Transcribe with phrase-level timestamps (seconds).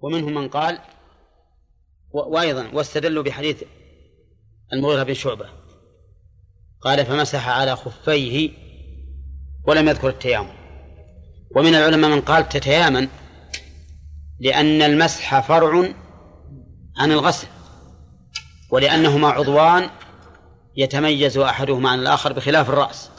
[0.00, 0.78] ومنهم من قال
[2.10, 3.62] وأيضا واستدلوا بحديث
[4.72, 5.48] المغيرة بن شعبة.
[6.80, 8.50] قال فمسح على خفيه
[9.66, 10.52] ولم يذكر التيامن
[11.56, 13.08] ومن العلماء من قال تتيامن
[14.40, 15.88] لأن المسح فرع
[16.96, 17.46] عن الغسل
[18.70, 19.90] ولأنهما عضوان
[20.76, 23.10] يتميز أحدهما عن الآخر بخلاف الرأس.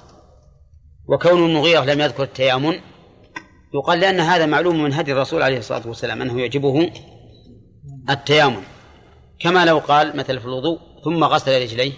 [1.07, 2.79] وكون المغيرة لم يذكر التيامن
[3.73, 6.91] يقال لأن هذا معلوم من هدي الرسول عليه الصلاة والسلام أنه يعجبه
[8.09, 8.63] التيامن.
[9.39, 11.91] كما لو قال مثلا في الوضوء ثم غسل رجليه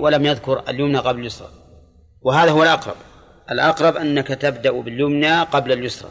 [0.00, 1.48] ولم يذكر اليمنى قبل اليسرى.
[2.22, 2.96] وهذا هو الأقرب.
[3.50, 6.10] الأقرب أنك تبدأ باليمنى قبل اليسرى.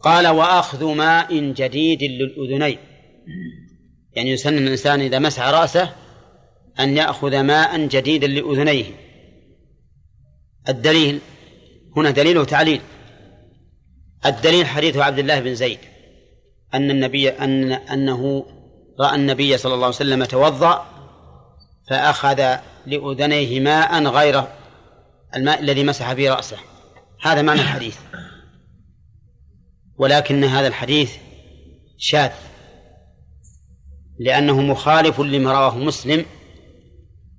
[0.00, 2.78] قال وأخذ ماء جديد للأذنين.
[4.12, 5.92] يعني يسن الإنسان إذا مسح رأسه
[6.80, 8.84] أن يأخذ ماء جديدا لأذنيه.
[10.68, 11.20] الدليل
[11.96, 12.80] هنا دليل وتعليل.
[14.26, 15.78] الدليل حديث عبد الله بن زيد.
[16.74, 18.46] أن النبي أن أنه
[19.00, 20.86] رأى النبي صلى الله عليه وسلم توضأ
[21.90, 22.56] فأخذ
[22.86, 24.44] لأذنيه ماء غير
[25.36, 26.56] الماء الذي مسح به رأسه.
[27.22, 27.96] هذا معنى الحديث.
[29.98, 31.16] ولكن هذا الحديث
[31.98, 32.30] شاذ.
[34.18, 36.24] لأنه مخالف لما رواه مسلم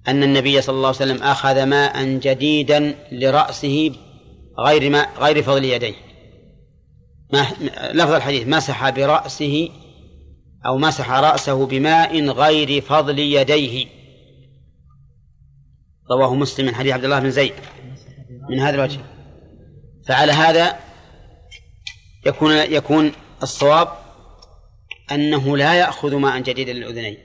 [0.08, 3.92] أن النبي صلى الله عليه وسلم أخذ ماء جديدا لرأسه
[4.60, 5.96] غير ما غير فضل يديه.
[7.34, 7.48] ما
[7.94, 9.70] لفظ الحديث مسح برأسه
[10.66, 13.88] أو مسح رأسه بماء غير فضل يديه.
[16.12, 17.54] رواه مسلم من حديث عبد الله بن زيد.
[18.50, 19.00] من هذا الوجه.
[20.08, 20.80] فعلى هذا
[22.26, 23.12] يكون يكون
[23.44, 23.88] الصواب
[25.12, 27.18] أنه لا يأخذ ماء جديدا للأذنين.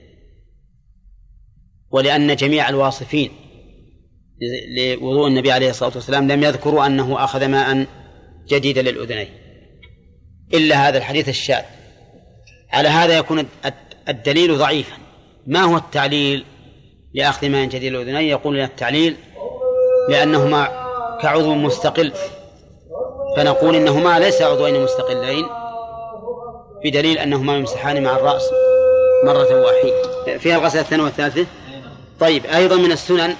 [1.90, 3.30] ولأن جميع الواصفين
[4.76, 7.86] لوضوء النبي عليه الصلاة والسلام لم يذكروا أنه أخذ ماء
[8.48, 9.28] جديدا للأذنين.
[10.54, 11.62] إلا هذا الحديث الشاذ.
[12.72, 13.46] على هذا يكون
[14.08, 14.96] الدليل ضعيفا.
[15.46, 16.44] ما هو التعليل
[17.14, 19.16] لأخذ ماء جديد للأذنين؟ يقول التعليل
[20.08, 20.68] لأنهما
[21.22, 22.12] كعضو مستقل.
[23.36, 25.46] فنقول إنهما ليس عضوين مستقلين
[26.84, 28.42] بدليل أنهما يمسحان مع الرأس
[29.26, 30.38] مرة واحدة.
[30.38, 31.46] فيها الغسلة الثانية والثالثة؟
[32.20, 33.34] طيب أيضا من السنن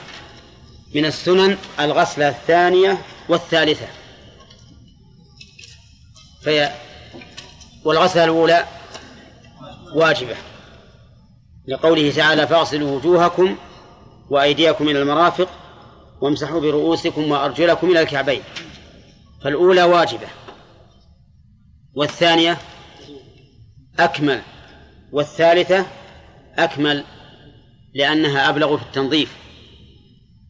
[0.95, 2.99] من السنن الغسلة الثانية
[3.29, 3.87] والثالثة.
[6.43, 6.71] في
[7.85, 8.65] والغسلة الأولى
[9.95, 10.37] واجبة.
[11.69, 13.57] لقوله تعالى فاغسلوا وجوهكم
[14.31, 15.49] وأيديكم إلى المرافق
[16.21, 18.43] وامسحوا برؤوسكم وأرجلكم إلى الكعبين.
[19.45, 20.29] فالأولى واجبة.
[21.95, 22.59] والثانية
[23.99, 24.43] أكمل.
[25.13, 25.87] والثالثة
[26.59, 27.05] أكمل
[27.95, 29.46] لأنها أبلغ في التنظيف.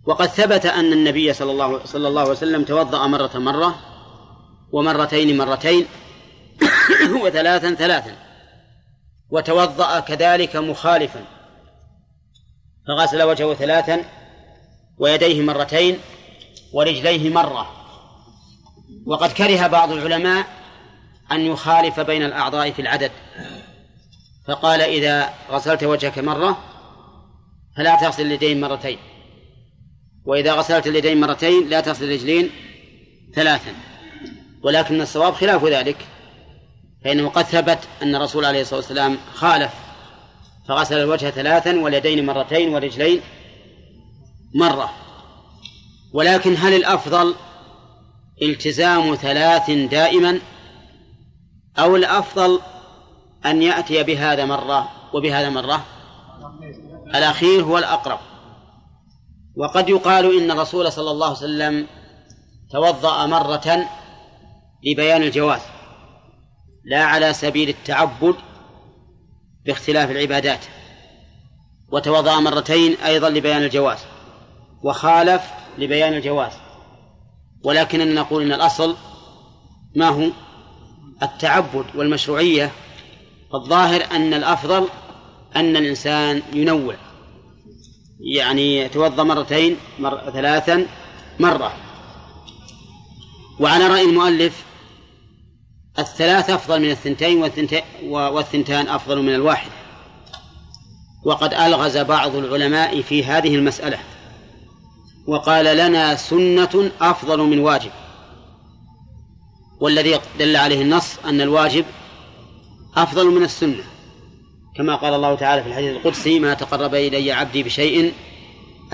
[0.07, 3.79] وقد ثبت أن النبي صلى الله صلى الله عليه وسلم توضأ مرة مرة
[4.73, 5.87] ومرتين مرتين
[7.23, 8.17] وثلاثا ثلاثا
[9.31, 11.25] وتوضأ كذلك مخالفا.
[12.89, 14.05] فغسل وجهه ثلاثا
[14.99, 15.99] ويديه مرتين
[16.73, 17.71] ورجليه مرة.
[19.07, 20.47] وقد كره بعض العلماء
[21.33, 23.11] أن يخالف بين الأعضاء في العدد.
[24.49, 26.59] فقال إذا غسلت وجهك مرة
[27.77, 28.99] فلا تغسل اليدين مرتين.
[30.27, 32.51] وإذا غسلت اليدين مرتين لا تغسل الرجلين
[33.35, 33.75] ثلاثا.
[34.63, 35.97] ولكن الصواب خلاف ذلك
[37.05, 39.73] فإنه قد ثبت أن الرسول عليه الصلاة والسلام خالف
[40.69, 43.21] فغسل الوجه ثلاثا واليدين مرتين والرجلين
[44.55, 44.93] مرة.
[46.13, 47.35] ولكن هل الأفضل
[48.43, 50.41] التزام ثلاث دائما
[51.79, 52.61] أو الأفضل
[53.47, 55.85] أن يأتي بهذا مرة وبهذا مرة؟
[57.15, 58.19] الأخير هو الأقرب.
[59.57, 61.87] وقد يقال إن الرسول صلى الله عليه وسلم
[62.73, 63.89] توضأ مرة
[64.85, 65.61] لبيان الجواز
[66.85, 68.35] لا على سبيل التعبد
[69.67, 70.61] باختلاف العبادات
[71.93, 73.99] وتوضأ مرتين أيضا لبيان الجواز
[74.83, 75.43] وخالف
[75.79, 76.53] لبيان الجواز
[77.65, 78.97] ولكننا نقول إن الأصل
[79.97, 80.31] ما هو؟
[81.23, 82.73] التعبد والمشروعية
[83.53, 84.89] فالظاهر أن الأفضل
[85.57, 86.95] أن الإنسان ينوع.
[88.21, 90.31] يعني يتوضأ مرتين مر...
[90.31, 90.87] ثلاثا
[91.41, 91.73] مرة.
[93.61, 94.65] وعلى رأي المؤلف
[95.99, 99.71] الثلاث أفضل من الثنتين والثنتين والثنتان أفضل من الواحد.
[101.25, 103.99] وقد ألغز بعض العلماء في هذه المسألة.
[105.27, 107.91] وقال لنا سنة أفضل من واجب.
[109.81, 111.85] والذي دل عليه النص أن الواجب
[112.97, 113.85] أفضل من السنة.
[114.77, 118.15] كما قال الله تعالى في الحديث القدسي ما تقرب إلي عبدي بشيء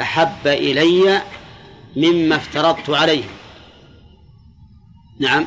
[0.00, 1.23] أحب إلي
[1.96, 3.25] مما افترضت عليه.
[5.20, 5.46] نعم.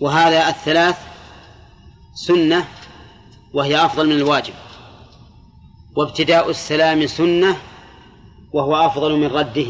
[0.00, 0.98] وهذا الثلاث
[2.14, 2.68] سنة
[3.54, 4.54] وهي أفضل من الواجب.
[5.96, 7.56] وابتداء السلام سنة
[8.52, 9.66] وهو أفضل من رده.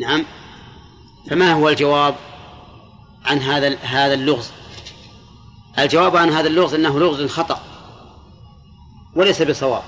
[0.00, 0.24] نعم.
[1.30, 2.14] فما هو الجواب
[3.24, 4.59] عن هذا هذا اللغز؟
[5.78, 7.60] الجواب عن هذا اللغز إنه لغز خطأ
[9.16, 9.82] وليس بصواب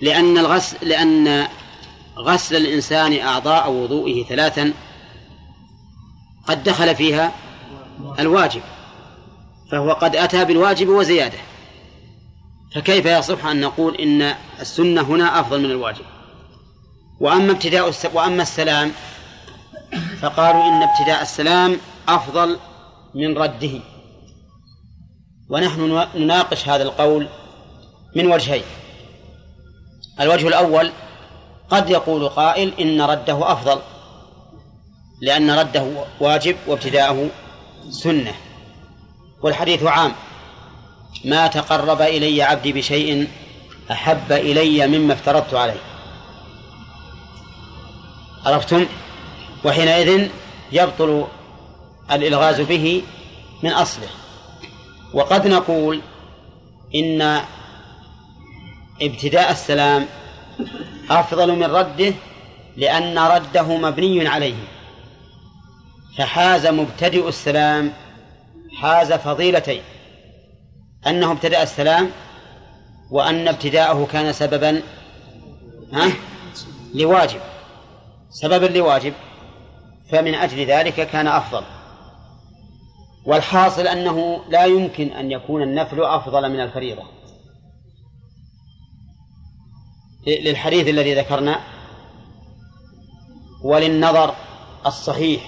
[0.00, 1.48] لأن الغسل لأن
[2.18, 4.72] غسل الإنسان أعضاء وضوئه ثلاثا
[6.48, 7.32] قد دخل فيها
[8.18, 8.62] الواجب
[9.70, 11.38] فهو قد أتى بالواجب وزيادة.
[12.74, 16.04] فكيف يصح أن نقول إن السنة هنا أفضل من الواجب؟
[17.20, 18.92] وأما ابتداء وأما السلام
[20.22, 21.76] فقالوا إن ابتداء السلام
[22.08, 22.58] أفضل
[23.14, 23.80] من رده.
[25.48, 27.28] ونحن نناقش هذا القول
[28.16, 28.62] من وجهين.
[30.20, 30.92] الوجه الأول
[31.70, 33.78] قد يقول قائل إن رده أفضل
[35.22, 37.30] لأن رده واجب وابتداءه
[37.90, 38.34] سنة.
[39.42, 40.12] والحديث عام
[41.24, 43.28] ما تقرب إلي عبدي بشيء
[43.90, 45.80] أحب إلي مما افترضت عليه.
[48.46, 48.86] عرفتم؟
[49.64, 50.28] وحينئذ
[50.72, 51.26] يبطل
[52.12, 53.02] الإلغاز به
[53.62, 54.08] من أصله.
[55.16, 56.00] وقد نقول
[56.94, 57.40] إن
[59.02, 60.06] ابتداء السلام
[61.10, 62.14] أفضل من رده
[62.76, 64.54] لأن رده مبني عليه.
[66.18, 67.92] فحاز مبتدئ السلام
[68.80, 69.82] حاز فضيلتين
[71.06, 72.10] أنه ابتدأ السلام
[73.10, 74.82] وأن ابتداءه كان سببا
[75.92, 76.12] ها؟
[76.94, 77.40] لواجب.
[78.30, 79.12] سببا لواجب
[80.12, 81.75] فمن أجل ذلك كان أفضل.
[83.26, 87.02] والحاصل أنه لا يمكن أن يكون النفل أفضل من الفريضة.
[90.26, 91.60] للحديث الذي ذكرنا
[93.62, 94.34] وللنظر
[94.86, 95.42] الصحيح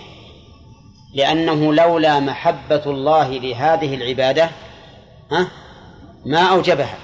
[1.15, 4.51] لأنه لولا محبة الله لهذه العبادة
[5.33, 5.49] ها
[6.27, 6.99] ما أوجبها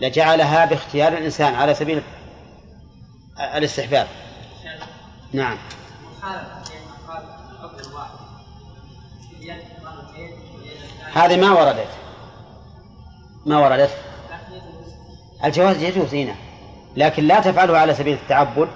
[0.00, 2.02] لجعلها باختيار الإنسان على سبيل
[3.54, 4.06] الاستحباب.
[5.32, 5.58] نعم.
[11.12, 11.88] هذه ما وردت.
[13.46, 13.90] ما وردت.
[15.44, 16.34] الجواز يجوز هنا
[16.96, 18.68] لكن لا تفعله على سبيل التعبد.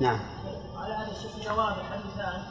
[0.00, 0.20] نعم.
[0.76, 1.82] على هذا الشيء واضح.
[1.90, 2.42] حديثان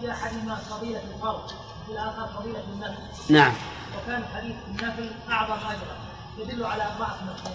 [0.00, 1.44] في احدهما فضيلة الفرض
[1.82, 3.32] وفي الآخر فضيلة النفل.
[3.32, 3.52] نعم.
[3.96, 5.96] وكان حديث النفل أعظم أجرا
[6.38, 7.50] يدل على ضعف نفسه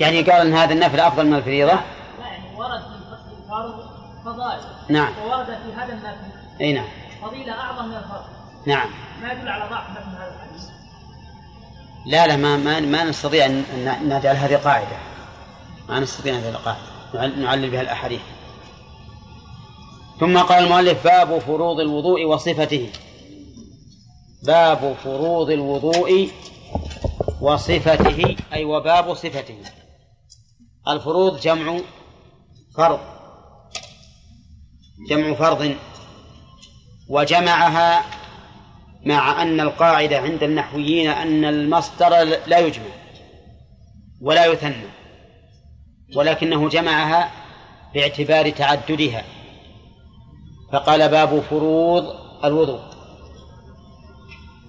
[0.00, 3.97] يعني قال إن هذا النفل أفضل من الفريضة؟ لا يعني ورد في الفرض
[4.32, 5.12] فضائل نعم.
[5.18, 6.16] وورد في هذا النفل
[6.60, 6.88] أي نعم.
[7.22, 8.24] فضيلة أعظم من الفرض
[8.66, 8.90] نعم.
[9.22, 10.68] ما يدل على ضعف نفس هذا الحديث؟
[12.06, 13.64] لا لا ما ما, ما نستطيع أن
[14.02, 14.96] نجعل هذه قاعدة.
[15.88, 17.26] ما نستطيع هذه القاعدة.
[17.36, 18.20] نعلل بها الأحاديث.
[20.20, 22.90] ثم قال المؤلف باب فروض الوضوء وصفته.
[24.42, 26.30] باب فروض الوضوء
[27.40, 29.58] وصفته أي وباب صفته.
[30.88, 31.80] الفروض جمع
[32.76, 33.00] فرض.
[35.06, 35.76] جمع فرض
[37.08, 38.04] وجمعها
[39.06, 42.08] مع أن القاعدة عند النحويين أن المصدر
[42.46, 42.84] لا يجمع
[44.22, 44.84] ولا يثنى
[46.16, 47.30] ولكنه جمعها
[47.94, 49.24] باعتبار تعددها.
[50.72, 52.04] فقال باب فروض
[52.44, 52.80] الوضوء.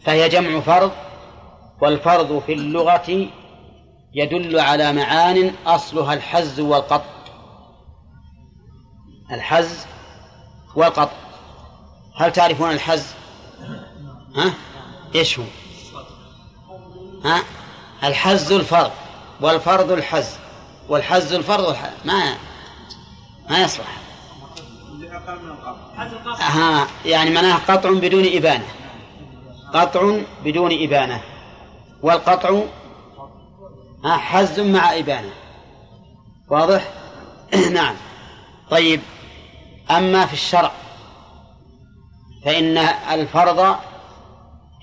[0.04, 0.92] فهي جمع فرض
[1.82, 3.27] والفرض في اللغة
[4.13, 7.06] يدل على معان أصلها الحز والقط.
[9.32, 9.86] الحز
[10.76, 11.12] والقط
[12.16, 13.06] هل تعرفون الحز؟
[14.36, 14.54] ها؟
[15.16, 15.46] إيش هو؟
[17.26, 17.44] ها؟
[18.04, 18.92] الحز الفرض
[19.42, 20.30] والفرض الحز
[20.90, 22.36] والحز الفرض والحز ما
[23.50, 23.98] ما يصلح.
[26.40, 28.68] ها يعني معناها قطع بدون إبانة.
[29.74, 31.22] قطع بدون إبانة.
[32.02, 32.62] والقطع
[34.06, 35.32] ها حز مع إبانة.
[36.50, 36.94] واضح؟
[37.74, 37.96] نعم.
[38.72, 39.02] طيب.
[39.91, 40.72] أما في الشرع
[42.46, 42.77] فإن
[43.12, 43.75] الفرض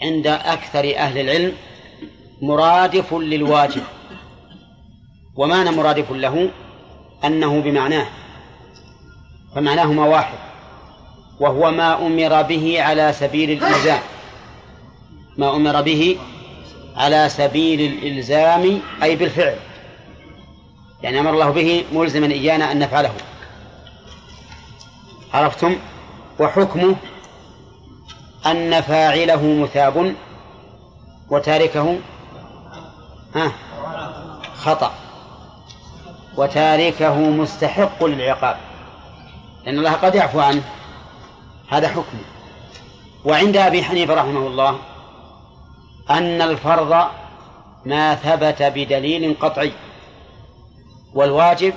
[0.02, 1.52] عند أكثر أهل العلم
[2.42, 3.82] مرادف للواجب
[5.36, 6.50] ومعنى مرادف له؟
[7.24, 8.06] أنه بمعناه
[9.54, 10.38] فمعناهما واحد
[11.40, 14.00] وهو ما أمر به على سبيل الإلزام
[15.38, 16.16] ما أمر به
[16.96, 19.56] على سبيل الإلزام أي بالفعل
[21.02, 23.12] يعني أمر الله به ملزما إيانا أن نفعله.
[25.34, 25.76] عرفتم؟
[26.40, 26.96] وحكمه
[28.46, 30.14] أن فاعله مثاب
[31.30, 31.98] وتاركه
[33.34, 33.52] ها
[34.56, 34.92] خطأ.
[36.36, 38.56] وتاركه مستحق للعقاب.
[39.64, 40.62] لأن الله قد يعفو عنه.
[41.68, 42.18] هذا حكم.
[43.24, 44.78] وعند أبي حنيفة رحمه الله
[46.10, 47.06] أن الفرض
[47.84, 49.72] ما ثبت بدليل قطعي
[51.14, 51.74] والواجب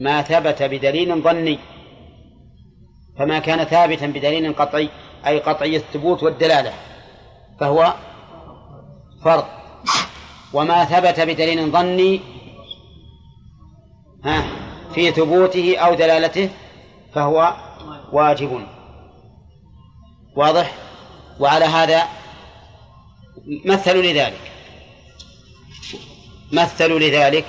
[0.00, 1.58] ما ثبت بدليل ظني.
[3.20, 4.88] فما كان ثابتا بدليل قطعي
[5.26, 6.72] أي قطعي الثبوت والدلالة
[7.60, 7.94] فهو
[9.24, 9.44] فرض.
[10.52, 12.20] وما ثبت بدليل ظني
[14.24, 14.44] ها
[14.94, 16.50] في ثبوته أو دلالته
[17.14, 17.54] فهو
[18.12, 18.66] واجب.
[20.36, 20.74] واضح؟
[21.40, 22.02] وعلى هذا
[23.64, 24.52] مثلوا لذلك.
[26.52, 27.44] مثلوا لذلك.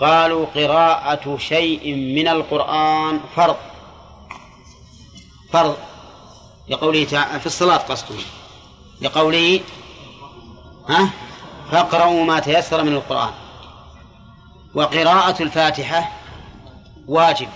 [0.00, 3.56] قالوا قراءة شيء من القرآن فرض.
[5.52, 5.76] فرض
[6.68, 8.22] لقوله تعالى في الصلاة قصده.
[9.00, 9.60] لقوله
[10.88, 11.10] ها؟
[11.70, 13.30] فاقرأوا ما تيسر من القرآن.
[14.74, 16.12] وقراءة الفاتحة
[17.06, 17.48] واجب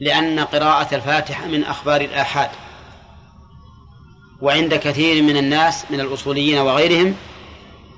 [0.00, 2.50] لأن قراءة الفاتحة من أخبار الآحاد.
[4.42, 7.16] وعند كثير من الناس من الأصوليين وغيرهم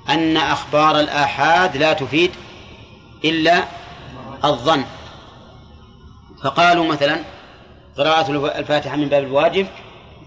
[0.09, 2.31] أن أخبار الآحاد لا تفيد
[3.25, 3.65] إلا
[4.45, 4.85] الظن.
[6.45, 7.25] فقالوا مثلا
[7.99, 9.67] قراءة الفاتحة من باب الواجب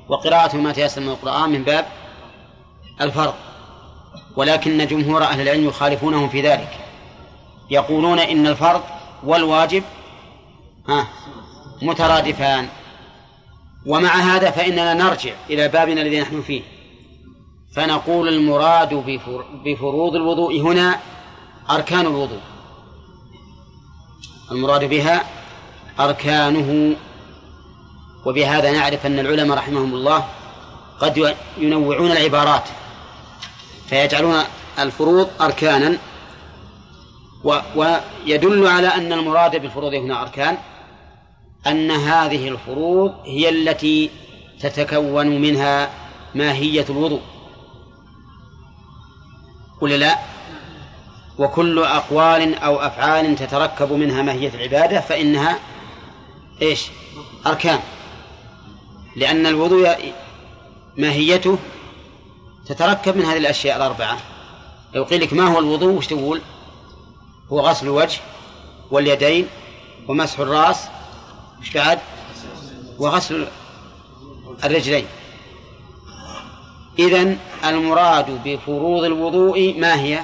[0.10, 1.86] وقراءة ما تيسر من القرآن من باب
[3.02, 3.34] الفرض.
[4.36, 6.80] ولكن جمهور أهل العلم يخالفونهم في ذلك.
[7.72, 8.82] يقولون إن الفرض
[9.24, 9.84] والواجب
[10.90, 11.08] ها
[11.82, 12.68] مترادفان.
[13.86, 16.62] ومع هذا فإننا نرجع إلى بابنا الذي نحن فيه.
[17.76, 18.94] فنقول المراد
[19.66, 21.00] بفروض الوضوء هنا
[21.70, 22.42] أركان الوضوء.
[24.52, 25.24] المراد بها
[26.00, 26.96] أركانه
[28.26, 30.26] وبهذا نعرف أن العلماء رحمهم الله
[31.00, 32.64] قد ينوعون العبارات
[33.90, 34.36] فيجعلون
[34.80, 35.98] الفروض أركانا
[37.76, 40.58] ويدل على أن المراد بالفروض هنا أركان
[41.68, 44.10] أن هذه الفروض هي التي
[44.60, 45.90] تتكون منها
[46.36, 47.22] ماهية الوضوء.
[49.82, 50.18] ولا لا.
[51.38, 55.60] وكل أقوال أو أفعال تتركب منها ماهية العبادة فإنها
[56.62, 56.88] إيش؟
[57.48, 57.80] أركان.
[59.16, 60.14] لأن الوضوء
[60.98, 61.58] ماهيته
[62.66, 64.18] تتركب من هذه الأشياء الأربعة.
[64.94, 66.42] لو قيل لك ما هو الوضوء وش تقول؟
[67.52, 68.20] هو غسل الوجه
[68.92, 69.48] واليدين
[70.08, 70.88] ومسح الرأس.
[71.62, 72.00] وش بعد؟
[73.00, 73.48] وغسل
[74.64, 75.06] الرجلين.
[77.00, 80.24] إذن المراد بفروض الوضوء ما هي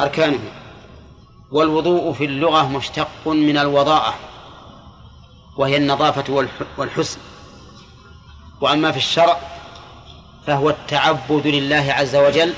[0.00, 0.38] أركانه.
[1.52, 4.14] والوضوء في اللغة مشتق من الوضاءة
[5.56, 7.18] وهي النظافة والحسن.
[8.60, 9.40] وأما في الشرع
[10.46, 12.54] فهو التعبد لله عز وجل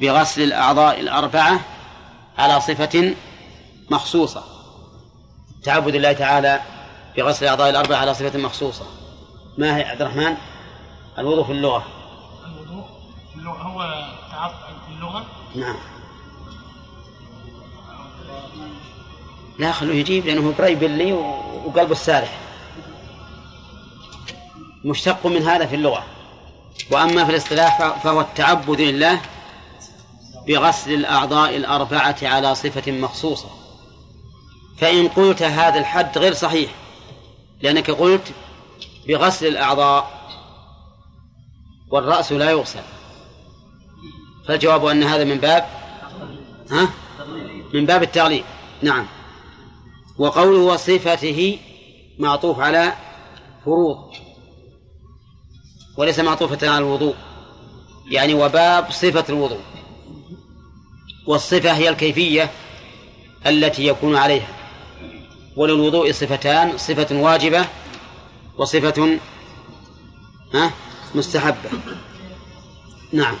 [0.00, 1.60] بغسل الأعضاء الأربعة
[2.38, 3.14] على صفة
[3.90, 4.44] مخصوصة.
[5.62, 6.60] تعبد الله تعالى
[7.16, 8.86] بغسل الأعضاء الأربعة على صفة مخصوصة.
[9.58, 10.36] ما هي عبد الرحمن؟
[11.18, 11.86] الوضوء في اللغة.
[12.46, 12.84] الوضوء
[13.32, 14.54] في اللغة هو تعبد
[14.86, 15.76] في اللغة؟ نعم.
[19.58, 22.38] لا خلوه يجيب لأنه قريب لي وقلبه السارح.
[24.86, 26.06] مشتق من هذا في اللغة.
[26.90, 29.20] وأما في الاصطلاح فهو التعبد لله
[30.48, 33.48] بغسل الأعضاء الأربعة على صفة مخصوصة.
[34.78, 36.70] فإن قلت هذا الحد غير صحيح
[37.62, 38.32] لأنك قلت
[39.08, 40.10] بغسل الأعضاء
[41.90, 42.82] والرأس لا يغسل.
[44.48, 45.66] فالجواب أن هذا من باب
[46.70, 46.88] ها؟
[47.74, 48.44] من باب التعليل
[48.82, 49.06] نعم.
[50.18, 51.58] وقوله وصفته
[52.18, 52.92] معطوف على
[53.64, 54.05] فروض.
[55.96, 57.14] وليس معطوفة على الوضوء.
[58.06, 59.60] يعني وباب صفة الوضوء.
[61.26, 62.50] والصفة هي الكيفية
[63.46, 64.48] التي يكون عليها.
[65.56, 67.66] وللوضوء صفتان صفة واجبة
[68.58, 69.18] وصفة
[70.54, 70.70] ها
[71.14, 71.70] مستحبة.
[73.12, 73.36] نعم.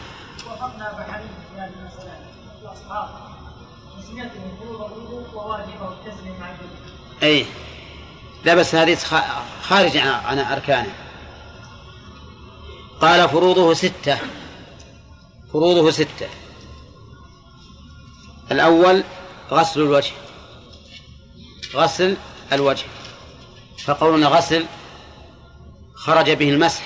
[7.22, 7.46] أي
[8.44, 8.98] لا بس هذه
[9.62, 11.05] خارج عن أركانه.
[13.00, 14.18] قال فروضه ستة.
[15.52, 16.28] فروضه ستة.
[18.52, 19.04] الأول
[19.50, 20.12] غسل الوجه.
[21.74, 22.16] غسل
[22.52, 22.84] الوجه.
[23.84, 24.64] فقولنا غسل
[25.94, 26.82] خرج به المسح.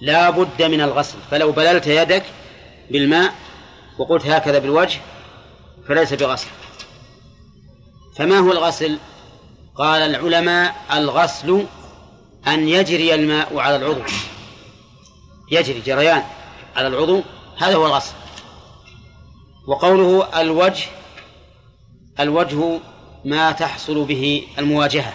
[0.00, 1.18] لا بد من الغسل.
[1.30, 2.24] فلو بللت يدك
[2.90, 3.34] بالماء
[3.98, 5.00] وقلت هكذا بالوجه
[5.88, 6.48] فليس بغسل.
[8.16, 8.98] فما هو الغسل؟
[9.76, 11.66] قال العلماء الغسل
[12.46, 14.02] أن يجري الماء على العضو
[15.50, 16.22] يجري جريان
[16.76, 17.22] على العضو
[17.58, 18.14] هذا هو الغسل.
[19.66, 20.86] وقوله الوجه
[22.20, 22.80] الوجه
[23.24, 25.12] ما تحصل به المواجهة.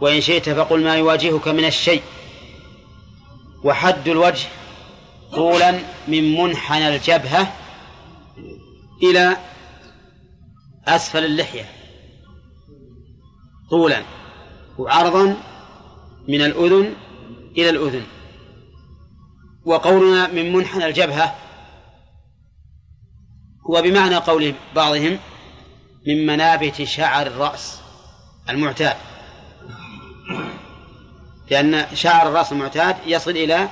[0.00, 2.02] وإن شئت فقل ما يواجهك من الشيء.
[3.64, 4.48] وحد الوجه
[5.32, 5.78] طولا
[6.08, 7.52] من منحنى الجبهة
[9.02, 9.36] إلى
[10.88, 11.70] أسفل اللحية.
[13.70, 14.02] طولا
[14.78, 15.36] وعرضا
[16.28, 16.94] من الأذن
[17.58, 18.02] إلى الأذن.
[19.64, 21.34] وقولنا من منحنى الجبهة
[23.70, 25.18] هو بمعنى قول بعضهم
[26.06, 27.80] من منابت شعر الرأس
[28.48, 28.96] المعتاد.
[31.50, 33.68] لأن شعر الرأس المعتاد يصل إلى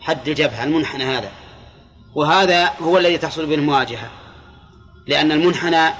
[0.00, 1.30] حد الجبهة المنحنى هذا.
[2.14, 4.10] وهذا هو الذي تحصل به المواجهة.
[5.06, 5.94] لأن المنحنى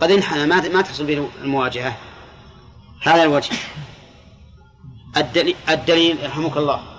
[0.00, 1.96] قد انحنى ما ما تحصل به المواجهة.
[3.02, 3.56] هذا الوجه.
[5.16, 6.97] الدليل, الدليل رحمك الله.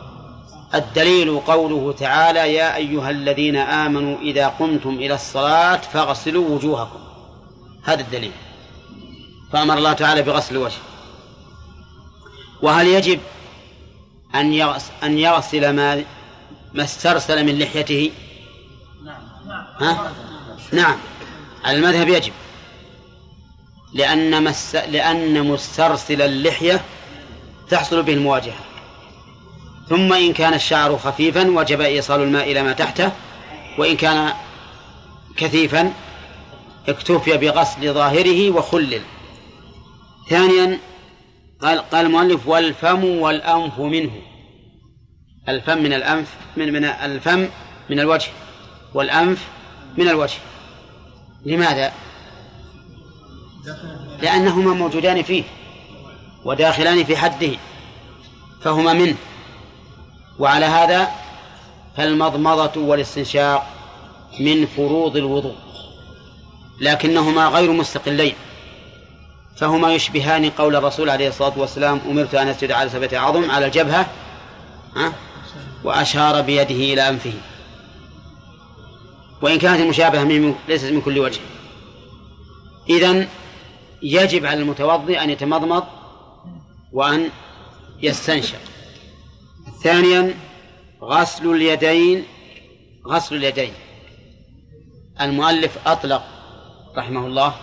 [0.76, 7.00] الدليل قوله تعالى يا أيها الذين آمنوا إذا قمتم إلى الصلاة فاغسلوا وجوهكم.
[7.84, 8.32] هذا الدليل.
[9.54, 10.78] فأمر الله تعالى بغسل الوجه.
[12.62, 13.20] وهل يجب
[14.36, 16.04] أن يغسل, أن يغسل ما
[16.74, 18.12] ما استرسل من لحيته؟
[19.80, 20.12] ها؟
[20.74, 20.98] نعم.
[21.64, 22.34] على المذهب يجب.
[23.94, 24.76] لأن مس...
[24.76, 26.82] لأن مسترسل اللحية
[27.70, 28.60] تحصل به المواجهة.
[29.90, 33.12] ثم إن كان الشعر خفيفا وجب إيصال الماء إلى ما تحته
[33.78, 34.34] وإن كان
[35.38, 35.94] كثيفا
[36.88, 39.02] اكتفي بغسل ظاهره وخلل.
[40.30, 40.80] ثانيا
[41.62, 44.12] قال قال المؤلف والفم والأنف منه.
[45.50, 46.28] الفم من الأنف
[46.58, 47.48] من من الفم
[47.90, 48.32] من الوجه
[48.94, 49.48] والأنف
[49.98, 50.38] من الوجه.
[51.46, 51.94] لماذا؟
[54.22, 55.44] لأنهما موجودان فيه
[56.46, 57.52] وداخلان في حده
[58.62, 59.16] فهما منه.
[60.40, 61.08] وعلى هذا
[61.98, 63.68] فالمضمضة والاستنشاق
[64.40, 65.56] من فروض الوضوء
[66.82, 68.34] لكنهما غير مستقلين
[69.58, 74.06] فهما يشبهان قول الرسول عليه الصلاة والسلام أمرت أن أسجد على سبعة عظم على الجبهة
[75.84, 77.34] وأشار بيده إلى أنفه.
[79.42, 81.40] وإن كانت المشابهة ليست من كل وجه.
[82.90, 83.28] إذن
[84.02, 85.84] يجب على المتوضئ أن يتمضمض
[86.94, 87.30] وأن
[88.02, 88.60] يستنشق.
[89.84, 90.34] ثانيا
[91.04, 92.26] غسل اليدين
[93.08, 93.74] غسل اليدين.
[95.22, 96.24] المؤلف أطلق
[96.98, 97.54] رحمه الله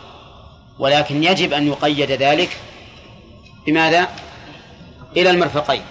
[0.78, 2.56] ولكن يجب أن يقيد ذلك
[3.66, 4.08] بماذا؟
[5.16, 5.82] إلى المرفقين.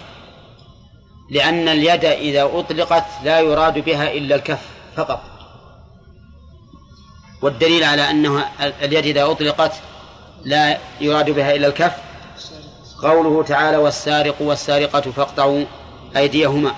[1.30, 5.22] لأن اليد إذا أطلقت لا يراد بها إلا الكف فقط.
[7.42, 9.72] والدليل على أنه اليد إذا أطلقت
[10.44, 11.96] لا يراد بها إلا الكف
[13.02, 15.64] قوله تعالى والسارق والسارقة فاقطعوا.
[16.16, 16.74] أيديهما.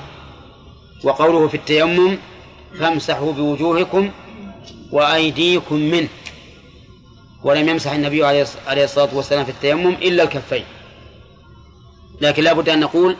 [1.04, 2.18] وقوله في التيمم
[2.78, 4.10] فامسحوا بوجوهكم
[4.92, 6.08] وأيديكم منه.
[7.44, 8.24] ولم يمسح النبي
[8.66, 10.64] عليه الصلاة والسلام في التيمم إلا الكفين.
[12.20, 13.16] لكن لا بد أن نقول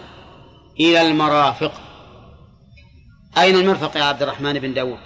[0.81, 1.73] إلى المرافق.
[3.39, 4.99] أين المرفق يا عبد الرحمن بن داود؟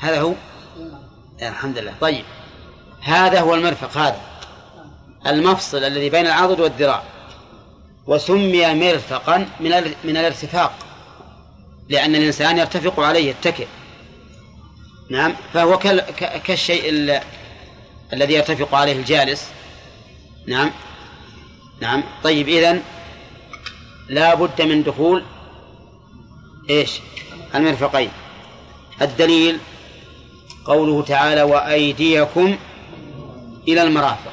[0.00, 0.34] هذا هو؟
[1.42, 1.94] الحمد لله.
[2.00, 2.24] طيب.
[3.00, 4.20] هذا هو المرفق هذا.
[5.26, 7.11] المفصل الذي بين العضد والذراع.
[8.06, 9.70] وسمي مرفقا من
[10.04, 10.72] من الارتفاق
[11.88, 13.66] لأن الإنسان يرتفق عليه يتكئ.
[15.10, 15.78] نعم فهو
[16.44, 16.90] كالشيء
[18.12, 19.48] الذي يرتفق عليه الجالس.
[20.46, 20.70] نعم
[21.80, 22.04] نعم.
[22.24, 22.82] طيب إذن
[24.08, 25.24] لا بد من دخول
[26.70, 27.00] إيش؟
[27.54, 28.10] المرفقين.
[29.02, 29.58] الدليل
[30.64, 32.56] قوله تعالى وأيديكم
[33.68, 34.32] إلى المرافق.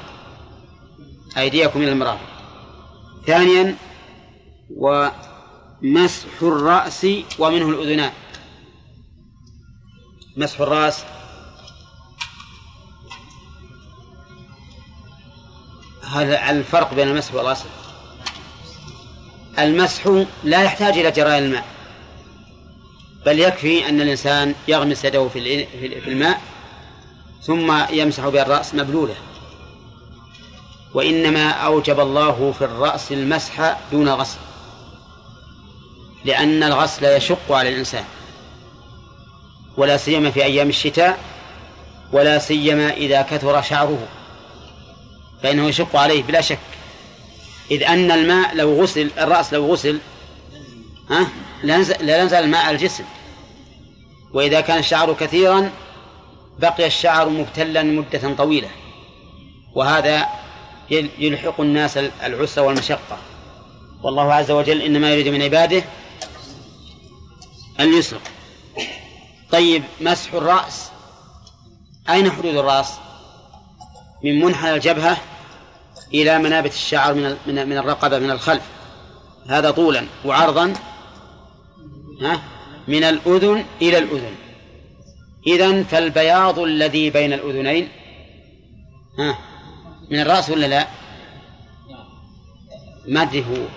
[1.37, 2.28] أيديكم إلى المرافق.
[3.27, 3.75] ثانيا
[4.69, 7.07] ومسح الرأس
[7.39, 8.11] ومنه الأذنان.
[10.37, 11.03] مسح الرأس.
[16.11, 17.69] هذا الفرق بين المسح والغسل
[19.59, 21.65] المسح لا يحتاج إلى جراء الماء
[23.25, 26.41] بل يكفي أن الإنسان يغمس يده في الماء
[27.41, 29.15] ثم يمسح بها الرأس مبلولة.
[30.93, 34.39] وإنما أوجب الله في الرأس المسح دون غسل
[36.25, 38.03] لأن الغسل يشق على الإنسان
[39.77, 41.19] ولا سيما في أيام الشتاء
[42.11, 44.07] ولا سيما إذا كثر شعره
[45.43, 46.59] فإنه يشق عليه بلا شك.
[47.71, 49.99] إذ أن الماء لو غسل الرأس لو غسل
[51.09, 51.27] ها
[51.63, 51.75] لا
[52.21, 53.03] ينزل الماء على الجسم.
[54.33, 55.71] وإذا كان الشعر كثيرا
[56.59, 58.69] بقي الشعر مبتلا مدة طويلة.
[59.75, 60.25] وهذا
[60.91, 63.17] يلحق الناس العسر والمشقة.
[64.03, 65.83] والله عز وجل إنما يريد من عباده
[67.79, 68.19] اليسر.
[69.51, 70.89] طيب مسح الرأس.
[72.09, 72.93] أين حدود الرأس؟
[74.23, 75.17] من منحنى الجبهة
[76.13, 78.63] إلى منابت الشعر من من الرقبة من الخلف.
[79.49, 80.73] هذا طولا وعرضا
[82.21, 82.41] ها
[82.87, 84.35] من الأذن إلى الأذن.
[85.47, 87.89] إذن فالبياض الذي بين الأذنين
[89.19, 89.48] ها
[90.11, 90.87] من الرأس ولا لا؟
[93.07, 93.67] ما أدري هو.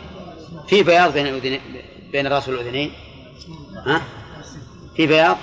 [0.67, 1.61] في بياض بين الأذنين
[2.13, 2.93] بين الرأس والأذنين؟
[3.87, 4.03] ها؟
[4.97, 5.37] في بياض؟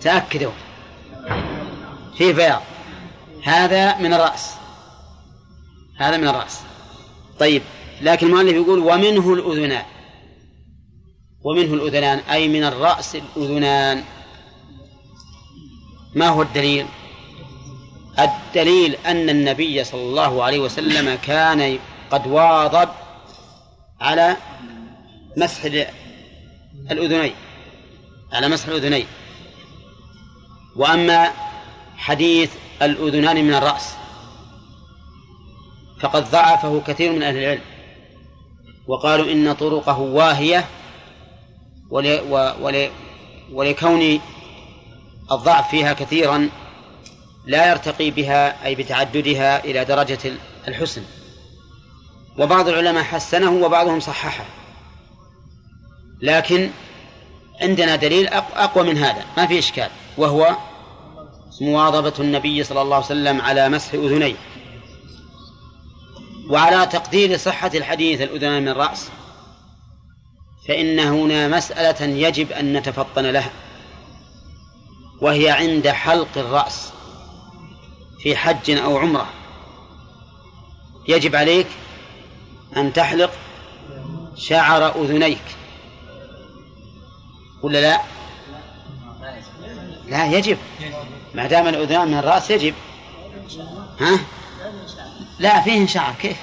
[0.00, 0.52] تأكدوا.
[2.18, 2.62] في بياض.
[3.42, 4.54] هذا من الرأس.
[5.96, 6.60] هذا من الرأس.
[7.40, 7.62] طيب
[8.02, 9.84] لكن المؤلف يقول ومنه الأذنان.
[11.42, 14.04] ومنه الأذنان أي من الرأس الأذنان.
[16.14, 16.86] ما هو الدليل؟
[18.18, 21.78] الدليل أن النبي صلى الله عليه وسلم كان
[22.10, 22.88] قد واظب
[24.00, 24.36] على
[25.36, 25.64] مسح
[26.90, 27.34] الأذنين
[28.32, 29.06] على مسح الأذنين.
[30.76, 31.30] وأما
[31.96, 32.50] حديث
[32.82, 33.94] الأذنان من الرأس
[36.00, 37.62] فقد ضعفه كثير من أهل العلم.
[38.86, 40.64] وقالوا إن طرقه واهية
[43.52, 44.20] ولكون
[45.32, 46.50] الضعف فيها كثيرا.
[47.46, 50.32] لا يرتقي بها أي بتعددها إلى درجة
[50.68, 51.02] الحسن.
[52.38, 54.44] وبعض العلماء حسنه وبعضهم صححه.
[56.22, 56.70] لكن
[57.60, 59.24] عندنا دليل أقوى من هذا.
[59.36, 59.90] ما في إشكال.
[60.16, 60.56] وهو
[61.60, 64.36] مواظبة النبي صلى الله عليه وسلم على مسح أذنيه.
[66.50, 69.08] وعلى تقدير صحة الحديث الأذنان من الرأس
[70.68, 73.50] فإن هنا مسألة يجب أن نتفطن لها.
[75.20, 76.93] وهي عند حلق الرأس.
[78.24, 79.26] في حج أو عمرة.
[81.08, 81.66] يجب عليك
[82.76, 83.30] أن تحلق
[84.36, 85.42] شعر أذنيك.
[87.62, 88.00] ولا لا؟
[90.08, 90.58] لا يجب.
[91.34, 92.74] ما دام الأذنان من الرأس يجب.
[94.00, 94.18] ها؟
[95.38, 96.36] لا فيه شعر كيف؟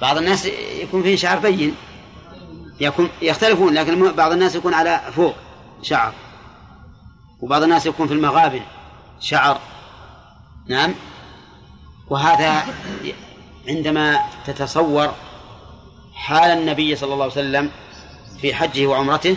[0.00, 0.46] بعض الناس
[0.82, 1.74] يكون فيه شعر بين.
[2.80, 5.34] يكون يختلفون لكن بعض الناس يكون على فوق
[5.82, 6.12] شعر.
[7.40, 8.62] وبعض الناس يكون في المغابن
[9.20, 9.60] شعر.
[10.68, 10.94] نعم.
[12.10, 12.64] وهذا
[13.68, 15.12] عندما تتصور
[16.14, 17.70] حال النبي صلى الله عليه وسلم
[18.40, 19.36] في حجه وعمرته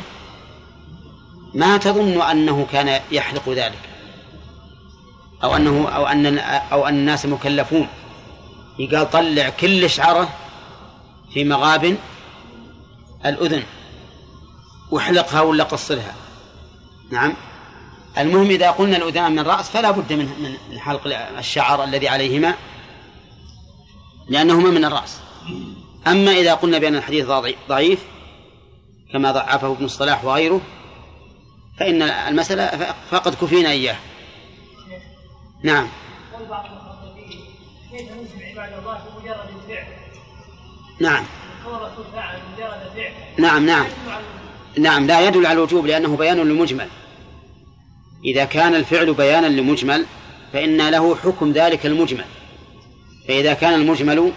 [1.53, 3.79] ما تظن أنه كان يحلق ذلك؟
[5.43, 6.37] أو أنه أو أن
[6.71, 7.87] أو أن الناس مكلفون؟
[8.79, 10.29] يقال طلع كل شعره
[11.33, 11.97] في مغاب
[13.25, 13.63] الأذن
[14.91, 16.15] واحلقها ولا قصرها؟
[17.11, 17.33] نعم.
[18.17, 21.02] المهم إذا قلنا الأذنان من الرأس فلا بد من من حلق
[21.38, 22.56] الشعر الذي عليهما
[24.30, 25.19] لأنهما من الرأس.
[26.08, 27.26] أما إذا قلنا بأن الحديث
[27.69, 28.00] ضعيف
[29.13, 30.62] كما ضعفه ابن الصلاح وغيره
[31.80, 33.95] فإن المسألة فقد كفينا إياه.
[35.63, 35.88] نعم.
[41.00, 41.24] نعم.
[43.38, 43.86] نعم نعم.
[44.78, 46.88] نعم لا يدل على الوجوب لأنه بيان للمجمل.
[48.25, 50.05] إذا كان الفعل بيانا لمجمل
[50.53, 52.25] فإن له حكم ذلك المجمل.
[53.27, 54.31] فإذا كان المجمل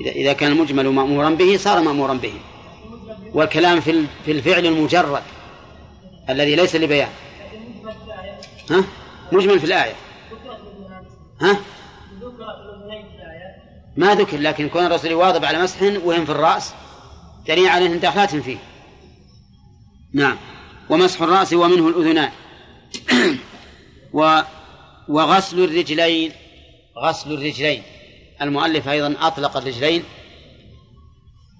[0.00, 2.32] إذا كان المجمل مأمورا به صار مأمورا به.
[3.32, 5.22] والكلام في في الفعل المجرد
[6.30, 7.08] الذي ليس لبيان.
[8.70, 8.84] ها؟
[9.32, 9.94] مجمل في الآية.
[11.40, 11.60] ها؟
[13.96, 16.74] ما ذكر لكن كون الرسول يواظب على مسح وهم في الرأس
[17.48, 18.56] دليل على أن داخلات فيه.
[20.12, 20.36] نعم.
[20.90, 22.30] ومسح الرأس ومنه الأذنان.
[24.18, 24.40] و
[25.08, 26.32] وغسل الرجلين
[26.98, 27.82] غسل الرجلين.
[28.42, 30.04] المؤلف أيضا أطلق الرجلين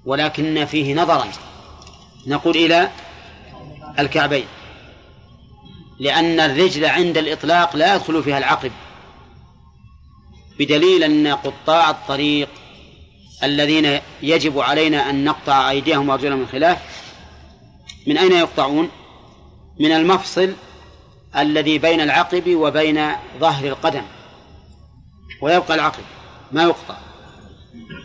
[0.05, 1.27] ولكن فيه نظرا.
[2.27, 2.91] نقول إلى
[3.99, 4.47] الكعبين.
[6.01, 8.73] لأن الرجل عند الإطلاق لا يدخل فيها العقب.
[10.59, 12.49] بدليل أن قطاع الطريق
[13.43, 16.79] الذين يجب علينا أن نقطع أيديهم وأرجلهم من خلاف
[18.07, 18.91] من أين يقطعون؟
[19.81, 20.53] من المفصل
[21.38, 24.03] الذي بين العقب وبين ظهر القدم.
[25.42, 26.03] ويبقى العقب
[26.53, 26.96] ما يقطع.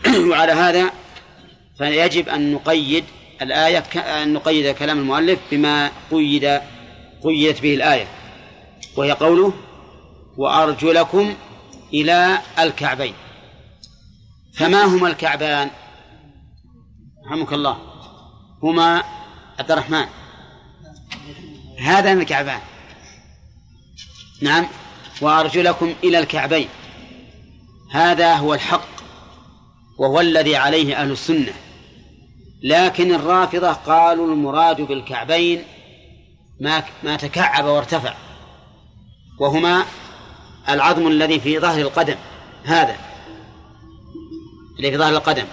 [0.30, 0.90] وعلى هذا
[1.78, 3.04] فيجب أن نقيد
[3.42, 6.60] الآية أن نقيد كلام المؤلف بما قيد
[7.24, 8.06] قيدت به الآية.
[8.96, 9.52] وهي قوله
[10.36, 11.34] وأرجلكم
[11.92, 13.14] إلى الكعبين.
[14.54, 15.70] فما هما الكعبان؟
[17.26, 17.78] رحمك الله.
[18.62, 19.02] هما
[19.58, 20.06] عبد الرحمن.
[21.80, 22.60] هذان الكعبان.
[24.44, 24.66] نعم.
[25.20, 26.68] وأرجلكم إلى الكعبين.
[27.90, 28.88] هذا هو الحق
[29.98, 31.52] وهو الذي عليه أهل السنة.
[32.62, 35.62] لكن الرافضة قالوا المراد بالكعبين
[36.60, 38.14] ما ما تكعب وارتفع
[39.40, 39.84] وهما
[40.68, 42.16] العظم الذي في ظهر القدم
[42.64, 42.96] هذا
[44.78, 45.46] الذي في ظهر القدم.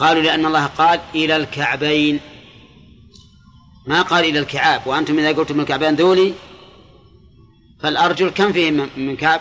[0.00, 2.20] قالوا لأن الله قال إلى الكعبين.
[3.86, 6.34] ما قال إلى الكعاب وأنتم إذا قلتم الكعبين ذولي
[7.84, 9.40] فالأرجل كم فيه من كعب؟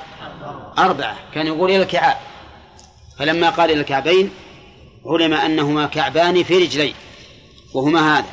[0.77, 1.17] أربعة.
[1.33, 2.17] كان يقول إلى الكعاب.
[3.19, 4.29] فلما قال إلى الكعبين
[5.05, 6.93] علم أنهما كعبان في رجلين
[7.73, 8.29] وهما هذا.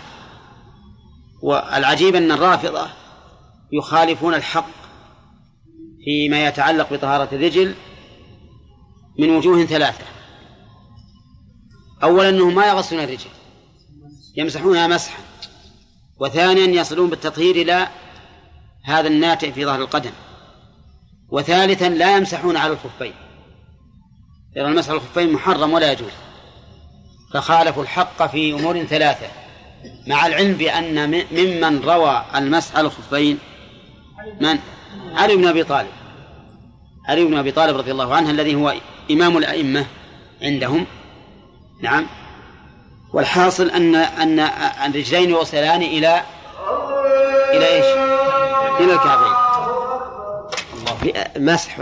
[1.43, 2.87] والعجيب أن الرافضة
[3.73, 4.71] يخالفون الحق
[6.05, 7.75] فيما يتعلق بطهارة الرجل
[9.19, 10.05] من وجوه ثلاثة.
[12.03, 13.31] أولا أنهم ما يغسلون الرجل
[14.37, 15.23] يمسحونها مسحا
[16.21, 17.89] وثانيا يصلون بالتطهير إلى
[18.85, 20.11] هذا الناتئ في ظهر القدم.
[21.29, 23.13] وثالثا لا يمسحون على الخفين.
[24.57, 26.13] لأن المسح على الخفين محرم ولا يجوز.
[27.35, 29.27] فخالفوا الحق في أمور ثلاثة.
[30.07, 33.39] مع العلم بأن ممن روى المسح على الخفين
[34.41, 34.59] من؟
[35.15, 35.91] علي بن أبي طالب.
[37.09, 38.75] علي بن أبي طالب رضي الله عنه الذي هو
[39.11, 39.87] إمام الأئمة
[40.43, 40.87] عندهم.
[41.83, 42.07] نعم.
[43.13, 44.41] والحاصل أن أن
[44.87, 46.23] الرجلين يوصلان إلى
[47.55, 48.10] إلى إيش؟
[48.85, 49.51] إلى الكعبين
[51.37, 51.81] مسح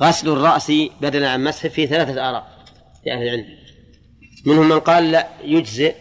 [0.00, 2.46] غسل الرأس بدلا عن مسح في ثلاثة آراء
[3.04, 3.46] في أهل العلم.
[4.46, 5.94] منهم من قال لا يجزئ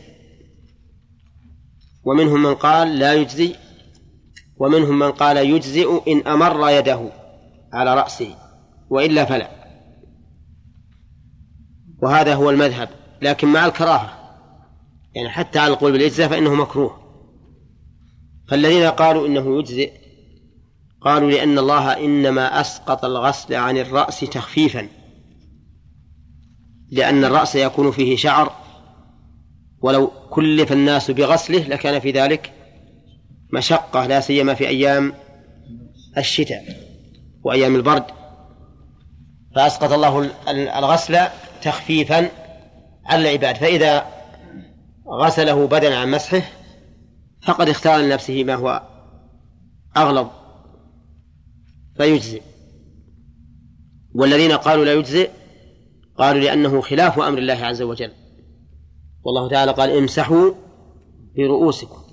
[2.04, 3.56] ومنهم من قال لا يجزي
[4.58, 7.10] ومنهم من قال يجزئ إن أمر يده
[7.74, 8.36] على رأسه
[8.90, 9.50] وإلا فلا.
[12.02, 12.90] وهذا هو المذهب
[13.22, 14.20] لكن مع الكراهة.
[15.16, 17.04] يعني حتى على القول بالإجزاء فإنه مكروه.
[18.50, 20.03] فالذين قالوا إنه يجزئ
[21.06, 24.88] قالوا لأن الله إنما أسقط الغسل عن الرأس تخفيفا.
[26.92, 28.52] لأن الرأس يكون فيه شعر.
[29.82, 32.54] ولو كلف الناس بغسله لكان في ذلك
[33.54, 35.14] مشقة لا سيما في أيام
[36.18, 36.64] الشتاء
[37.44, 38.06] وأيام البرد.
[39.56, 41.20] فأسقط الله الغسل
[41.62, 42.30] تخفيفا
[43.06, 43.56] على العباد.
[43.56, 44.06] فإذا
[45.08, 46.42] غسله بدلا عن مسحه
[47.42, 48.82] فقد اختار لنفسه ما هو
[49.98, 50.43] أغلظ.
[51.98, 52.42] فيجزئ
[54.14, 55.30] والذين قالوا لا يجزئ
[56.18, 58.12] قالوا لأنه خلاف أمر الله عز وجل.
[59.24, 60.52] والله تعالى قال امسحوا
[61.38, 62.04] برؤوسكم.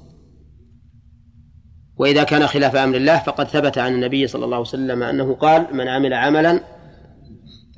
[1.97, 5.77] وإذا كان خلاف أمر الله فقد ثبت عن النبي صلى الله عليه وسلم أنه قال
[5.77, 6.61] من عمل عملا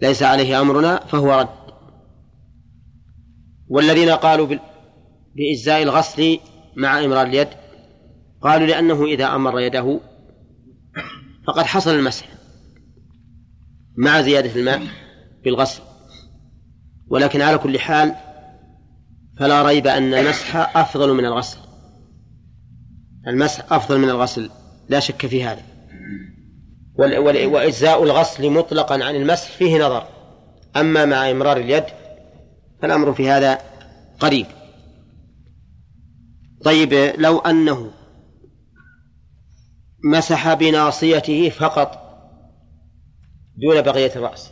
[0.02, 1.48] ليس عليه أمرنا فهو رد.
[3.68, 4.46] والذين قالوا
[5.34, 6.38] بإجزاء الغسل
[6.76, 7.48] مع إمرار اليد
[8.42, 10.00] قالوا لأنه إذا أمر يده
[11.46, 12.28] فقد حصل المسح
[13.96, 14.82] مع زيادة الماء
[15.44, 15.82] بالغسل
[17.08, 18.14] ولكن على كل حال
[19.38, 21.58] فلا ريب أن المسح أفضل من الغسل.
[23.26, 24.50] المسح أفضل من الغسل
[24.88, 25.62] لا شك في هذا.
[26.98, 30.06] وإجزاء الغسل مطلقا عن المسح فيه نظر.
[30.76, 31.84] أما مع إمرار اليد
[32.82, 33.58] فالأمر في هذا
[34.20, 34.46] قريب.
[36.64, 37.90] طيب لو أنه
[40.04, 42.02] مسح بناصيته فقط
[43.56, 44.50] دون بقية الرأس.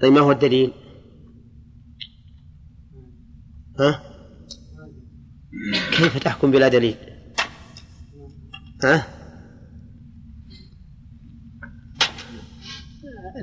[0.00, 0.72] طيب ما هو الدليل؟
[3.80, 4.02] ها؟
[5.90, 6.96] كيف تحكم بلا دليل؟
[8.84, 9.06] ها؟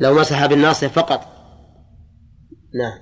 [0.01, 1.19] لو مسح بالناصية فقط.
[2.79, 2.99] نعم.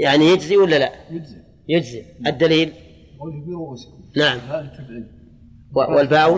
[0.00, 1.42] يعني يجزي ولا لا؟ يجزي.
[1.68, 2.04] يجزي.
[2.26, 2.72] الدليل؟
[4.16, 4.38] نعم.
[5.74, 6.30] والباء؟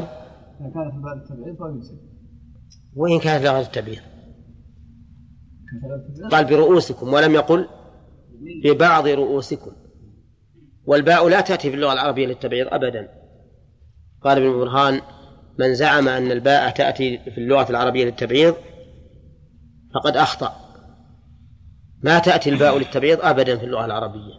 [0.61, 1.97] إذا كانت الباء للتبعيض فيجزي
[2.97, 4.03] وإن كانت لغة التبعيض.
[6.31, 7.69] قال برؤوسكم ولم يقل
[8.65, 9.73] ببعض رؤوسكم.
[10.87, 13.09] والباء لا تأتي في اللغة العربية للتبعيض أبدا.
[14.23, 15.01] قال ابن برهان
[15.59, 18.55] من زعم أن الباء تأتي في اللغة العربية للتبعيض
[19.95, 20.53] فقد أخطأ.
[22.03, 24.35] ما تأتي الباء للتبعيض أبدا في اللغة العربية.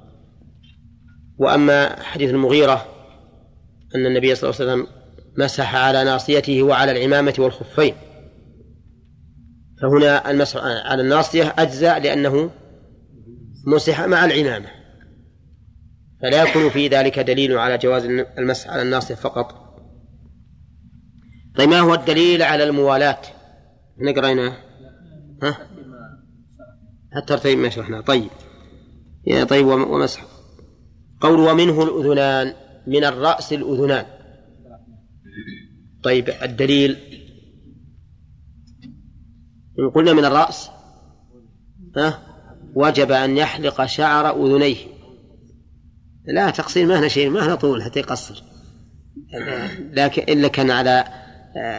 [1.38, 2.86] وأما حديث المغيرة
[3.96, 4.88] أن النبي صلى الله عليه وسلم
[5.38, 7.96] مسح على ناصيته وعلى العمامة والخفين.
[9.82, 12.52] فهنا المسح على الناصية أجزاء لأنه
[13.68, 14.68] مسح مع العمامة.
[16.22, 18.06] فلا يكون في ذلك دليل على جواز
[18.38, 19.66] المسح على الناصية فقط.
[21.58, 23.22] طيب ما هو الدليل على الموالاة؟
[23.98, 24.58] نقرأنا.
[25.44, 25.58] ها؟
[27.18, 28.02] الترتيب ما شرحناه.
[28.02, 28.30] طيب.
[29.28, 30.26] يا طيب ومسح.
[31.22, 32.65] قول ومنه الأذنان.
[32.88, 34.06] من الرأس الأذنان.
[36.04, 36.98] طيب الدليل؟
[39.80, 40.70] إن قلنا من الرأس
[41.98, 42.20] ها؟
[42.76, 44.78] وجب أن يحلق شعر أذنيه.
[46.26, 48.44] لا تقصير ما هنا شيء ما هنا طول حتى يقصر.
[49.92, 51.04] لكن إلا كان على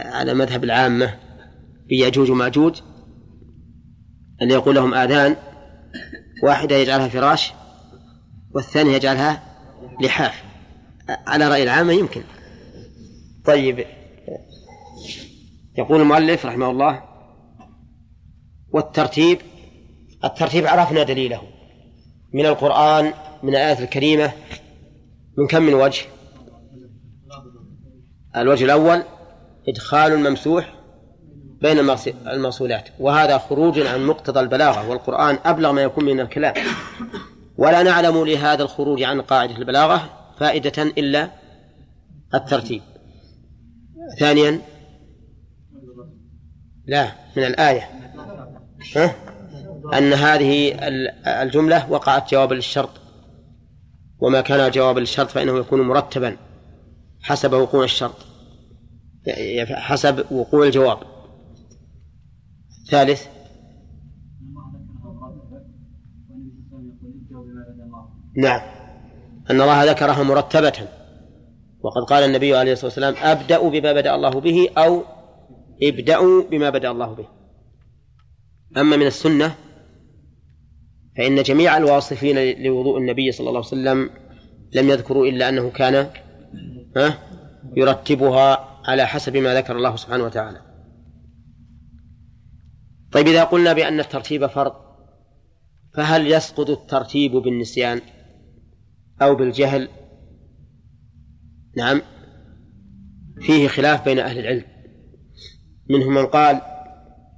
[0.05, 1.19] على مذهب العامة
[1.87, 2.81] بياجوج وماجوج
[4.41, 5.35] أن يقول لهم آذان
[6.43, 7.53] واحدة يجعلها فراش
[8.51, 9.43] والثانية يجعلها
[10.01, 10.46] لحاف.
[11.09, 12.23] على رأي العامة يمكن.
[13.45, 13.85] طيب.
[15.77, 17.03] يقول المؤلف رحمه الله
[18.69, 19.39] والترتيب
[20.23, 21.41] الترتيب عرفنا دليله.
[22.33, 24.31] من القرآن من الآية الكريمة
[25.37, 26.05] من كم من وجه؟
[28.35, 29.03] الوجه الأول
[29.67, 30.73] إدخال الممسوح
[31.61, 31.79] بين
[32.27, 36.53] الموصولات وهذا خروج عن مقتضى البلاغة والقرآن أبلغ ما يكون من الكلام.
[37.57, 41.31] ولا نعلم لهذا الخروج عن قاعدة البلاغة فائدة إلا
[42.35, 42.81] الترتيب.
[44.19, 44.61] ثانيا
[46.85, 47.89] لا من الآية.
[48.95, 49.15] ها؟
[49.93, 50.77] أن هذه
[51.27, 52.89] الجملة وقعت جوابا للشرط.
[54.19, 56.37] وما كان جوابا للشرط فإنه يكون مرتبا
[57.21, 58.15] حسب وقوع الشرط.
[59.71, 60.97] حسب وقوع الجواب.
[62.89, 63.27] ثالث
[68.37, 68.76] نعم.
[69.51, 70.87] أن الله ذكرها مرتبة.
[71.81, 75.03] وقد قال النبي عليه الصلاة والسلام أبدأ بما بدأ الله به أو
[75.83, 77.27] ابدأوا بما بدأ الله به.
[78.77, 79.55] أما من السنة
[81.17, 84.09] فإن جميع الواصفين لوضوء النبي صلى الله عليه وسلم
[84.73, 86.09] لم يذكروا إلا أنه كان
[87.77, 90.61] يرتبها على حسب ما ذكر الله سبحانه وتعالى.
[93.11, 94.73] طيب إذا قلنا بأن الترتيب فرض
[95.95, 98.01] فهل يسقط الترتيب بالنسيان؟
[99.21, 99.89] أو بالجهل.
[101.77, 102.01] نعم.
[103.41, 104.63] فيه خلاف بين أهل العلم.
[105.89, 106.61] منهم من قال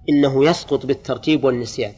[0.09, 1.93] إنه يسقط بالترتيب والنسيان.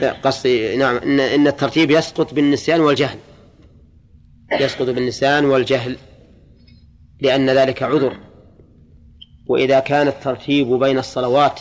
[0.00, 3.18] لا قصدي نعم إن, إن الترتيب يسقط بالنسيان والجهل.
[4.60, 5.96] يسقط بالنسيان والجهل
[7.20, 8.16] لأن ذلك عذر.
[9.48, 11.60] وإذا كان الترتيب بين الصلوات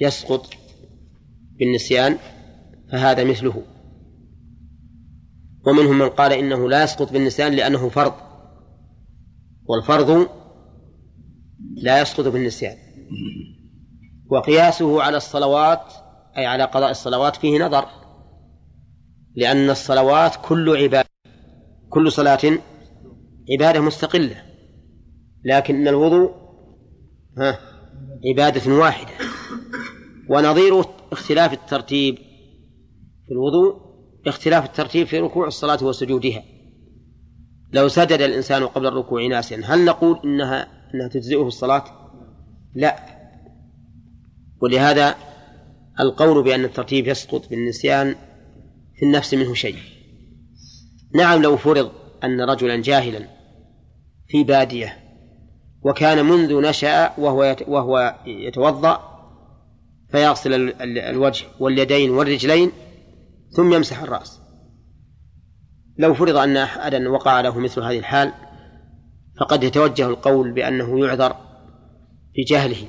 [0.00, 0.46] يسقط
[1.58, 2.18] بالنسيان
[2.92, 3.75] فهذا مثله.
[5.66, 8.14] ومنهم من قال إنه لا يسقط بالنسيان لأنه فرض.
[9.68, 10.28] والفرض
[11.76, 12.76] لا يسقط بالنسيان.
[14.30, 15.92] وقياسه على الصلوات
[16.36, 17.84] أي على قضاء الصلوات فيه نظر.
[19.34, 21.08] لأن الصلوات كل عبادة
[21.88, 22.58] كل صلاة
[23.52, 24.42] عبادة مستقلة.
[25.44, 26.34] لكن الوضوء
[27.38, 27.58] ها
[28.26, 29.12] عبادة واحدة.
[30.28, 32.14] ونظير اختلاف الترتيب
[33.26, 33.85] في الوضوء
[34.28, 36.42] اختلاف الترتيب في ركوع الصلاة وسجودها.
[37.72, 41.84] لو سجد الإنسان قبل الركوع ناسيا هل نقول إنها أنها تجزئه الصلاة؟
[42.74, 42.96] لا.
[44.62, 45.14] ولهذا
[46.00, 48.14] القول بأن الترتيب يسقط بالنسيان
[48.96, 49.76] في النفس منه شيء.
[51.14, 51.92] نعم لو فرض
[52.24, 53.28] أن رجلا جاهلا
[54.28, 54.98] في بادية
[55.82, 59.00] وكان منذ نشأ وهو وهو يتوضأ
[60.10, 62.72] فيغسل الوجه واليدين والرجلين
[63.50, 64.40] ثم يمسح الرأس.
[65.98, 68.32] لو فرض أن أحدا وقع له مثل هذه الحال
[69.40, 71.36] فقد يتوجه القول بأنه يعذر
[72.36, 72.88] بجهله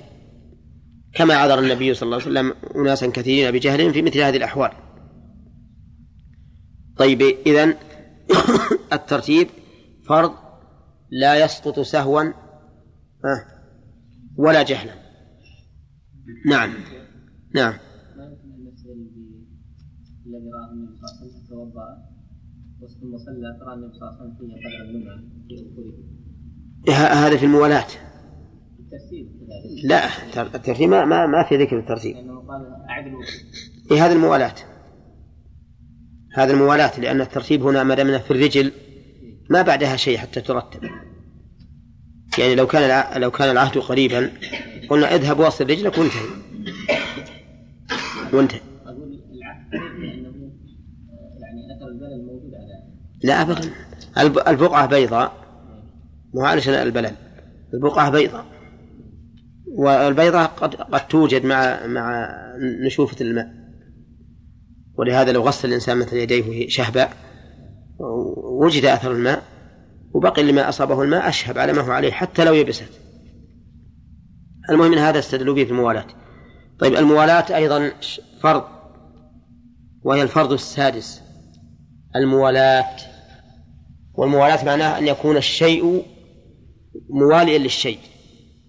[1.13, 4.71] كما عذر النبي صلى الله عليه وسلم أناسا كثيرين بجهلهم في مثل هذه الأحوال.
[6.97, 7.75] طيب إذن
[8.93, 9.47] الترتيب
[10.05, 10.31] فرض
[11.09, 12.23] لا يسقط سهوا
[14.37, 14.93] ولا جهلا.
[16.45, 16.73] نعم.
[17.55, 17.73] نعم
[20.27, 21.87] الذي راه النبي صلى الله عليه وسلم توضا
[23.01, 25.15] ثم صلى ترى النبي صلى الله عليه وسلم فيه قدر النمع
[26.85, 27.87] في هذا في الموالاة.
[29.83, 30.05] لا
[30.55, 32.15] الترتيب ما ما, ما في ذكر الترتيب.
[32.15, 32.65] لأنه قال
[33.91, 34.55] إيه هذا الموالاة.
[36.33, 38.71] هذا الموالاة لأن الترتيب هنا ما دام في الرجل
[39.49, 40.83] ما بعدها شيء حتى ترتب.
[42.37, 44.31] يعني لو كان لو كان العهد قريبا
[44.89, 46.27] قلنا اذهب واصل رجلك وانتهي.
[48.33, 48.66] وانتهي.
[53.23, 53.71] لا أبدا.
[54.47, 55.33] البقعة بيضاء.
[56.35, 57.15] علشان البلل
[57.73, 58.45] البقعة بيضاء.
[59.77, 62.29] والبيضاء قد قد توجد مع مع
[62.85, 63.53] نشوفة الماء.
[64.97, 67.09] ولهذا لو غسل الإنسان مثل يديه شهبا
[68.61, 69.43] وجد أثر الماء
[70.13, 72.89] وبقي لما أصابه الماء أشهب على ما هو عليه حتى لو يبست.
[74.69, 76.05] المهم من هذا استدلوا به في الموالاة
[76.79, 77.91] طيب الموالاة أيضا
[78.41, 78.63] فرض
[80.03, 81.21] وهي الفرض السادس.
[82.15, 82.97] الموالاة.
[84.13, 86.05] والموالاة معناها أن يكون الشيء
[87.09, 87.99] مواليا للشيء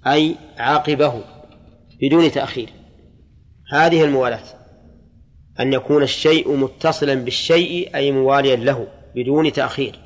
[0.07, 1.25] أي عاقبه
[2.03, 2.73] بدون تأخير.
[3.73, 4.45] هذه الموالاة
[5.61, 9.99] أن يكون الشيء متصلا بالشيء أي مواليا له بدون تأخير.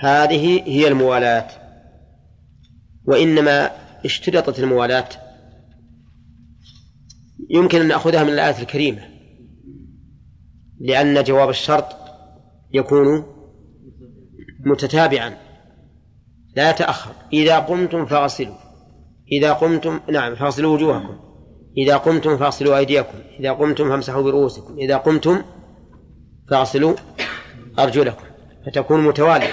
[0.00, 1.48] هذه هي الموالاة.
[3.06, 3.70] وإنما
[4.04, 5.08] اشترطت الموالاة
[7.50, 9.13] يمكن أن نأخذها من الآية الكريمة.
[10.80, 11.86] لأن جواب الشرط
[12.72, 13.26] يكون
[14.60, 15.36] متتابعا.
[16.56, 18.56] لا يتأخر إذا قمتم فاغسلوا.
[19.32, 21.18] إذا قمتم نعم فاغسلوا وجوهكم.
[21.78, 23.18] إذا قمتم فاغسلوا أيديكم.
[23.40, 24.78] إذا قمتم فامسحوا برؤوسكم.
[24.78, 25.42] إذا قمتم
[26.50, 26.94] فاغسلوا
[27.78, 28.24] أرجلكم.
[28.66, 29.52] فتكون متوالية.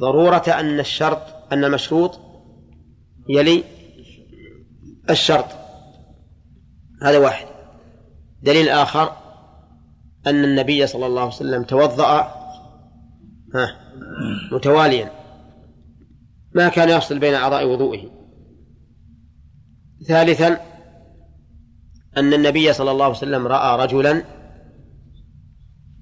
[0.00, 2.20] ضرورة أن الشرط أن المشروط
[3.28, 3.64] يلي
[5.10, 5.46] الشرط.
[7.02, 7.46] هذا واحد.
[8.42, 9.16] دليل آخر.
[10.26, 12.34] أن النبي صلى الله عليه وسلم توضأ
[14.52, 15.10] متواليا.
[16.54, 18.10] ما كان يفصل بين أعضاء وضوئه.
[20.08, 20.60] ثالثا
[22.16, 24.24] أن النبي صلى الله عليه وسلم رأى رجلا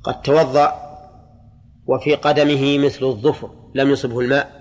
[0.05, 0.73] قد توضأ
[1.87, 4.59] وفي قدمه مثل الظفر لم يصبه الماء.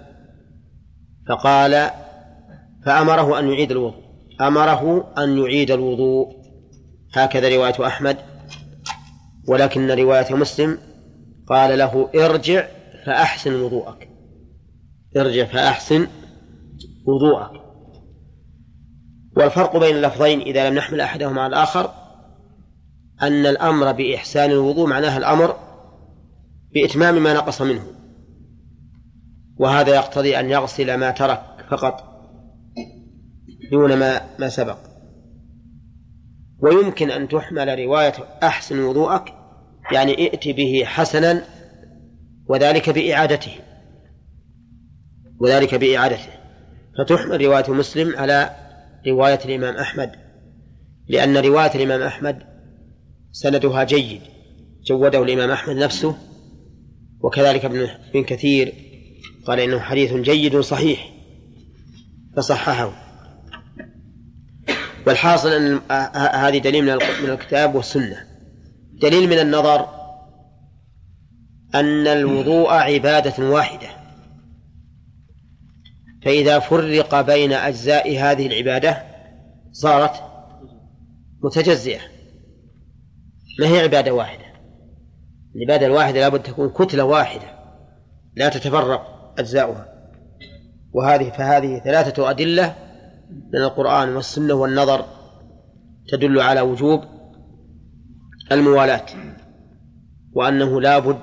[1.30, 1.90] فقال
[2.86, 4.04] فأمره أن يعيد الوضوء.
[4.42, 6.36] أمره أن يعيد الوضوء.
[7.14, 8.18] هكذا رواية أحمد.
[9.48, 10.78] ولكن رواية مسلم
[11.48, 12.68] قال له ارجع
[13.06, 14.10] فأحسن وضوءك.
[15.18, 16.08] ارجع فأحسن
[17.06, 17.62] وضوءك.
[19.38, 21.94] والفرق بين اللفظين إذا لم نحمل أحدهما على الآخر
[23.22, 25.56] أن الأمر بإحسان الوضوء معناه الأمر
[26.74, 27.86] بإتمام ما نقص منه.
[29.58, 32.04] وهذا يقتضي أن يغسل ما ترك فقط
[33.72, 34.87] دون ما ما سبق.
[36.60, 39.34] ويمكن أن تحمل رواية أحسن وضوءك
[39.92, 41.44] يعني ائت به حسنا
[42.50, 43.52] وذلك بإعادته.
[45.40, 46.30] وذلك بإعادته.
[46.98, 48.56] فتحمل رواية مسلم على
[49.08, 50.12] رواية الإمام أحمد
[51.08, 52.44] لأن رواية الإمام أحمد
[53.32, 54.22] سندها جيد.
[54.88, 56.16] جوده الإمام أحمد نفسه
[57.20, 58.74] وكذلك ابن كثير
[59.48, 61.14] قال إنه حديث جيد صحيح
[62.38, 63.07] فصححه.
[65.08, 65.82] والحاصل أن
[66.16, 66.84] هذه دليل
[67.24, 68.28] من الكتاب والسنة.
[69.02, 69.90] دليل من النظر
[71.76, 73.88] أن الوضوء عبادة واحدة.
[76.26, 79.04] فإذا فرق بين أجزاء هذه العبادة
[79.72, 80.24] صارت
[81.44, 82.02] متجزئة.
[83.60, 84.46] ما هي عبادة واحدة؟
[85.56, 87.48] العبادة الواحدة لابد تكون كتلة واحدة
[88.36, 89.86] لا تتفرق أجزاؤها.
[90.94, 92.87] وهذه فهذه ثلاثة أدلة
[93.30, 95.06] من القرآن والسنة والنظر
[96.08, 97.04] تدل على وجوب
[98.52, 99.06] الموالاة
[100.34, 101.20] وأنه لا بد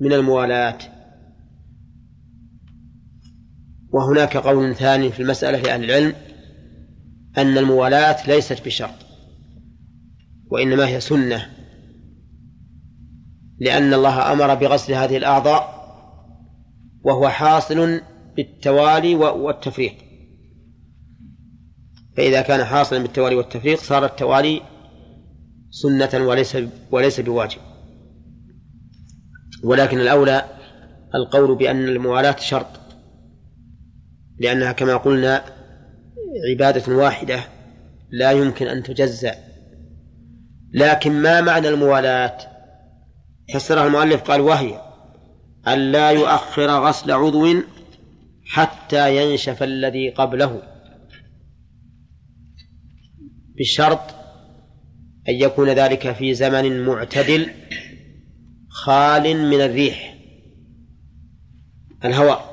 [0.00, 0.78] من الموالاة.
[3.92, 6.14] وهناك قول ثاني في المسألة لأهل العلم
[7.38, 8.94] أن الموالاة ليست بشرط
[10.50, 11.46] وإنما هي سنة
[13.60, 15.82] لأن الله أمر بغسل هذه الأعضاء
[17.04, 18.00] وهو حاصل
[18.36, 20.11] بالتوالي والتفريق.
[22.16, 24.62] فإذا كان حاصلا بالتوالي والتفريق صار التوالي
[25.70, 26.58] سنة وليس
[26.90, 27.60] وليس بواجب.
[29.64, 30.44] ولكن الأولى
[31.14, 32.66] القول بأن الموالاة شرط
[34.38, 35.44] لأنها كما قلنا
[36.50, 37.40] عبادة واحدة
[38.10, 39.34] لا يمكن أن تجزأ.
[40.74, 42.38] لكن ما معنى الموالاة؟
[43.54, 44.80] فسرها المؤلف قال وهي
[45.68, 47.46] أن لا يؤخر غسل عضو
[48.46, 50.71] حتى ينشف الذي قبله.
[53.58, 54.00] بشرط
[55.28, 57.50] أن يكون ذلك في زمن معتدل
[58.68, 60.18] خال من الريح
[62.04, 62.52] الهواء.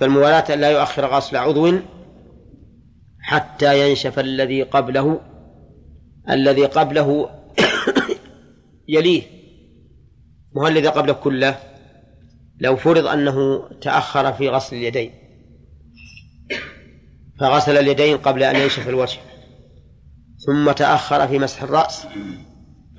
[0.00, 1.78] فالموالاة أن لا يؤخر غسل عضو
[3.20, 5.20] حتى ينشف الذي قبله
[6.30, 7.30] الذي قبله
[8.94, 9.22] يليه.
[10.52, 11.58] وهل الذي قبله كله
[12.60, 15.17] لو فرض أنه تأخر في غسل اليدين.
[17.40, 19.18] فغسل اليدين قبل أن ينشف الوجه
[20.46, 22.06] ثم تأخر في مسح الرأس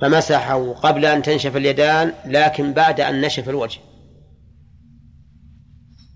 [0.02, 3.80] فمسحه قبل أن تنشف اليدان لكن بعد أن نشف الوجه.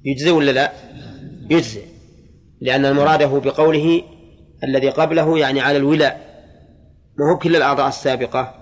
[0.06, 0.72] يجزي ولا لا؟
[1.50, 1.82] يجزي
[2.62, 4.04] لأن المراد هو بقوله
[4.64, 6.34] الذي قبله يعني على الولاء
[7.20, 8.54] ما هو كل الأعضاء السابقة.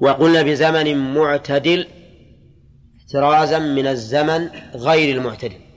[0.00, 1.86] وقلنا بزمن معتدل
[2.98, 5.67] احترازا من الزمن غير المعتدل.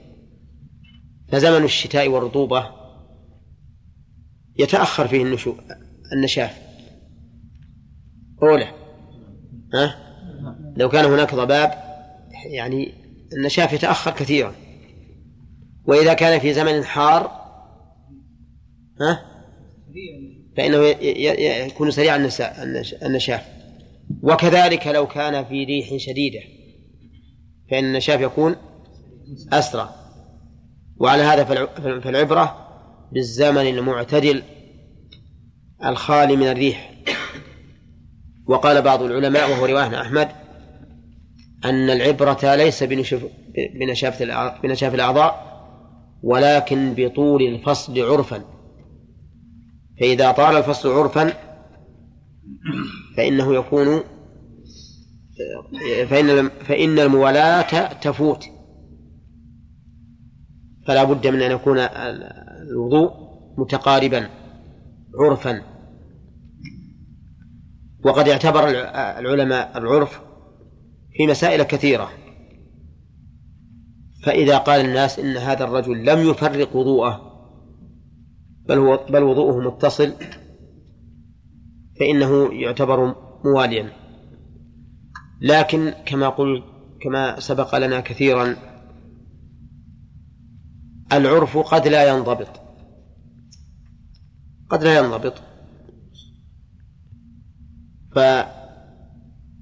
[1.32, 2.70] فزمن الشتاء والرطوبة
[4.58, 5.54] يتأخر فيه النشو
[6.12, 6.58] النشاف.
[8.42, 8.68] أولى.
[9.74, 9.96] ها؟
[10.76, 11.72] لو كان هناك ضباب
[12.46, 12.92] يعني
[13.32, 14.54] النشاف يتأخر كثيرا.
[15.84, 17.24] وإذا كان في زمن حار
[19.00, 19.24] ها؟
[20.56, 20.76] فإنه
[21.66, 22.16] يكون سريع
[23.02, 23.46] النشاف.
[24.22, 26.40] وكذلك لو كان في ريح شديدة
[27.70, 28.56] فإن النشاف يكون
[29.52, 30.01] أسرع.
[31.02, 31.44] وعلى هذا
[32.00, 32.68] فالعبرة
[33.12, 34.42] بالزمن المعتدل
[35.84, 36.92] الخالي من الريح.
[38.46, 40.28] وقال بعض العلماء وهو رواية أحمد
[41.64, 42.82] أن العبرة ليس
[44.62, 45.52] بنشاف الأعضاء
[46.22, 48.44] ولكن بطول الفصل عرفا.
[50.00, 51.32] فإذا طال الفصل عرفا
[53.16, 54.00] فإنه يكون
[56.08, 58.44] فإن فإن الموالاة تفوت.
[60.86, 63.10] فلا بد من أن يكون الوضوء
[63.58, 64.28] متقاربا
[65.20, 65.62] عرفا.
[68.04, 68.68] وقد اعتبر
[69.18, 70.20] العلماء العرف
[71.12, 72.10] في مسائل كثيرة.
[74.24, 77.32] فإذا قال الناس إن هذا الرجل لم يفرق وضوءه
[78.68, 80.12] بل هو بل وضوءه متصل
[82.00, 83.14] فإنه يعتبر
[83.44, 83.92] مواليا.
[85.40, 86.64] لكن كما قلت
[87.00, 88.71] كما سبق لنا كثيرا
[91.12, 92.60] العرف قد لا ينضبط.
[94.70, 95.34] قد لا ينضبط.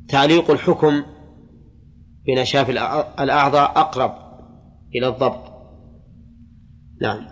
[0.08, 1.02] فتعليق الحكم
[2.26, 2.70] بنشاف
[3.20, 4.14] الأعضاء أقرب
[4.94, 5.50] إلى الضبط.
[7.02, 7.26] نعم.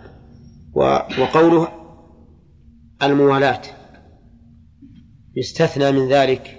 [1.19, 1.67] وقوله
[3.03, 3.61] الموالاة.
[5.35, 6.55] يستثنى من ذلك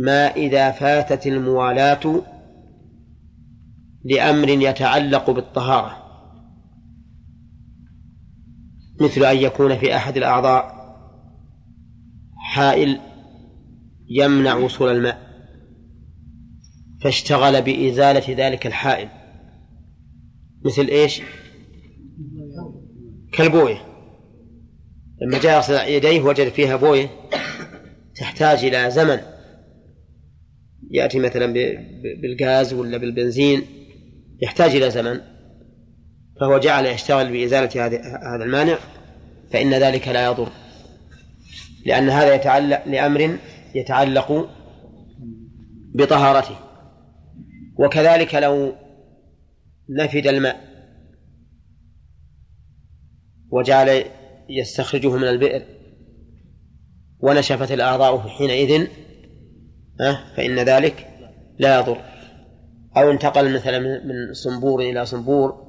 [0.00, 2.22] ما إذا فاتت الموالاة
[4.04, 6.05] لأمر يتعلق بالطهارة.
[9.00, 10.76] مثل أن يكون في أحد الأعضاء
[12.36, 13.00] حائل
[14.08, 15.26] يمنع وصول الماء
[17.02, 19.08] فاشتغل بإزالة ذلك الحائل.
[20.64, 21.22] مثل إيش؟
[23.32, 23.86] كالبوية.
[25.22, 27.10] لما جاء يغسل يديه وجد فيها بوية
[28.14, 29.18] تحتاج إلى زمن.
[30.90, 31.54] يأتي مثلا
[32.22, 33.62] بالغاز ولا بالبنزين
[34.42, 35.20] يحتاج إلى زمن.
[36.40, 37.86] فهو جعل يشتغل بإزالة
[38.34, 38.78] هذا المانع
[39.52, 40.48] فإن ذلك لا يضر.
[41.86, 43.38] لأن هذا يتعلق لأمر
[43.74, 44.48] يتعلق
[45.94, 46.56] بطهارته.
[47.78, 48.72] وكذلك لو
[49.90, 50.60] نفد الماء
[53.50, 54.04] وجعل
[54.48, 55.62] يستخرجه من البئر
[57.20, 58.86] ونشفت الأعضاء حينئذ
[60.36, 61.08] فإن ذلك
[61.58, 62.00] لا يضر.
[62.96, 65.65] أو انتقل مثلا من صنبور إلى صنبور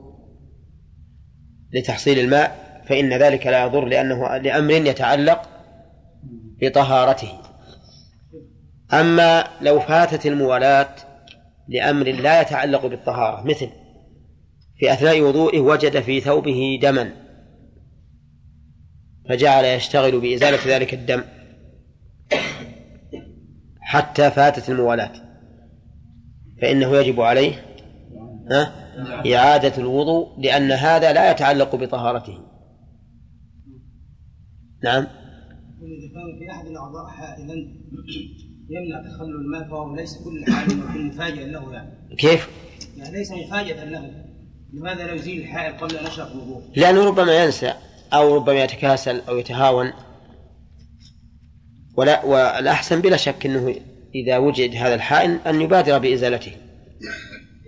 [1.74, 5.42] لتحصيل الماء فإن ذلك لا يضر لأنه لأمر يتعلق
[6.62, 7.34] بطهارته.
[8.94, 10.96] أما لو فاتت الموالاة
[11.68, 13.70] لأمر لا يتعلق بالطهارة مثل
[14.80, 17.12] في أثناء وضوئه وجد في ثوبه دما
[19.30, 21.24] فجعل يشتغل بإزالة ذلك الدم
[23.80, 25.12] حتى فاتت الموالاة
[26.62, 27.66] فإنه يجب عليه
[29.36, 32.40] إعادة الوضوء لأن هذا لا يتعلق بطهارته
[34.84, 35.08] نعم
[35.82, 37.54] إذا كان في أحد الأعضاء حائلا
[38.70, 42.50] يمنع تخلل الماء فهو ليس كل حائل مفاجئا له يعني كيف؟
[42.98, 44.26] يعني ليس مفاجئا له
[44.74, 47.74] لماذا لا يزيل الحائل قبل أن يشرب الوضوء؟ لأنه ربما ينسى
[48.14, 49.94] أو ربما يتكاسل أو يتهاون
[51.98, 53.76] ولا والأحسن بلا شك أنه
[54.16, 56.52] إذا وجد هذا الحائل أن يبادر بإزالته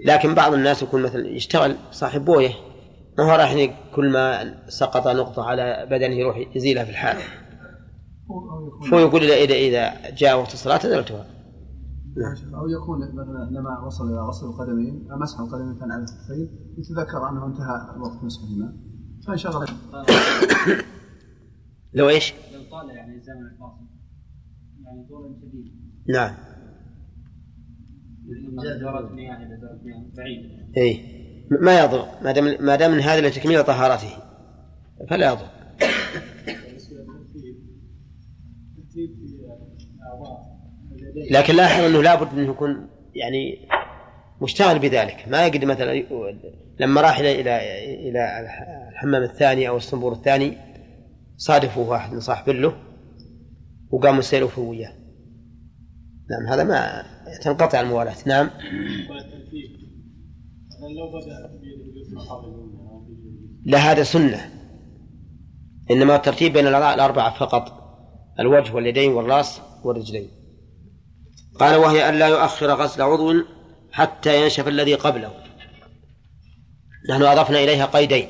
[0.05, 2.53] لكن بعض الناس يكون مثلا يشتغل صاحب بويه
[3.17, 7.17] ما هو راح كل ما سقط نقطة على بدنه يروح يزيلها في الحال.
[8.93, 11.25] هو يقول إذا إذا جاء وقت الصلاة أزلتها
[12.55, 17.99] أو يكون مثلا لما وصل إلى غسل القدمين مسح القدمين على الكفين يتذكر أنه انتهى
[17.99, 18.73] وقت مسحهما
[19.27, 19.67] فانشغل.
[21.93, 23.87] لو إيش؟ لو طال يعني الزمن الفاصل.
[24.85, 25.65] يعني طول شديد.
[26.09, 26.35] نعم.
[30.77, 31.19] اي
[31.49, 32.05] ما يضر.
[32.21, 34.11] ما دام ما دام من هذا لتكميل طهارته.
[35.09, 35.47] فلا يضر.
[41.31, 43.67] لكن لاحظ إنه لابد إنه يكون يعني
[44.41, 45.25] مشتغل بذلك.
[45.27, 46.03] ما يقدر مثلا
[46.79, 47.59] لما راح إلى إلى
[48.09, 48.39] إلى
[48.91, 50.57] الحمام الثاني أو الصنبور الثاني
[51.37, 52.73] صادفه واحد من صاحب له
[53.91, 54.93] وقام يسير وياه
[56.29, 57.03] نعم هذا ما
[57.43, 58.15] تنقطع الموالاة.
[58.25, 58.49] نعم.
[63.65, 64.51] لا هذا سنة.
[65.91, 67.79] إنما الترتيب بين الأعضاء الأربعة فقط.
[68.39, 70.29] الوجه واليدين والرأس والرجلين.
[71.59, 73.33] قال وهي أن لا يؤخر غسل عضو
[73.91, 75.31] حتى ينشف الذي قبله.
[77.09, 78.29] نحن أضفنا إليها قيدين.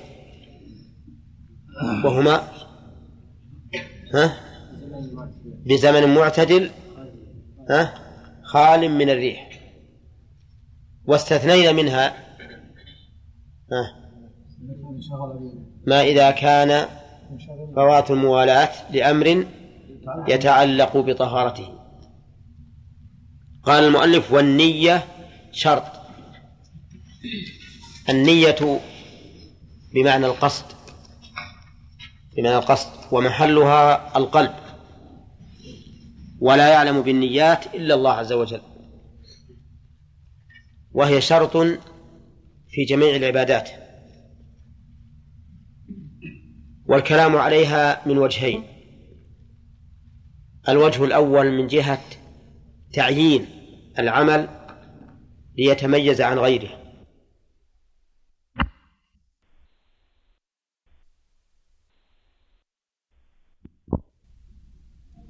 [2.06, 2.48] وهما؟
[4.14, 4.38] ها؟
[5.66, 6.70] بزمن معتدل.
[7.70, 8.09] ها؟
[8.50, 9.50] خال من الريح.
[11.06, 12.14] واستثنينا منها
[15.88, 16.88] ما إذا كان
[17.76, 19.46] فوات الموالاة لأمر
[20.28, 21.80] يتعلق بطهارته.
[23.64, 25.04] قال المؤلف والنية
[25.52, 25.84] شرط.
[28.10, 28.80] النية
[29.94, 30.66] بمعنى القصد
[32.38, 34.69] بمعنى القصد ومحلها القلب.
[36.40, 38.62] ولا يعلم بالنيات إلا الله عز وجل.
[40.92, 41.58] وهي شرط
[42.70, 43.70] في جميع العبادات.
[46.86, 48.64] والكلام عليها من وجهين.
[50.70, 52.02] الوجه الأول من جهة
[52.94, 53.46] تعيين
[54.00, 54.48] العمل
[55.58, 56.89] ليتميز عن غيره.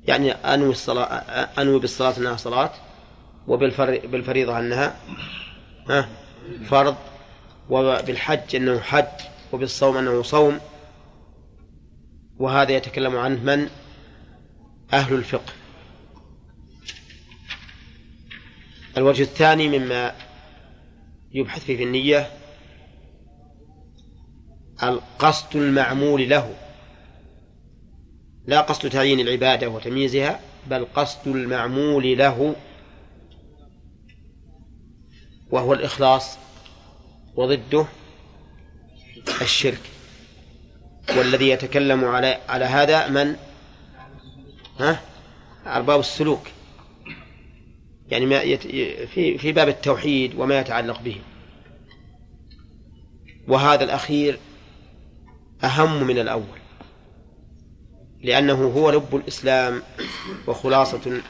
[0.10, 1.05] يعني أنوي الصلاة
[1.62, 2.72] أنوي بالصلاة أنها صلاة
[3.47, 4.95] وبالفريضة أنها
[5.89, 6.10] ها
[6.66, 6.95] فرض
[7.70, 9.05] وبالحج أنه حج
[9.51, 10.60] وبالصوم أنه صوم.
[12.39, 13.70] وهذا يتكلم عنه من؟
[14.93, 15.53] أهل الفقه.
[18.97, 20.16] الوجه الثاني مما
[21.32, 22.28] يبحث فيه في النية
[24.84, 26.55] القصد المعمول له.
[28.49, 32.55] لا قصد تعيين العبادة وتمييزها بل قصد المعمول له
[35.51, 36.37] وهو الإخلاص
[37.35, 37.85] وضده
[39.41, 39.81] الشرك.
[41.17, 43.35] والذي يتكلم على على هذا من؟
[44.79, 45.01] ها؟
[45.65, 46.47] أرباب السلوك.
[48.07, 48.61] يعني ما يت...
[49.07, 51.17] في في باب التوحيد وما يتعلق به.
[53.47, 54.39] وهذا الأخير
[55.63, 56.59] أهم من الأول.
[58.24, 59.82] لأنه هو لب الإسلام
[60.47, 61.22] وخلاصة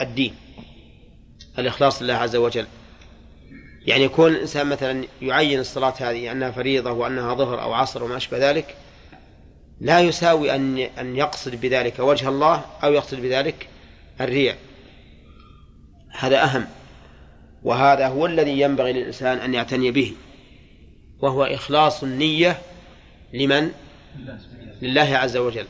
[0.00, 0.34] الدين
[1.58, 2.66] الإخلاص لله عز وجل.
[3.86, 8.50] يعني يكون الإنسان مثلا يعين الصلاة هذه أنها فريضة وأنها ظهر أو عصر وما أشبه
[8.50, 8.76] ذلك
[9.80, 13.68] لا يساوي أن أن يقصد بذلك وجه الله أو يقصد بذلك
[14.20, 14.58] الرياء
[16.10, 16.66] هذا أهم
[17.62, 20.12] وهذا هو الذي ينبغي للإنسان أن يعتني به
[21.20, 22.58] وهو إخلاص النية
[23.32, 23.70] لمن؟
[24.82, 25.66] لله عز وجل.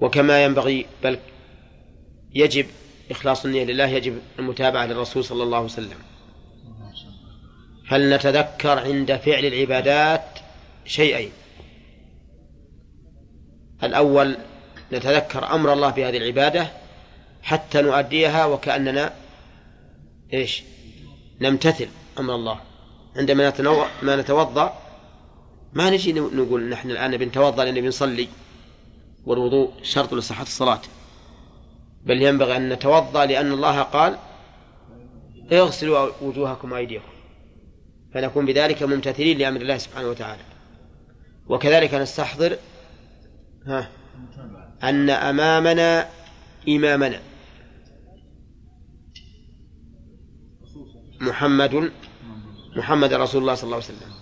[0.00, 1.18] وكما ينبغي بل
[2.34, 2.66] يجب
[3.10, 5.98] إخلاص النية لله يجب المتابعة للرسول صلى الله عليه وسلم.
[7.88, 10.24] فلنتذكر عند فعل العبادات
[10.84, 11.30] شيئين
[13.82, 14.36] الأول
[14.92, 16.68] نتذكر أمر الله بهذه العبادة
[17.42, 19.12] حتى نؤديها وكأننا
[20.34, 20.62] إيش؟
[21.40, 21.88] نمتثل
[22.18, 22.60] أمر الله.
[23.16, 23.52] عندما
[24.02, 24.78] ما نتوضأ
[25.72, 28.28] ما نجي نقول نحن الآن بنتوضأ لأن بنصلي.
[29.24, 30.80] والوضوء شرط لصحة الصلاة.
[32.04, 34.18] بل ينبغي أن نتوضأ لأن الله قال
[35.52, 37.08] اغسلوا وجوهكم وأيديكم.
[38.14, 40.42] فنكون بذلك ممتثلين لأمر الله سبحانه وتعالى.
[41.46, 42.56] وكذلك نستحضر
[43.66, 43.88] ها
[44.82, 46.08] أن أمامنا
[46.68, 47.20] إمامنا
[51.20, 51.92] محمد
[52.76, 54.12] محمد رسول الله صلى الله عليه وسلم.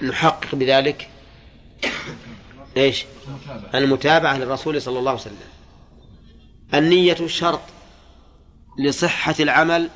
[0.00, 1.08] فنحقق بذلك
[2.76, 3.04] إيش؟
[3.74, 5.36] المتابعة للرسول صلى الله عليه وسلم.
[6.74, 7.60] النية شرط
[8.78, 9.90] لصحة العمل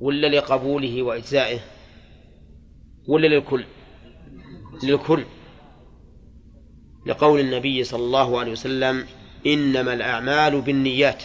[0.00, 1.60] ولا لقبوله وإجزائه
[3.08, 3.64] ولا للكل؟
[4.82, 5.24] للكل.
[7.06, 9.06] لقول النبي صلى الله عليه وسلم
[9.46, 11.22] إنما الأعمال بالنيات.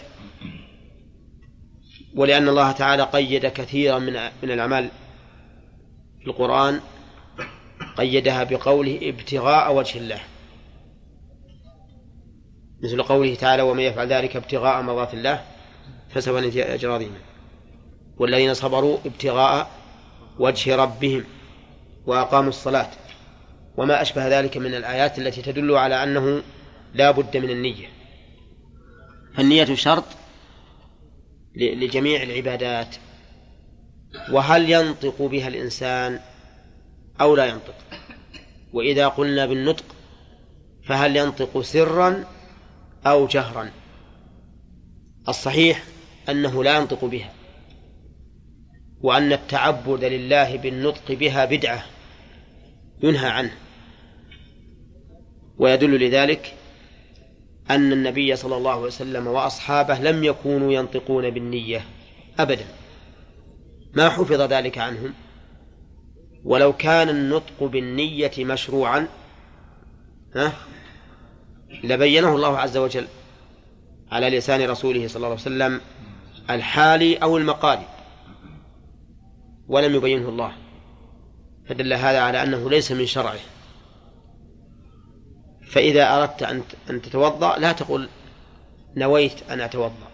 [2.15, 4.89] ولأن الله تعالى قيد كثيرا من من الأعمال
[6.19, 6.79] في القرآن
[7.97, 10.19] قيدها بقوله ابتغاء وجه الله.
[12.83, 15.43] مثل قوله تعالى ومن يفعل ذلك ابتغاء مرضات الله
[16.09, 17.09] فسوف نجزي أجر
[18.17, 19.69] والذين صبروا ابتغاء
[20.39, 21.23] وجه ربهم
[22.05, 22.89] وأقاموا الصلاة.
[23.77, 26.41] وما أشبه ذلك من الآيات التي تدل على أنه
[26.93, 27.87] لا بد من النية.
[29.37, 30.05] فالنية شرط
[31.55, 32.95] لجميع العبادات.
[34.31, 36.19] وهل ينطق بها الإنسان
[37.21, 37.75] أو لا ينطق.
[38.73, 39.85] وإذا قلنا بالنطق
[40.83, 42.25] فهل ينطق سرا
[43.05, 43.71] أو جهرا؟
[45.27, 45.83] الصحيح
[46.29, 47.33] أنه لا ينطق بها.
[49.01, 51.85] وأن التعبد لله بالنطق بها بدعة
[53.03, 53.51] ينهى عنه.
[55.57, 56.53] ويدل لذلك
[57.69, 61.85] أن النبي صلى الله عليه وسلم وأصحابه لم يكونوا ينطقون بالنية
[62.39, 62.65] أبدا.
[63.93, 65.13] ما حفظ ذلك عنهم؟
[66.45, 69.07] ولو كان النطق بالنية مشروعا
[70.35, 70.53] ها
[71.83, 73.07] لبينه الله عز وجل
[74.11, 75.81] على لسان رسوله صلى الله عليه وسلم
[76.49, 77.85] الحالي أو المقالي
[79.67, 80.51] ولم يبينه الله.
[81.69, 83.39] فدل هذا على أنه ليس من شرعه.
[85.67, 86.43] فإذا أردت
[86.89, 88.09] أن تتوضأ لا تقول
[88.95, 90.07] نويت أن أتوضأ.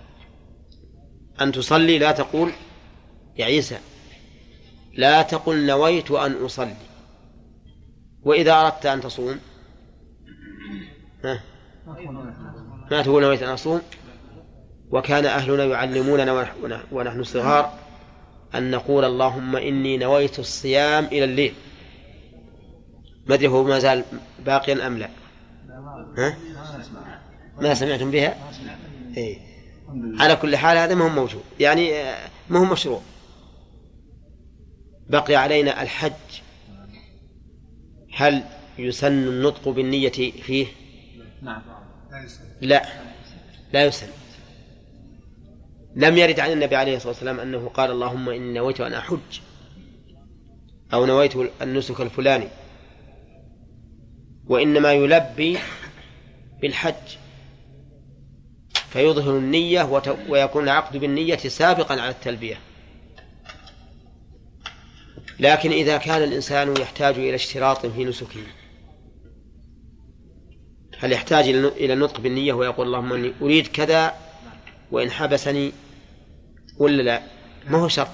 [1.41, 2.51] أن تصلي لا تقول
[3.37, 3.77] يا عيسى
[4.93, 6.75] لا تقل نويت أن أصلي.
[8.23, 9.39] وإذا أردت أن تصوم
[11.23, 11.41] ها؟
[12.91, 13.81] ما تقول نويت أن أصوم؟
[14.91, 16.53] وكان أهلنا يعلموننا
[16.91, 17.73] ونحن صغار
[18.55, 21.53] أن نقول اللهم إني نويت الصيام إلى الليل.
[23.25, 24.03] ما أدري هو ما زال
[24.45, 25.09] باقيا أم لا.
[26.17, 26.37] ها؟
[27.59, 28.35] ما سمعتم بها؟
[29.17, 29.37] إيه.
[30.19, 31.43] على كل حال هذا ما هو موجود.
[31.59, 33.01] يعني آه، ما هو مشروع.
[35.11, 36.11] بقي علينا الحج.
[38.15, 38.43] هل
[38.77, 40.67] يسن النطق بالنية فيه؟
[41.41, 41.61] نعم.
[42.61, 42.85] لا
[43.73, 43.85] لا.
[43.85, 44.07] يسن.
[45.95, 49.39] لم يرد عن النبي عليه الصلاة والسلام أنه قال اللهم إني نويت أن أحج.
[50.93, 52.47] أو نويت النسك الفلاني.
[54.47, 55.57] وإنما يلبي
[56.61, 57.17] بالحج.
[58.89, 62.57] فيظهر النية ويكون العقد بالنية سابقا على التلبية.
[65.41, 68.43] لكن إذا كان الإنسان يحتاج إلى اشتراط في نسكه
[70.99, 74.13] هل يحتاج إلى النطق بالنية ويقول اللهم إني أريد كذا
[74.91, 75.71] وإن حبسني
[76.77, 77.21] ولا لا؟
[77.67, 78.07] ما هو شرط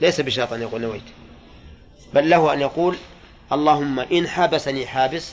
[0.00, 1.02] ليس بشرط أن يقول نويت
[2.14, 2.96] بل له أن يقول
[3.52, 5.32] اللهم إن حبسني حابس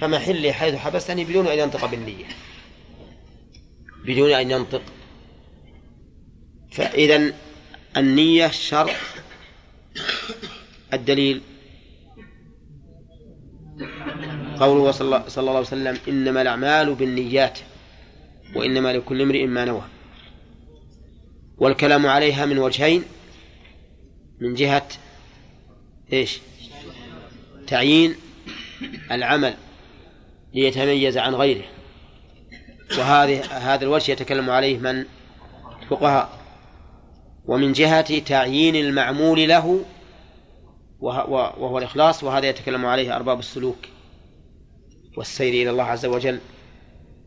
[0.00, 2.24] فمحلي حيث حبسني بدون أن ينطق بالنية
[4.04, 4.82] بدون أن ينطق.
[6.72, 7.32] فإذا
[7.96, 8.90] النية شرط
[10.92, 11.40] الدليل.
[14.60, 17.58] قوله صلى الله عليه وسلم إنما الأعمال بالنيات
[18.56, 19.82] وإنما لكل امرئ ما نوى.
[21.58, 23.04] والكلام عليها من وجهين
[24.40, 24.88] من جهة
[26.12, 26.40] إيش؟
[27.66, 28.14] تعيين
[29.10, 29.54] العمل
[30.54, 31.64] ليتميز عن غيره.
[32.98, 35.04] وهذه هذا الوجه يتكلم عليه من؟
[35.90, 36.38] فقهاء.
[37.44, 39.84] ومن جهة تعيين المعمول له
[41.02, 43.76] وهو الإخلاص وهذا يتكلم عليه أرباب السلوك
[45.16, 46.40] والسير إلى الله عز وجل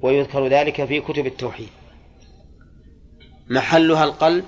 [0.01, 1.69] ويذكر ذلك في كتب التوحيد.
[3.49, 4.45] محلها القلب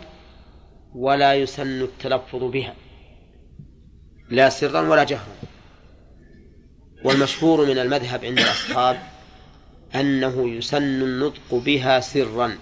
[0.96, 2.76] ولا يسن التلفظ بها
[4.30, 5.36] لا سرا ولا جهرا.
[7.04, 9.00] والمشهور من المذهب عند الأصحاب
[9.96, 12.58] أنه يسن النطق بها سرا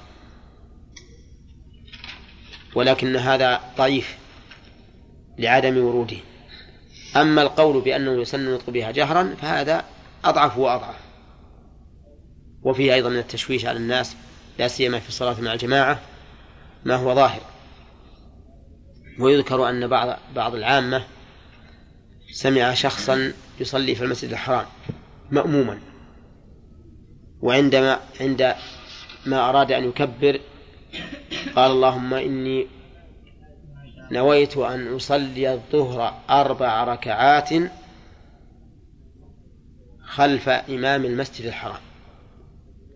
[2.75, 4.17] ولكن هذا ضعيف
[5.37, 6.17] لعدم وروده.
[7.15, 9.85] أما القول بأنه يسن النطق بها جهرا فهذا
[10.25, 10.95] أضعف وأضعف.
[12.63, 14.15] وفيه أيضا من التشويش على الناس
[14.59, 15.99] لا سيما في الصلاة مع الجماعة
[16.85, 17.41] ما هو ظاهر.
[19.19, 21.03] ويذكر أن بعض بعض العامة
[22.31, 24.65] سمع شخصا يصلي في المسجد الحرام
[25.31, 25.79] مأموما.
[27.41, 28.55] وعندما عند
[29.25, 30.39] ما أراد أن يكبر
[31.55, 32.67] قال اللهم إني
[34.11, 37.49] نويت أن أصلي الظهر أربع ركعات
[40.03, 41.81] خلف إمام المسجد الحرام.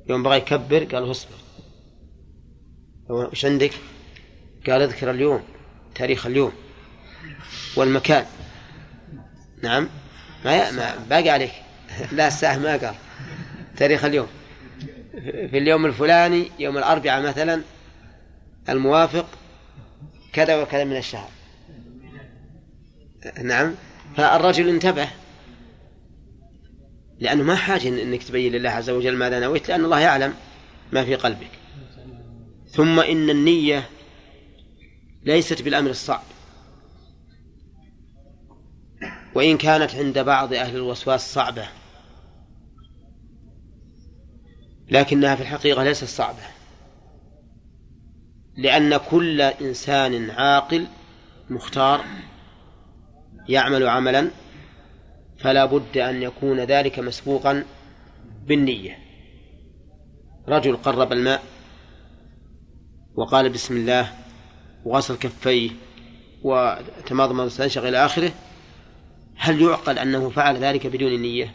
[0.10, 1.36] يوم بغى يكبر قال اصبر.
[3.10, 3.72] وش عندك؟
[4.68, 5.44] قال اذكر اليوم
[5.96, 6.52] تاريخ اليوم
[7.76, 8.26] والمكان.
[9.64, 9.90] نعم.
[10.46, 11.52] ما, ما باقي عليك.
[12.12, 12.96] لا الساعة ما قال.
[13.78, 14.28] تاريخ اليوم.
[15.22, 17.62] في اليوم الفلاني يوم الأربعاء مثلا
[18.70, 19.26] الموافق
[20.34, 21.30] كذا وكذا من الشهر.
[23.44, 23.76] نعم.
[24.18, 25.10] فالرجل انتبه.
[27.20, 30.34] لأنه ما حاجة أنك تبين لله عز وجل ماذا نويت لأن الله يعلم
[30.92, 31.52] ما في قلبك.
[32.72, 33.90] ثم إن النية
[35.24, 36.24] ليست بالأمر الصعب.
[39.36, 41.68] وإن كانت عند بعض أهل الوسواس صعبة
[44.92, 46.59] لكنها في الحقيقة ليست صعبة.
[48.60, 50.88] لأن كل إنسان عاقل
[51.50, 52.06] مختار
[53.50, 54.30] يعمل عملا
[55.38, 57.64] فلا بد أن يكون ذلك مسبوقا
[58.46, 58.98] بالنية.
[60.48, 61.44] رجل قرب الماء
[63.16, 64.14] وقال بسم الله
[64.86, 65.72] وغسل كفيه
[66.44, 68.32] وتماضم واستنشق إلى آخره
[69.36, 71.54] هل يعقل أنه فعل ذلك بدون نية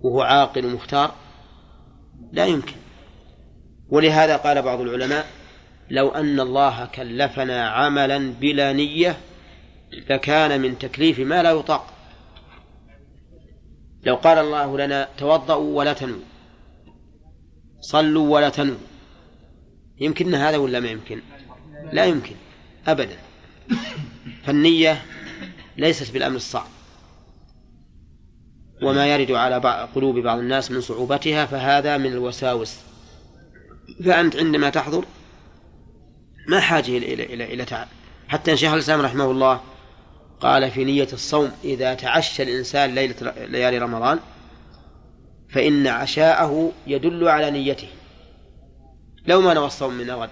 [0.00, 1.14] وهو عاقل مختار؟
[2.32, 2.76] لا يمكن.
[3.88, 5.35] ولهذا قال بعض العلماء
[5.90, 9.16] لو أن الله كلفنا عملا بلا نية
[9.92, 11.92] لكان من تكليف ما لا يطاق.
[14.02, 16.20] لو قال الله لنا توضأوا ولا تنوا
[17.80, 18.76] صلوا ولا تنوا
[20.00, 21.20] يمكن هذا ولا ما يمكن؟
[21.92, 22.34] لا يمكن
[22.86, 23.16] أبدا.
[24.44, 25.02] فالنية
[25.76, 26.66] ليست بالأمر الصعب.
[28.82, 32.76] وما يرد على قلوب بعض الناس من صعوبتها فهذا من الوساوس.
[34.04, 35.04] فأنت عندما تحضر
[36.48, 37.88] ما حاجة إلى إلى إلى تعب.
[38.28, 39.60] حتى إن شيخ الإسلام رحمه الله
[40.40, 44.18] قال في نية الصوم إذا تعشى الإنسان ليلة ليالي رمضان
[45.50, 47.88] فإن عشاءه يدل على نيته.
[49.26, 50.30] لو ما نوى الصوم من الغد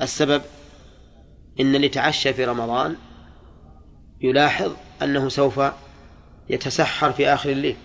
[0.00, 0.42] السبب
[1.60, 2.96] إن اللي تعشى في رمضان
[4.20, 4.72] يلاحظ
[5.02, 5.60] أنه سوف
[6.50, 7.76] يتسحر في آخر الليل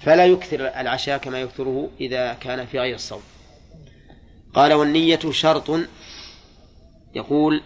[0.00, 3.22] فلا يكثر العشاء كما يكثره إذا كان في غير الصوم.
[4.54, 5.70] قال والنية شرط
[7.14, 7.62] يقول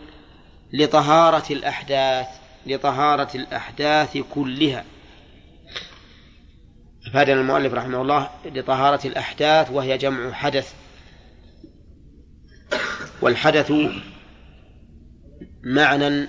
[0.72, 2.26] لطهارة الأحداث
[2.66, 4.84] لطهارة الأحداث كلها.
[7.06, 10.74] أفادنا المؤلف رحمه الله لطهارة الأحداث وهي جمع حدث.
[13.22, 13.72] والحدث
[15.62, 16.28] معنى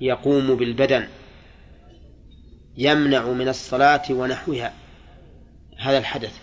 [0.00, 1.08] يقوم بالبدن
[2.76, 4.74] يمنع من الصلاة ونحوها.
[5.78, 6.38] هذا الحدث.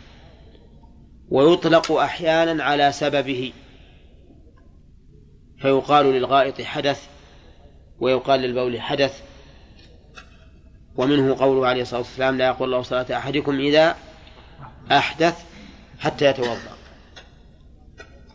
[1.32, 3.54] ويطلق أحيانا على سببه.
[5.62, 7.08] فيقال للغائط حدث
[8.00, 9.22] ويقال للبول حدث.
[10.96, 13.96] ومنه قوله عليه الصلاة والسلام لا يقول الله صلاة أحدكم إذا
[14.92, 15.46] أحدث
[16.00, 16.78] حتى يتوضأ.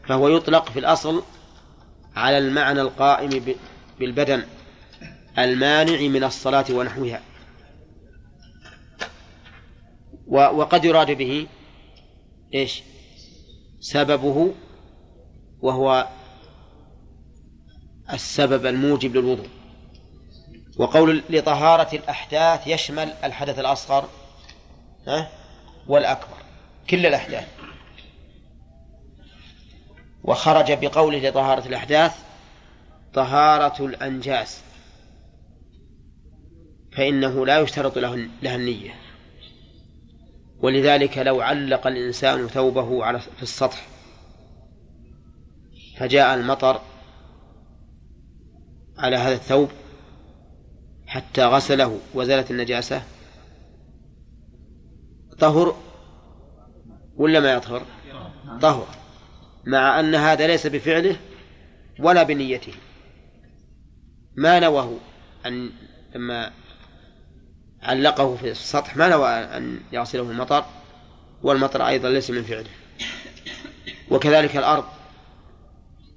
[0.09, 1.23] فهو يطلق في الأصل
[2.17, 3.55] على المعنى القائم
[4.01, 4.45] بالبدن
[5.39, 7.21] المانع من الصلاة ونحوها.
[10.27, 11.47] وقد يراد به
[12.55, 12.83] إيش؟
[13.81, 14.55] سببه
[15.61, 16.09] وهو
[18.13, 19.49] السبب الموجب للوضوء.
[20.77, 24.09] وقول لطهارة الأحداث يشمل الحدث الأصغر
[25.07, 25.31] ها؟
[25.89, 26.37] والأكبر
[26.91, 27.49] كل الأحداث.
[30.25, 32.13] وخرج بقوله لطهارة الأحداث
[33.15, 34.61] طهارة الأنجاس
[36.93, 39.04] فإنه لا يشترط له لها النية.
[40.65, 43.87] ولذلك لو علق الإنسان ثوبه على في السطح
[45.99, 46.81] فجاء المطر
[48.99, 49.71] على هذا الثوب
[51.07, 53.03] حتى غسله وزالت النجاسة
[55.39, 55.77] طهر
[57.17, 57.83] ولا ما يطهر؟
[58.61, 58.87] طهر
[59.67, 61.17] مع أن هذا ليس بفعله
[61.99, 62.75] ولا بنيته.
[64.37, 64.97] ما نواه
[65.47, 65.71] أن
[66.15, 66.51] لما
[67.85, 70.65] علقه في السطح ما نوى أن يغسله المطر
[71.43, 72.71] والمطر أيضا ليس من فعله.
[74.11, 74.85] وكذلك الأرض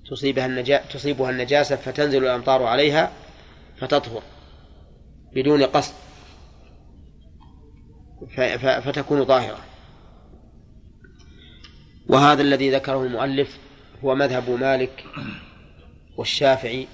[0.10, 3.12] تصيبها النجا تصيبها النجاسة فتنزل الأمطار عليها
[3.78, 4.24] فتطهر
[5.34, 5.94] بدون قصد
[8.84, 9.60] فتكون طاهرة.
[12.10, 13.58] وهذا الذي ذكره المؤلف
[14.04, 15.06] هو مذهب مالك
[16.18, 16.88] والشافعي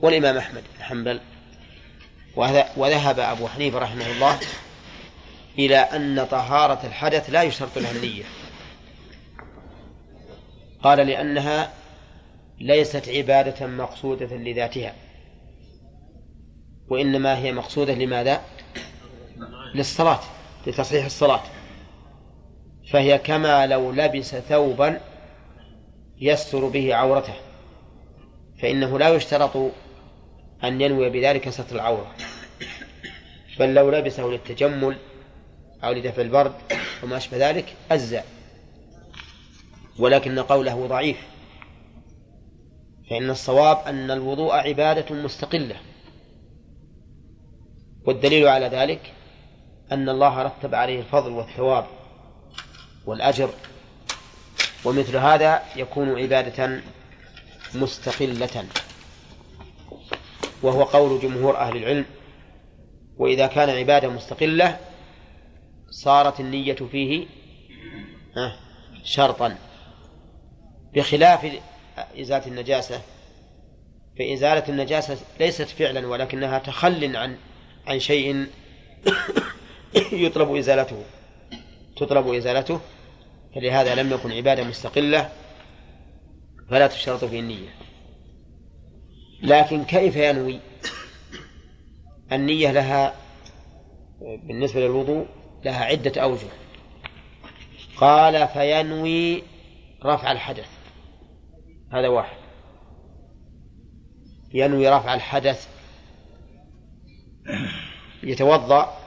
[0.00, 1.20] والإمام أحمد بن حنبل.
[2.76, 4.38] وذهب أبو حنيفة رحمه الله
[5.58, 8.24] إلى أن طهارة الحدث لا يشترط لها النية
[10.82, 11.72] قال لأنها
[12.60, 14.94] ليست عبادة مقصودة لذاتها
[16.88, 18.40] وإنما هي مقصودة لماذا؟
[19.74, 20.20] للصلاة
[20.66, 21.42] لتصحيح الصلاة
[22.90, 25.00] فهي كما لو لبس ثوبا
[26.20, 27.34] يستر به عورته
[28.62, 29.72] فإنه لا يشترط
[30.64, 32.14] أن ينوي بذلك ستر العورة.
[33.58, 34.96] بل لو لبسه للتجمل
[35.84, 36.54] أو لدفع البرد
[37.02, 38.24] وما أشبه ذلك أجزأ
[39.98, 41.16] ولكن قوله ضعيف.
[43.10, 45.76] فإن الصواب أن الوضوء عبادة مستقلة.
[48.06, 49.12] والدليل على ذلك
[49.92, 51.86] أن الله رتب عليه الفضل والثواب
[53.06, 53.50] والأجر
[54.84, 56.80] ومثل هذا يكون عبادة
[57.74, 58.64] مستقلة.
[60.62, 62.04] وهو قول جمهور أهل العلم
[63.16, 64.78] وإذا كان عبادة مستقلة
[65.90, 67.26] صارت النية فيه
[69.04, 69.56] شرطا.
[70.94, 71.60] بخلاف
[72.20, 73.00] إزالة النجاسة
[74.18, 77.36] فإزالة النجاسة ليست فعلا ولكنها تخل عن
[77.86, 78.46] عن شيء
[80.12, 81.04] يطلب إزالته.
[81.96, 82.80] تطلب إزالته
[83.54, 85.30] فلهذا لم يكن عبادة مستقلة
[86.70, 87.81] فلا تشترط فيه النية.
[89.42, 90.60] لكن كيف ينوي؟
[92.32, 93.14] النية لها
[94.20, 95.26] بالنسبة للوضوء
[95.64, 96.46] لها عدة أوجه.
[97.96, 99.42] قال فينوي
[100.04, 100.68] رفع الحدث.
[101.92, 102.36] هذا واحد.
[104.54, 105.68] ينوي رفع الحدث.
[108.22, 108.98] يتوضأ.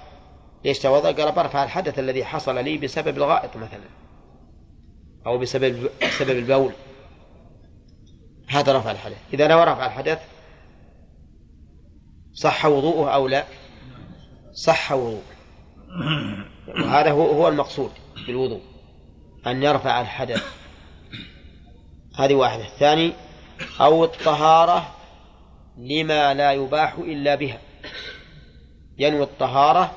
[0.65, 3.89] ليش توضأ؟ قال برفع الحدث الذي حصل لي بسبب الغائط مثلا
[5.25, 6.71] أو بسبب سبب البول.
[8.47, 10.19] هذا رفع الحدث إذا نوى رفع الحدث
[12.35, 13.45] صح وضوءه أو لا؟
[14.53, 15.21] صح وضوءه.
[16.67, 17.91] وهذا هو هو المقصود
[18.27, 18.61] بالوضوء
[19.47, 20.43] أن يرفع الحدث.
[22.15, 22.65] هذه واحدة.
[22.65, 23.13] الثاني
[23.81, 24.95] أو الطهارة
[25.77, 27.59] لما لا يباح إلا بها.
[28.97, 29.91] ينوي الطهارة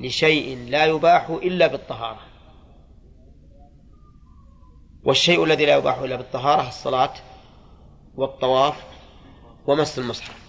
[0.00, 2.20] لشيء لا يباح إلا بالطهارة.
[5.04, 7.14] والشيء الذي لا يباح إلا بالطهارة الصلاة.
[8.16, 8.74] والطواف
[9.66, 10.44] ومس المصحف.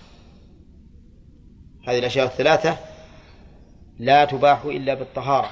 [1.87, 2.77] هذه الأشياء الثلاثة
[3.99, 5.49] لا تباح إلا بالطهارة.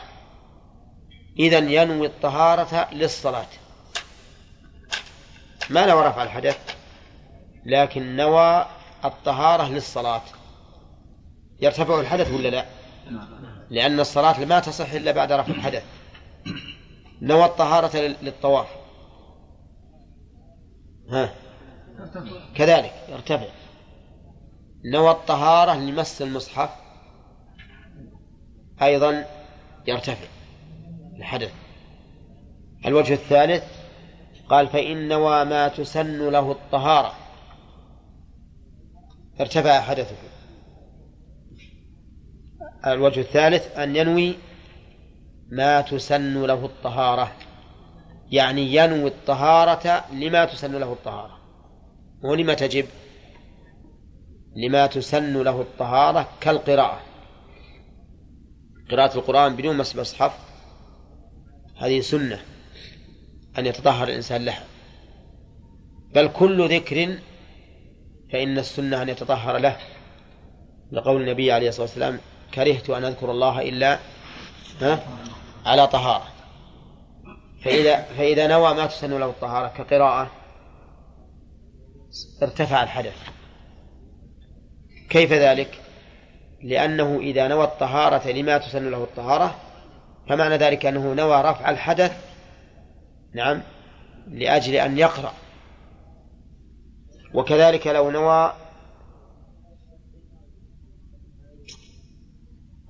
[1.39, 3.47] إذا ينوي الطهارة للصلاة.
[5.69, 6.75] ما نوى رفع الحدث؟
[7.65, 8.65] لكن نوى
[9.05, 10.21] الطهارة للصلاة.
[11.59, 12.65] يرتفع الحدث ولا لا؟
[13.69, 15.83] لأن الصلاة ما تصح إلا بعد رفع الحدث.
[17.21, 18.67] نوى الطهارة للطواف.
[21.09, 21.42] ها؟
[22.55, 23.47] كذلك يرتفع.
[24.85, 26.69] نوى الطهارة لمس المصحف
[28.81, 29.25] أيضا
[29.87, 30.27] يرتفع.
[31.17, 31.53] الحدث.
[32.85, 33.63] الوجه الثالث
[34.49, 37.13] قال فإن نوى ما تسن له الطهارة.
[39.39, 40.15] ارتفع حدثه.
[42.87, 44.35] الوجه الثالث أن ينوي
[45.49, 47.31] ما تسن له الطهارة.
[48.31, 51.32] يعني ينوي الطهارة لما تسن له الطهارة.
[52.23, 52.85] ولما تجب؟
[54.55, 57.01] لما تسن له الطهارة كالقراءة.
[58.91, 60.31] قراءة القرآن بدون مس مصحف
[61.77, 62.41] هذه سنة
[63.57, 64.63] أن يتطهر الإنسان لها.
[66.13, 67.17] بل كل ذكر
[68.31, 69.77] فإن السنة أن يتطهر له.
[70.91, 72.19] لقول النبي عليه الصلاة والسلام
[72.53, 73.99] كرهت أن أذكر الله إلا
[75.65, 76.27] على طهارة.
[77.63, 80.42] فإذا فإذا نوى ما تسن له الطهارة كقراءة
[82.41, 83.29] ارتفع الحدث.
[85.09, 85.79] كيف ذلك؟
[86.63, 89.55] لأنه إذا نوى الطهارة لما تسن له الطهارة
[90.29, 92.33] فمعنى ذلك أنه نوى رفع الحدث
[93.33, 93.61] نعم
[94.27, 95.33] لأجل أن يقرأ.
[97.33, 98.53] وكذلك لو نوى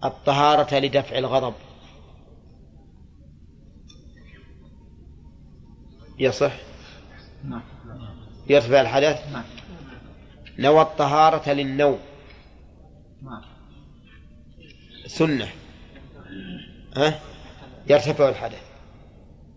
[0.03, 1.53] الطهارة لدفع الغضب.
[6.19, 6.53] يصح؟
[7.43, 7.72] نعم.
[8.47, 9.43] يرتفع الحدث؟ نعم.
[10.59, 11.99] نوى الطهارة للنوم.
[13.23, 13.41] نعم.
[15.07, 15.47] سنة.
[16.97, 17.19] ها؟
[17.87, 18.61] يرتفع الحدث.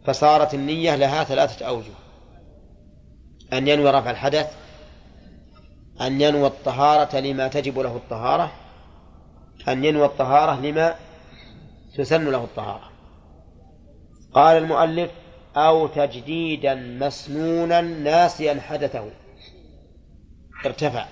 [0.05, 1.93] فصارت النية لها ثلاثة أوجه.
[3.53, 4.57] أن ينوي رفع الحدث
[6.01, 8.53] أن ينوي الطهارة لما تجب له الطهارة
[9.69, 10.95] أن ينوي الطهارة لما
[11.97, 12.91] تسن له الطهارة.
[14.33, 15.11] قال المؤلف
[15.57, 19.11] أو تجديدا مسنونا ناسيا حدثه.
[20.67, 21.07] ارتفع.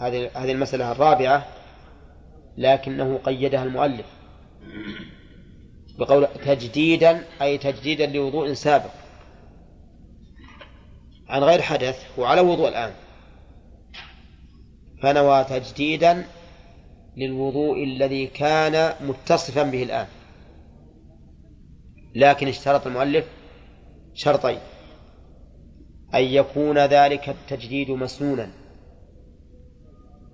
[0.00, 1.46] هذه هذه المسألة الرابعة
[2.56, 4.06] لكنه قيدها المؤلف.
[5.98, 8.90] بقول تجديدا أي تجديدا لوضوء سابق.
[11.28, 12.92] عن غير حدث وعلى وضوء الآن.
[15.02, 16.26] فنوى تجديدا
[17.16, 20.06] للوضوء الذي كان متصفا به الآن.
[22.14, 23.39] لكن اشترط المؤلف
[24.14, 24.58] شرطين
[26.14, 28.50] أن يكون ذلك التجديد مسنونا.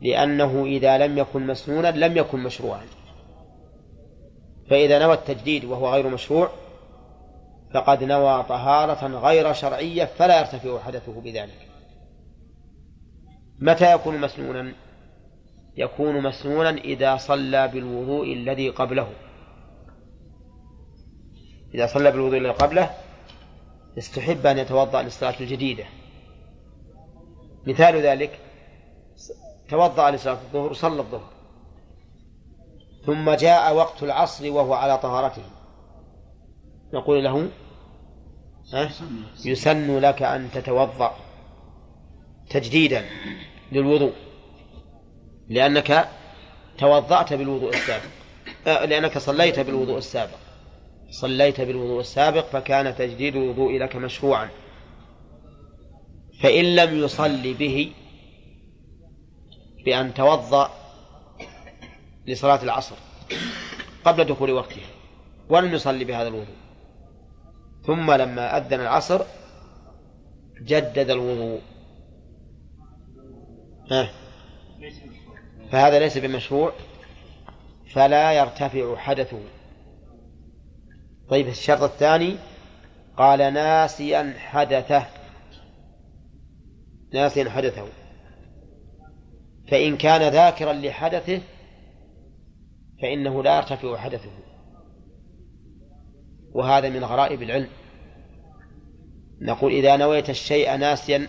[0.02, 2.84] لأنه إذا لم يكن مسنونا لم يكن مشروعا.
[4.70, 6.50] فإذا نوى التجديد وهو غير مشروع
[7.74, 11.68] فقد نوى طهارة غير شرعية فلا يرتفع حدثه بذلك.
[13.58, 14.72] متى يكون مسنونا؟
[15.76, 19.08] يكون مسنونا إذا صلى بالوضوء الذي قبله.
[21.74, 22.90] إذا صلى بالوضوء الذي قبله
[23.98, 25.84] استحب أن يتوضأ للصلاة الجديدة.
[27.66, 28.38] مثال ذلك
[29.68, 31.30] توضأ لصلاة الظهر وصلى الظهر.
[33.06, 35.42] ثم جاء وقت العصر وهو على طهارته.
[36.92, 37.48] نقول له
[39.44, 41.16] يسن لك أن تتوضأ
[42.50, 43.04] تجديدا
[43.72, 44.12] للوضوء
[45.48, 46.08] لأنك
[46.78, 48.04] توضأت بالوضوء السابق
[48.66, 50.45] آه، لأنك صليت بالوضوء السابق.
[51.10, 54.48] صليت بالوضوء السابق فكان تجديد الوضوء لك مشروعا.
[56.42, 57.92] فإن لم يصلي به
[59.84, 60.70] بأن توضأ
[62.26, 62.96] لصلاة العصر
[64.04, 64.88] قبل دخول وقتها
[65.48, 66.56] ولم يصلي بهذا الوضوء.
[67.86, 69.20] ثم لما أذن العصر
[70.62, 71.60] جدد الوضوء.
[73.90, 74.10] ها؟
[75.72, 76.72] فهذا ليس بمشروع
[77.92, 79.40] فلا يرتفع حدثه.
[81.28, 82.36] طيب الشرط الثاني
[83.16, 85.06] قال ناسيا حدثه.
[87.14, 87.88] ناسيا حدثه.
[89.70, 91.40] فإن كان ذاكرا لحدثه
[93.02, 94.30] فإنه لا يرتفع حدثه.
[96.52, 97.68] وهذا من غرائب العلم.
[99.40, 101.28] نقول إذا نويت الشيء ناسيا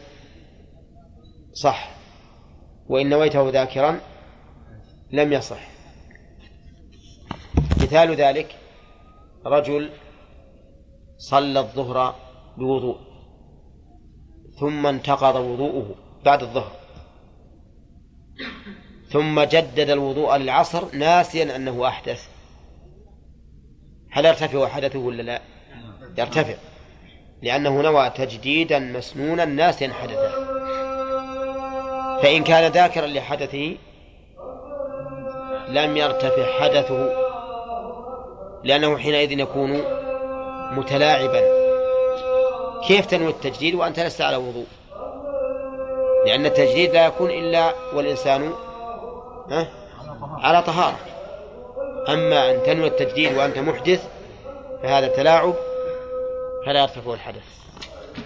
[1.54, 1.92] صح.
[2.88, 4.00] وإن نويته ذاكرا
[5.12, 5.68] لم يصح.
[7.82, 8.56] مثال ذلك
[9.48, 9.90] رجل
[11.18, 12.16] صلى الظهر
[12.58, 12.98] بوضوء
[14.60, 15.96] ثم انتقض وضوءه
[16.26, 16.72] بعد الظهر
[19.10, 22.28] ثم جدد الوضوء للعصر ناسيا أنه أحدث.
[24.12, 25.42] هل يرتفع حدثه ولا لا؟
[26.18, 26.56] يرتفع
[27.42, 30.32] لأنه نوى تجديدا مسنونا ناسيا حدثه.
[32.22, 33.78] فإن كان ذاكرا لحدثه
[35.68, 37.27] لم يرتفع حدثه
[38.64, 39.82] لأنه حينئذ يكون
[40.72, 41.42] متلاعبا.
[42.88, 44.66] كيف تنوي التجديد وأنت لست على وضوء؟
[46.26, 48.54] لأن التجديد لا يكون إلا والإنسان
[50.22, 50.98] على طهارة.
[52.10, 54.08] أما أن تنوي التجديد وأنت محدث
[54.84, 55.54] فهذا تلاعب
[56.66, 57.44] فلا يرتفع الحدث.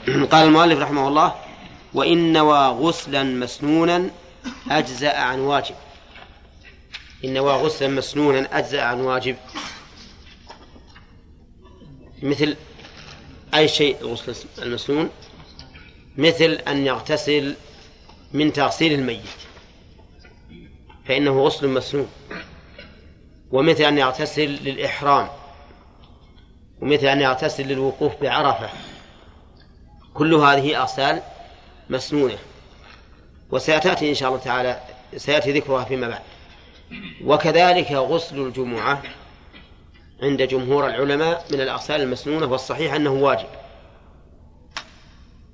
[0.07, 1.35] قال المؤلف رحمه الله
[1.93, 4.09] وإن نوى غسلا مسنونا
[4.71, 5.75] أجزأ عن واجب.
[7.25, 9.35] إن نوى غسلا مسنونا أجزأ عن واجب.
[12.21, 12.55] مثل
[13.53, 15.09] أي شيء الغسل المسنون
[16.17, 17.55] مثل أن يغتسل
[18.33, 19.21] من تغسيل الميت
[21.05, 22.09] فإنه غسل مسنون.
[23.51, 25.29] ومثل أن يغتسل للإحرام
[26.81, 28.69] ومثل أن يغتسل للوقوف بعرفة.
[30.13, 31.21] كل هذه أغسال
[31.89, 32.37] مسنونة.
[33.51, 34.81] وسيأتي إن شاء الله تعالى
[35.17, 36.21] سيأتي ذكرها فيما بعد.
[37.23, 39.03] وكذلك غسل الجمعة
[40.21, 43.47] عند جمهور العلماء من الأغسال المسنونة والصحيح أنه واجب.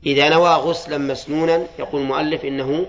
[0.06, 2.86] إذا نوى غسلا مسنونا يقول المؤلف إنه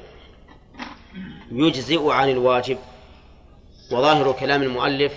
[1.52, 2.78] يجزئ عن الواجب.
[3.92, 5.12] وظاهر كلام المؤلف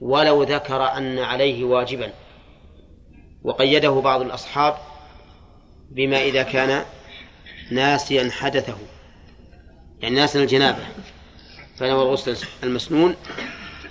[0.00, 2.12] ولو ذكر أن عليه واجبا.
[3.42, 4.76] وقيده بعض الأصحاب
[5.90, 6.84] بما إذا كان
[7.70, 8.78] ناسيا حدثه.
[10.00, 10.86] يعني ناسيا الجنابة.
[11.76, 13.16] فنوى الغسل المسنون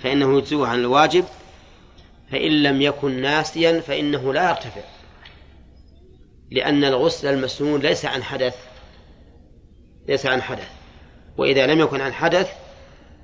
[0.02, 1.24] فإنه يجزئه عن الواجب.
[2.32, 4.80] فإن لم يكن ناسيا فإنه لا يرتفع.
[6.50, 8.56] لأن الغسل المسنون ليس عن حدث
[10.08, 10.68] ليس عن حدث.
[11.38, 12.50] وإذا لم يكن عن حدث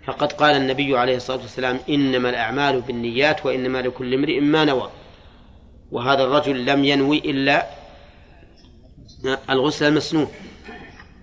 [0.07, 4.91] فقد قال النبي عليه الصلاة والسلام إنما الأعمال بالنيات وإنما لكل امرئ ما نوى.
[5.91, 7.67] وهذا الرجل لم ينوي إلا
[9.51, 10.29] الغسل المسنون.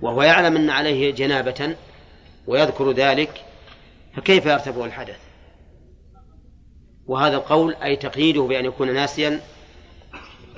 [0.02, 1.76] وهو يعلم أن عليه جنابة
[2.48, 3.46] ويذكر ذلك
[4.16, 5.25] فكيف يرتفع الحدث؟
[7.08, 9.42] وهذا القول أي تقييده بأن يكون ناسيا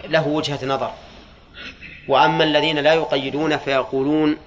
[0.10, 0.94] له وجهة نظر.
[2.08, 4.38] وأما الذين لا يقيدون فيقولون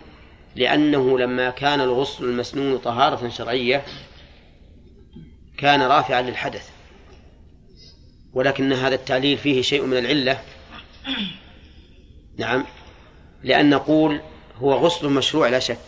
[0.56, 3.82] لأنه لما كان الغسل المسنون طهارة شرعية
[5.58, 6.70] كان رافعا للحدث.
[8.32, 10.40] ولكن هذا التعليل فيه شيء من العلة.
[12.38, 12.64] نعم.
[13.42, 14.20] لأن نقول
[14.58, 15.78] هو غسل مشروع لا شك.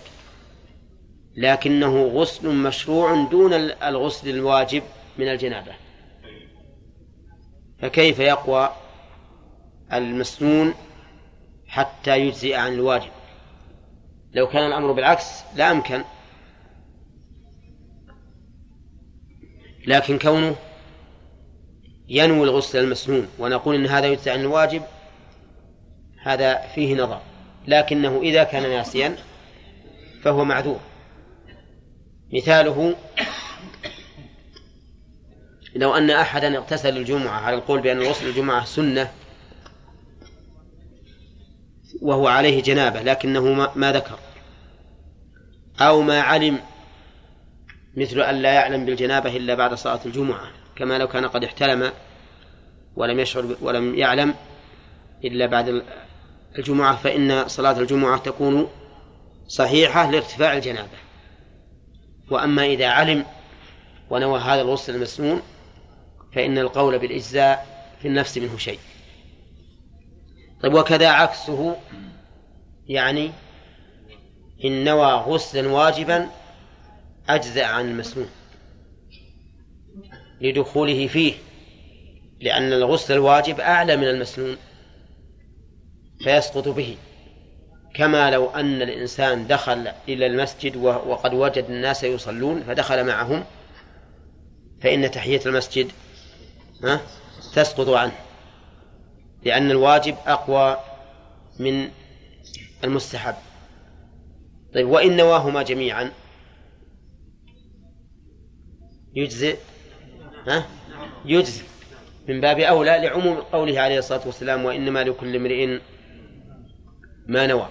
[1.36, 3.52] لكنه غسل مشروع دون
[3.82, 4.82] الغسل الواجب
[5.18, 5.81] من الجنابة.
[7.82, 8.70] فكيف يقوى
[9.92, 10.74] المسنون
[11.66, 13.10] حتى يجزئ عن الواجب؟
[14.32, 15.24] لو كان الأمر بالعكس
[15.56, 16.04] لا أمكن.
[19.86, 20.56] لكن كونه
[22.08, 24.82] ينوي الغسل المسنون ونقول إن هذا يجزئ عن الواجب
[26.22, 27.20] هذا فيه نظر.
[27.66, 29.16] لكنه إذا كان ناسيا
[30.22, 30.80] فهو معذور.
[32.32, 32.94] مثاله
[35.74, 39.10] لو أن أحدا اغتسل الجمعة على القول بأن غسل الجمعة سنة
[42.02, 44.18] وهو عليه جنابة لكنه ما ذكر.
[45.80, 46.58] أو ما علم
[47.96, 51.92] مثل أن لا يعلم بالجنابة إلا بعد صلاة الجمعة كما لو كان قد احتلم
[52.96, 54.34] ولم يشعر ولم يعلم
[55.24, 55.82] إلا بعد
[56.58, 58.68] الجمعة فإن صلاة الجمعة تكون
[59.48, 60.98] صحيحة لارتفاع الجنابة.
[62.30, 63.24] وأما إذا علم
[64.10, 65.42] ونوى هذا الغسل المسنون
[66.34, 67.66] فإن القول بالإجزاء
[68.02, 68.78] في النفس منه شيء.
[70.62, 71.76] طيب وكذا عكسه
[72.88, 73.30] يعني
[74.64, 76.28] إن نوى غسلا واجبا
[77.28, 78.28] أجزأ عن المسنون
[80.40, 81.34] لدخوله فيه
[82.40, 84.56] لأن الغسل الواجب أعلى من المسنون
[86.24, 86.96] فيسقط به.
[87.94, 93.44] كما لو أن الإنسان دخل إلى المسجد وقد وجد الناس يصلون فدخل معهم
[94.80, 95.92] فإن تحية المسجد
[97.54, 98.12] تسقط عنه.
[99.44, 100.76] لأن الواجب أقوى
[101.58, 101.88] من
[102.84, 103.34] المستحب.
[104.74, 106.12] طيب وإن نواهما جميعا.
[109.14, 109.56] يجزئ
[110.46, 110.66] ها؟
[111.24, 111.62] يجزي
[112.28, 115.78] من باب أولى لعموم قوله عليه الصلاة والسلام وإنما لكل امرئ
[117.26, 117.68] ما نوى.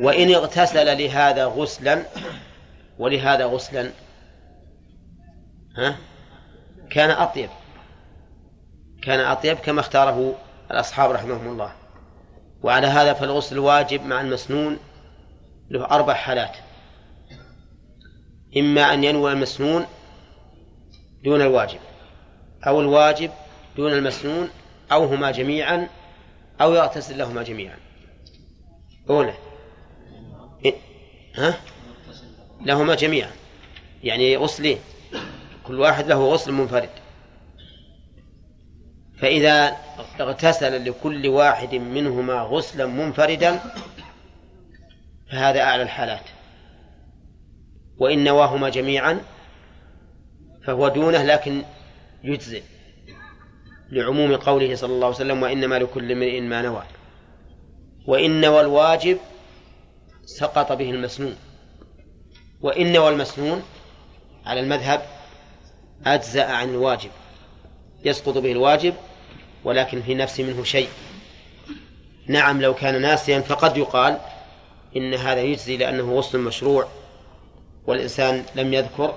[0.00, 2.06] وإن اغتسل لهذا غسلا
[2.98, 3.90] ولهذا غسلا
[5.76, 5.96] ها؟
[6.90, 7.50] كان أطيب.
[9.02, 10.34] كان أطيب كما اختاره
[10.70, 11.72] الأصحاب رحمهم الله.
[12.62, 14.78] وعلى هذا فالغسل واجب مع المسنون
[15.70, 16.56] له أربع حالات.
[18.56, 19.86] إما أن ينوي المسنون
[21.24, 21.78] دون الواجب
[22.66, 23.30] أو الواجب
[23.76, 24.48] دون المسنون
[24.92, 25.88] أو هما جميعا
[26.60, 27.76] أو يغتسل لهما جميعا.
[29.10, 29.34] أولى.
[31.34, 31.54] ها؟
[32.60, 33.30] لهما جميعا.
[34.02, 34.78] يعني غسلين.
[35.68, 36.88] كل واحد له غسل منفرد.
[39.18, 39.76] فإذا
[40.20, 43.60] اغتسل لكل واحد منهما غسلا منفردا
[45.30, 46.24] فهذا أعلى الحالات.
[47.98, 49.20] وإن نواهما جميعا
[50.64, 51.62] فهو دونه لكن
[52.24, 52.62] يجزئ
[53.90, 56.82] لعموم قوله صلى الله عليه وسلم وإنما لكل امرئ ما نوى.
[58.06, 59.18] وإن نوى الواجب
[60.24, 61.36] سقط به المسنون.
[62.60, 63.62] وإن نوى المسنون
[64.46, 65.15] على المذهب
[66.04, 67.10] أجزأ عن الواجب
[68.04, 68.94] يسقط به الواجب
[69.64, 70.88] ولكن في نفس منه شيء.
[72.26, 74.18] نعم لو كان ناسيا فقد يقال
[74.96, 76.88] إن هذا يجزي لأنه غسل مشروع
[77.86, 79.14] والإنسان لم يذكر.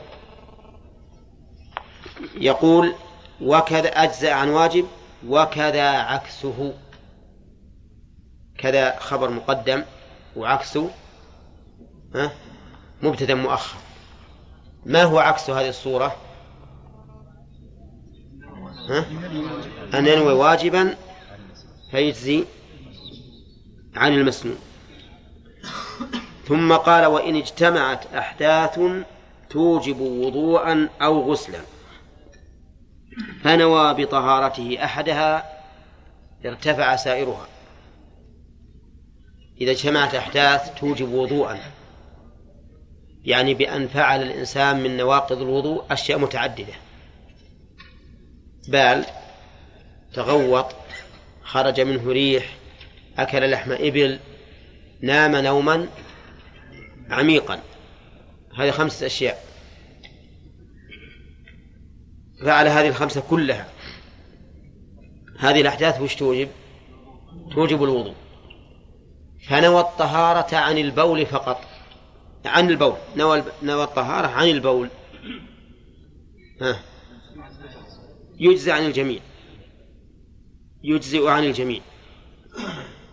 [2.36, 2.96] يقول
[3.42, 4.88] وكذا أجزأ عن واجب
[5.28, 6.74] وكذا عكسه.
[8.58, 9.84] كذا خبر مقدم
[10.36, 10.90] وعكسه
[13.02, 13.78] مبتدا مؤخر.
[14.86, 16.16] ما هو عكس هذه الصورة؟
[18.90, 19.06] ها؟
[19.94, 20.95] أن ينوي واجبا
[21.91, 22.45] فيجزي
[23.95, 24.57] عن المسنون.
[26.48, 28.80] ثم قال وإن اجتمعت أحداث
[29.49, 31.61] توجب وضوءا أو غسلا
[33.44, 35.60] فنوى بطهارته أحدها
[36.45, 37.48] ارتفع سائرها.
[39.61, 41.60] إذا اجتمعت أحداث توجب وضوءا
[43.24, 46.74] يعني بأن فعل الإنسان من نواقض الوضوء أشياء متعددة.
[48.70, 49.06] بال
[50.14, 50.76] تغوط
[51.44, 52.58] خرج منه ريح
[53.18, 54.20] أكل لحم إبل
[55.02, 55.88] نام نوما
[57.10, 57.60] عميقا.
[58.58, 59.44] هذه خمسة أشياء.
[62.46, 63.68] فعل هذه الخمسة كلها.
[65.40, 66.50] هذه الأحداث وش توجب؟
[67.52, 68.16] توجب الوضوء.
[69.48, 71.62] فنوى الطهارة عن البول فقط.
[72.46, 72.98] عن البول.
[73.16, 74.90] نوى نوى الطهارة عن البول.
[76.62, 76.80] ها.
[78.40, 79.20] يجزى عن الجميع.
[80.84, 81.82] يجزئ عن الجميع.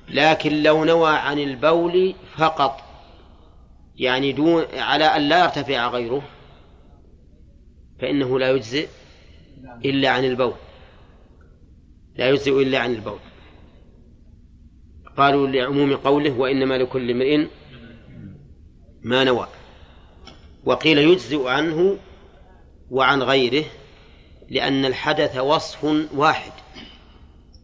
[0.09, 2.81] لكن لو نوى عن البول فقط
[3.97, 6.23] يعني دون على أن لا يرتفع غيره
[8.01, 8.89] فإنه لا يجزئ
[9.85, 10.55] إلا عن البول.
[12.17, 13.19] لا يجزئ إلا عن البول.
[15.17, 17.47] قالوا لعموم قوله وإنما لكل امرئ
[19.03, 19.49] ما نوى.
[20.65, 21.99] وقيل يجزئ عنه
[22.91, 23.65] وعن غيره
[24.49, 26.53] لأن الحدث وصف واحد.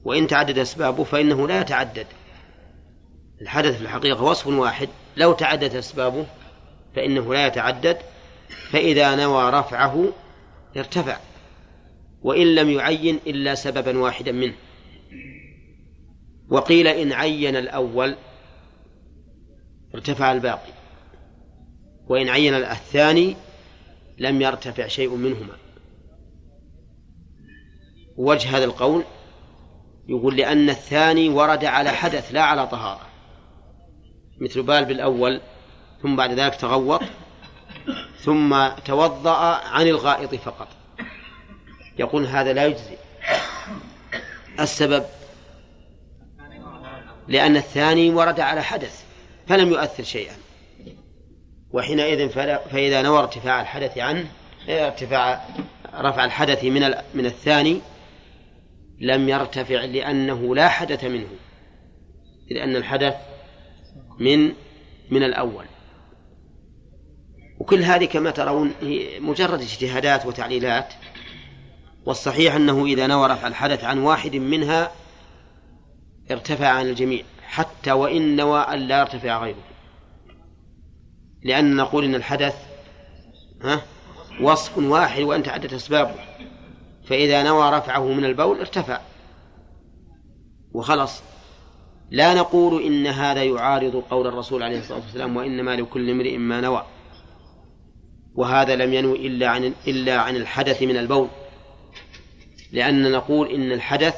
[0.05, 2.07] وإن تعدد أسبابه فإنه لا يتعدد.
[3.43, 4.89] الحدث في الحقيقة وصف واحد.
[5.17, 6.27] لو تعدد أسبابه
[6.97, 7.99] فإنه لا يتعدد.
[8.71, 10.13] فإذا نوى رفعه
[10.77, 11.17] ارتفع.
[12.23, 14.55] وإن لم يعين إلا سببا واحدا منه.
[16.49, 18.17] وقيل إن عين الأول
[19.95, 20.73] ارتفع الباقي.
[22.07, 23.37] وإن عين الثاني
[24.19, 25.62] لم يرتفع شيء منهما.
[28.17, 29.05] وجه هذا القول
[30.09, 33.07] يقول لأن الثاني ورد على حدث لا على طهارة
[34.41, 35.41] مثل بال بالأول
[36.03, 37.01] ثم بعد ذلك تغوط
[38.19, 40.69] ثم توضأ عن الغائط فقط.
[41.99, 42.97] يقول هذا لا يجزي.
[44.61, 45.05] السبب
[47.29, 49.05] لأن الثاني ورد على حدث
[49.49, 50.35] فلم يؤثر شيئا.
[51.73, 52.29] وحينئذ
[52.71, 54.27] فإذا نوى ارتفاع الحدث عنه
[54.69, 55.45] ارتفاع
[55.95, 57.81] رفع الحدث من من الثاني
[59.03, 61.29] لم يرتفع لأنه لا حدث منه
[62.51, 63.15] لأن الحدث
[64.19, 64.53] من
[65.11, 65.65] من الأول.
[67.59, 70.95] وكل هذه كما ترون هي مجرد اجتهادات وتعليلات
[72.07, 74.93] والصحيح أنه إذا نوى رفع الحدث عن واحد منها
[76.31, 79.65] ارتفع عن الجميع حتى وإن نوى أن لا يرتفع غيره.
[81.43, 82.55] لأن نقول إن الحدث
[83.63, 83.83] ها
[84.41, 86.15] وصف واحد وأن تعدت أسبابه.
[87.13, 89.01] فإذا نوى رفعه من البول ارتفع.
[90.73, 91.23] وخلص.
[92.11, 96.87] لا نقول إن هذا يعارض قول الرسول عليه الصلاة والسلام وإنما لكل امرئ ما نوى.
[98.35, 101.29] وهذا لم ينوي إلا عن إلا عن الحدث من البول.
[102.73, 104.15] لأن نقول إن الحدث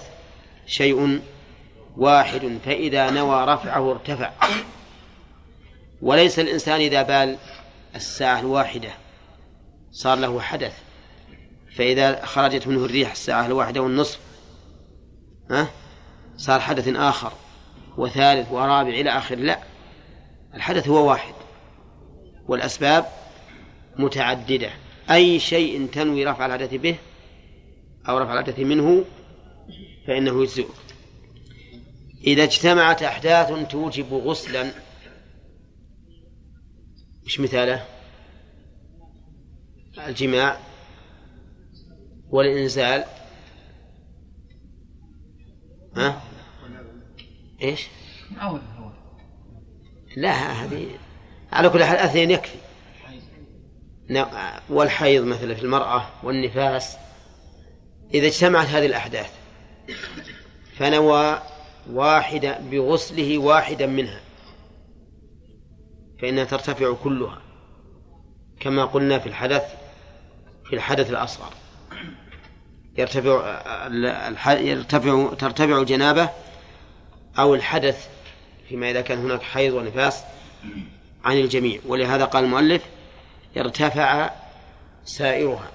[0.66, 1.20] شيء
[1.96, 4.32] واحد فإذا نوى رفعه ارتفع.
[6.02, 7.38] وليس الإنسان إذا بال
[7.94, 8.90] الساعة الواحدة
[9.90, 10.83] صار له حدث.
[11.74, 14.20] فإذا خرجت منه الريح الساعة الواحدة والنصف
[15.50, 15.70] ها؟
[16.36, 17.32] صار حدث آخر
[17.96, 19.34] وثالث ورابع إلى آخر.
[19.34, 19.58] لا
[20.54, 21.34] الحدث هو واحد
[22.48, 23.06] والأسباب
[23.96, 24.70] متعددة.
[25.10, 26.96] أي شيء تنوي رفع الحدث به
[28.08, 29.04] أو رفع الحدث منه
[30.06, 30.66] فإنه يجزئك
[32.26, 34.70] إذا اجتمعت أحداث توجب غسلا
[37.26, 37.84] مش مثاله؟
[40.06, 40.58] الجماع
[42.30, 43.04] والإنزال.
[45.96, 46.22] ها؟
[47.62, 47.88] إيش؟
[50.16, 50.86] لا هذه
[51.52, 52.58] على كل حال أثنين يكفي.
[54.68, 56.96] والحيض مثلا في المرأة والنفاس.
[58.14, 59.32] إذا اجتمعت هذه الأحداث
[60.76, 61.42] فنوى
[61.90, 64.20] واحدة بغسله واحدا منها
[66.22, 67.42] فإنها ترتفع كلها
[68.60, 69.74] كما قلنا في الحدث
[70.64, 71.52] في الحدث الأصغر.
[72.98, 73.60] يرتفع
[74.60, 76.28] يرتفع ترتفع جنابه
[77.38, 78.08] أو الحدث
[78.68, 80.22] فيما إذا كان هناك حيض ونفاس
[81.24, 81.80] عن الجميع.
[81.86, 82.82] ولهذا قال المؤلف
[83.56, 84.30] ارتفع
[85.04, 85.70] سائرها.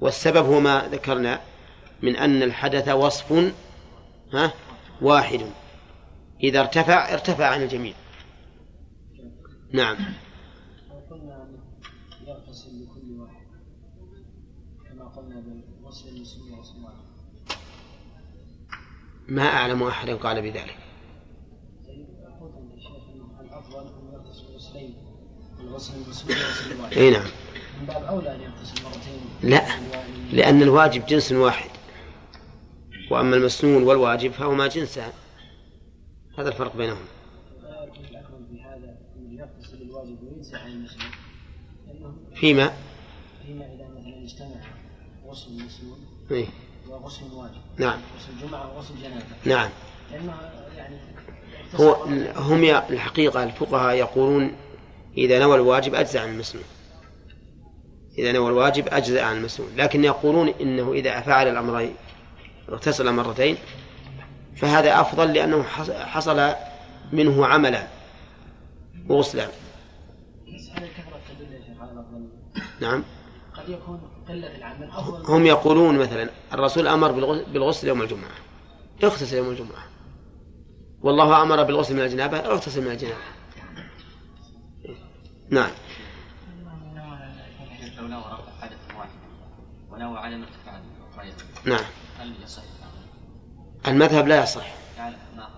[0.00, 1.40] والسبب هو ما ذكرنا
[2.02, 3.52] من أن الحدث وصف
[4.32, 4.52] ها
[5.00, 5.40] واحد.
[6.42, 7.94] إذا ارتفع ارتفع عن الجميع.
[9.72, 9.96] نعم.
[19.28, 20.76] ما أعلم أحدا قال بذلك.
[26.96, 27.26] اي نعم.
[27.80, 29.66] من باب اولى ان يغتسل مرتين لا
[30.32, 31.70] لأن الواجب جنس واحد.
[33.10, 35.12] وأما المسنون والواجب فهما جنسان
[36.38, 36.96] هذا الفرق لأنه
[42.34, 42.72] فيما؟
[43.46, 44.60] فيما إذا مثلا اجتمع
[45.26, 45.94] غسل المسلم
[46.30, 46.46] إيه؟
[46.90, 47.60] وغسل الواجب.
[47.76, 48.00] نعم.
[48.18, 49.68] غسل الجمعة وغسل جنابه نعم.
[50.12, 50.34] لأنه
[50.76, 50.96] يعني
[51.74, 51.92] هو
[52.36, 54.52] هم الحقيقة الفقهاء يقولون
[55.16, 56.64] إذا نوى الواجب أجزأ عن المسنون.
[58.18, 59.68] إذا نوى الواجب أجزأ عن المسنون.
[59.76, 61.94] لكن يقولون إنه إذا فعل الأمرين
[62.68, 63.56] اغتسل مرتين
[64.56, 66.54] فهذا أفضل لأنه حص- حصل
[67.12, 67.86] منه عملا
[71.92, 72.28] الأفضل.
[72.80, 73.04] نعم.
[73.56, 74.00] قد يكون
[74.30, 74.90] العمل
[75.28, 78.30] هم يقولون مثلا الرسول أمر بالغ- بالغسل يوم الجمعة.
[79.04, 79.84] اغتسل يوم الجمعة.
[81.02, 83.18] والله أمر بالغسل من الجنابة اغتسل من الجنابة
[85.50, 85.70] نعم.
[87.98, 89.10] لو نوى رفع حدث واحد
[89.90, 90.80] ونوى عدم ارتفاع
[91.12, 91.84] الفريضة نعم.
[92.18, 92.62] هل يصح؟
[93.88, 94.66] المذهب لا يصح.
[95.36, 95.48] ما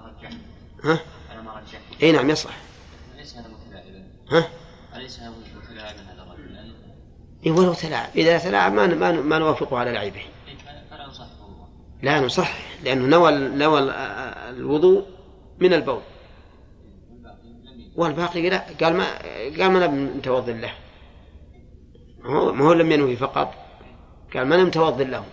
[0.85, 0.99] ها؟
[1.31, 2.51] على ما رجح إي نعم يصح.
[3.15, 4.49] أليس هذا متلاعبا؟ ها؟
[4.97, 6.91] أليس هذا متلاعبا هذا الرجل؟ لأن-
[7.47, 10.23] إيه ولو تلاعب إذا تلاعب ما ما ما نوافقه على لعبه.
[12.03, 12.53] لا نصح
[12.85, 13.91] لأنه نوى نوى ال-
[14.57, 15.07] الوضوء
[15.59, 16.01] من البول.
[17.97, 19.05] والباقي لا قال ما
[19.59, 20.73] قال ما نبي متوضئ له.
[22.53, 23.55] ما هو لم ينوي فقط.
[24.35, 25.25] قال ما متوضئ له.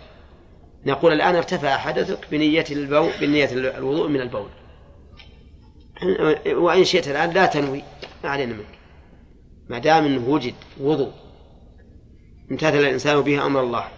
[0.86, 4.48] نقول الآن ارتفع حدثك بنية البول بنية الوضوء من البول.
[6.46, 7.82] وإن شئت الآن لا تنوي
[8.24, 8.78] ما علينا منك.
[9.68, 11.12] ما دام أنه وجد وضوء.
[12.50, 13.88] امتثل الإنسان به أمر الله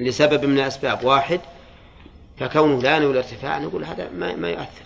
[0.00, 1.04] لسبب من الأسباب.
[1.04, 1.40] واحد
[2.36, 4.84] فكونه لا ينوي الارتفاع نقول هذا ما, ما يؤثر.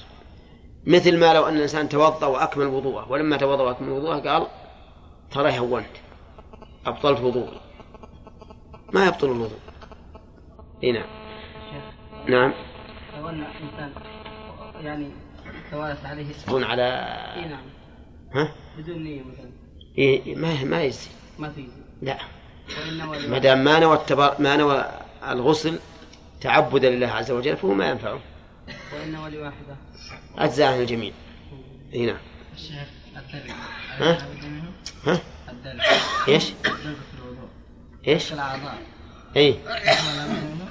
[0.86, 4.47] مثل ما لو أن الإنسان توضأ وأكمل وضوءه ولما توضأ وأكمل وضوءه قال
[5.31, 5.86] ترى هونت
[6.86, 7.60] أبطلت وضوءي.
[8.93, 9.59] ما يبطل الوضوء.
[10.85, 11.06] إي نعم.
[12.28, 12.55] نعم.
[13.16, 13.93] لو أن انسان
[14.81, 15.10] يعني
[15.70, 16.82] توالت عليه يكون على
[17.36, 17.65] إي نعم.
[18.35, 19.51] ها؟ بدون نية مثلا.
[19.98, 22.19] إيه ما ما يجزي ما تجزي لا.
[23.29, 24.35] ما دام ما نوى التبر...
[24.39, 24.85] ما نوى
[25.29, 25.79] الغسل
[26.41, 28.20] تعبدا لله عز وجل فهو ما ينفعه.
[28.95, 29.77] وإنما لواحدة.
[30.39, 31.12] أجزاء عن الجميع.
[31.95, 32.19] إي نعم.
[32.55, 33.55] الشيخ الدلع
[33.99, 34.29] ها؟
[35.07, 35.85] ها؟ الدلع
[36.29, 36.53] إيش؟
[38.09, 38.79] إيش؟ الأعضاء.
[39.37, 39.53] إي.
[39.53, 40.69] منه؟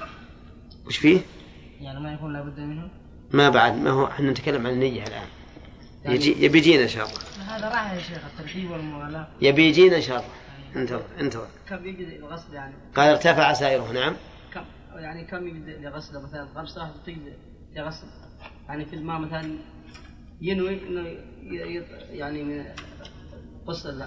[0.86, 1.20] وش فيه؟
[1.82, 2.90] يعني ما يكون لابد منه؟
[3.32, 5.28] ما بعد ما هو إحنا نتكلم عن النية الآن.
[6.06, 7.20] يجي يبي يجينا إن شاء الله.
[7.56, 9.28] هذا راح يا شيخ الترتيب والموالاه.
[9.41, 10.30] يبي يجينا إن شاء الله.
[10.78, 11.48] انتظر انتظر.
[11.70, 14.16] كم يجزي الغسل يعني؟ قال ارتفع سائره نعم.
[14.54, 14.64] كم
[14.95, 17.34] يعني كم يجزي لغسله مثلا خمسة تجزي
[17.76, 18.08] لغسل
[18.68, 19.58] يعني في الماء مثلا
[20.41, 21.18] ينوي إنه
[22.12, 22.66] يعني من
[23.68, 24.04] غسل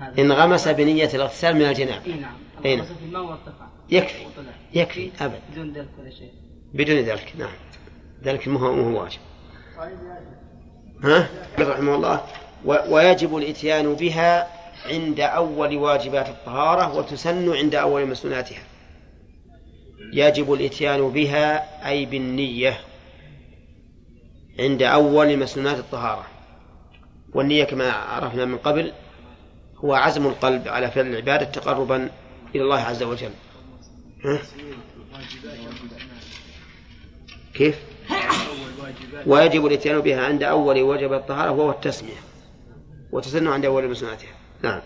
[0.00, 0.14] هذا.
[0.18, 2.36] انغمس بنية الاغتسال من الجنابة إي نعم.
[2.64, 2.86] أي نعم.
[2.86, 3.66] في الماء وارتفع.
[3.90, 4.52] يكفي وطلع.
[4.74, 6.32] يكفي أبد بدون دلك ولا شيء.
[6.74, 7.54] بدون ذلك نعم.
[8.24, 9.20] ذلك مو هو واجب.
[11.04, 12.20] ها؟ قال رحمه الله.
[12.64, 18.62] ويجب الإتيان بها عند أول واجبات الطهارة وتسن عند أول مسنوناتها
[20.12, 22.80] يجب الإتيان بها أي بالنية
[24.58, 26.26] عند أول مسنونات الطهارة
[27.34, 28.92] والنية كما عرفنا من قبل
[29.76, 32.10] هو عزم القلب على فعل العبادة تقربا
[32.54, 33.30] إلى الله عز وجل
[34.24, 34.38] ها؟
[37.54, 37.78] كيف؟
[39.26, 42.20] ويجب الإتيان بها عند أول وجب الطهارة وهو التسمية
[43.12, 44.80] وتسن عند أول مسناتها نعم.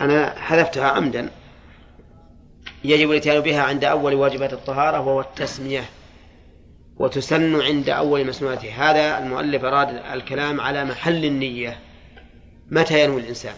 [0.00, 1.30] أنا حذفتها عمدا.
[2.84, 5.84] يجب الاتيان بها عند أول واجبات الطهارة وهو التسمية
[6.96, 11.78] وتسن عند أول مسنوناتها هذا المؤلف أراد الكلام على محل النية.
[12.70, 13.54] متى ينوي الإنسان؟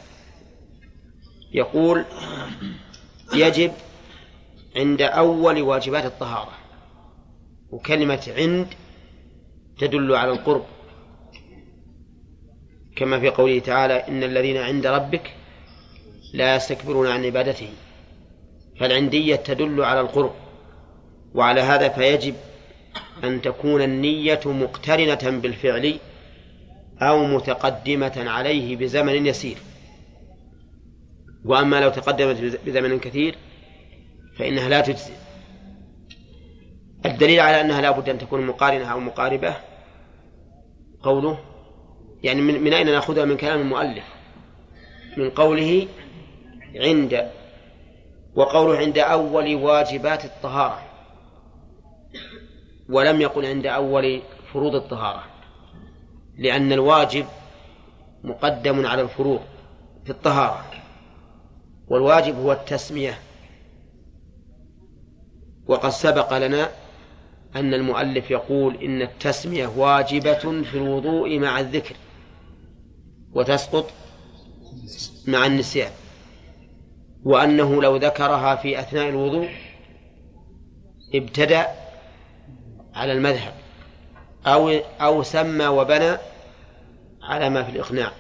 [1.53, 2.05] يقول
[3.35, 3.73] يجب
[4.77, 6.53] عند أول واجبات الطهارة.
[7.71, 8.67] وكلمة عند
[9.79, 10.65] تدل على القرب.
[12.97, 15.33] كما في قوله تعالى إن الذين عند ربك
[16.35, 17.69] لا يستكبرون عن عبادته
[18.81, 20.35] فالعندية تدل على القرب
[21.35, 22.35] وعلى هذا فيجب
[23.25, 25.99] أن تكون النية مقترنة بالفعل
[27.03, 29.57] أو متقدمة عليه بزمن يسير.
[31.45, 33.35] وأما لو تقدمت بزمن كثير
[34.39, 35.13] فإنها لا تجزي
[37.07, 39.57] الدليل على أنها لا بد أن تكون مقارنة أو مقاربة
[41.03, 41.39] قوله
[42.23, 44.05] يعني من, من أين نأخذها؟ من كلام المؤلف.
[45.17, 45.89] من قوله
[46.75, 47.31] عند
[48.35, 50.83] وقوله عند أول واجبات الطهارة
[52.89, 54.23] ولم يقل عند أول
[54.53, 55.25] فروض الطهارة
[56.39, 57.27] لأن الواجب
[58.25, 59.41] مقدم على الفروض
[60.05, 60.65] في الطهارة
[61.89, 63.19] والواجب هو التسمية.
[65.67, 66.71] وقد سبق لنا
[67.57, 71.95] أن المؤلف يقول إن التسمية واجبة في الوضوء مع الذكر.
[73.37, 73.91] وتسقط
[75.27, 75.91] مع النسيان.
[77.25, 79.49] وأنه لو ذكرها في أثناء الوضوء
[81.15, 81.67] ابتدأ
[82.95, 83.53] على المذهب
[84.47, 84.69] أو
[85.01, 86.17] أو سمى وبنى
[87.23, 88.13] على ما في الإقناع.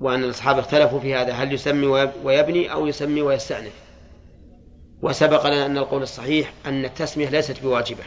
[0.00, 1.86] وأن الأصحاب اختلفوا في هذا هل يسمي
[2.24, 3.72] ويبني أو يسمي ويستأنف.
[5.02, 8.04] وسبق لنا أن القول الصحيح أن التسمية ليست بواجبة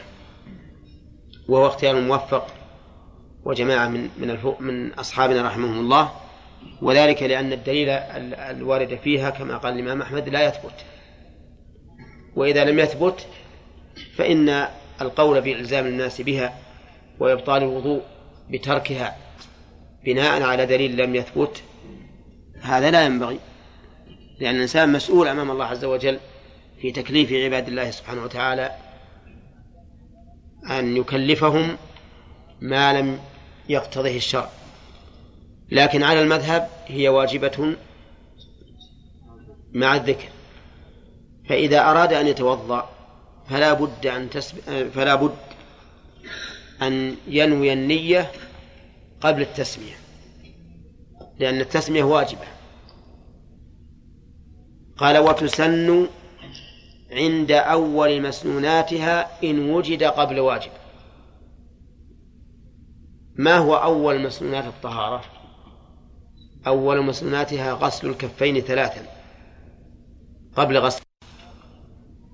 [1.50, 2.48] وهو اختيار موفق
[3.46, 6.12] وجماعة من من من أصحابنا رحمهم الله
[6.82, 10.86] وذلك لأن الدليل الوارد فيها كما قال الإمام أحمد لا يثبت.
[12.36, 13.28] وإذا لم يثبت
[14.16, 14.68] فإن
[15.02, 16.54] القول بإلزام الناس بها
[17.20, 18.02] وإبطال الوضوء
[18.50, 19.18] بتركها
[20.06, 21.64] بناء على دليل لم يثبت
[22.62, 23.40] هذا لا ينبغي.
[24.40, 26.20] لأن الإنسان مسؤول أمام الله عز وجل
[26.82, 28.72] في تكليف عباد الله سبحانه وتعالى
[30.70, 31.78] أن يكلفهم
[32.62, 33.20] ما لم
[33.72, 34.50] يقتضه الشرع.
[35.72, 37.76] لكن على المذهب هي واجبة
[39.74, 40.30] مع الذكر.
[41.50, 42.90] فإذا أراد أن يتوضأ
[43.50, 44.58] فلا بد أن تسب...
[44.96, 45.36] فلا بد
[46.82, 48.32] أن ينوي النية
[49.22, 49.96] قبل التسمية
[51.40, 52.48] لأن التسمية واجبة.
[54.98, 56.08] قال وتسن
[57.12, 60.72] عند أول مسنوناتها إن وجد قبل واجب.
[63.36, 65.24] ما هو أول مسنونات الطهارة؟
[66.68, 69.06] أول مسنوناتها غسل الكفين ثلاثا
[70.56, 71.02] قبل غسل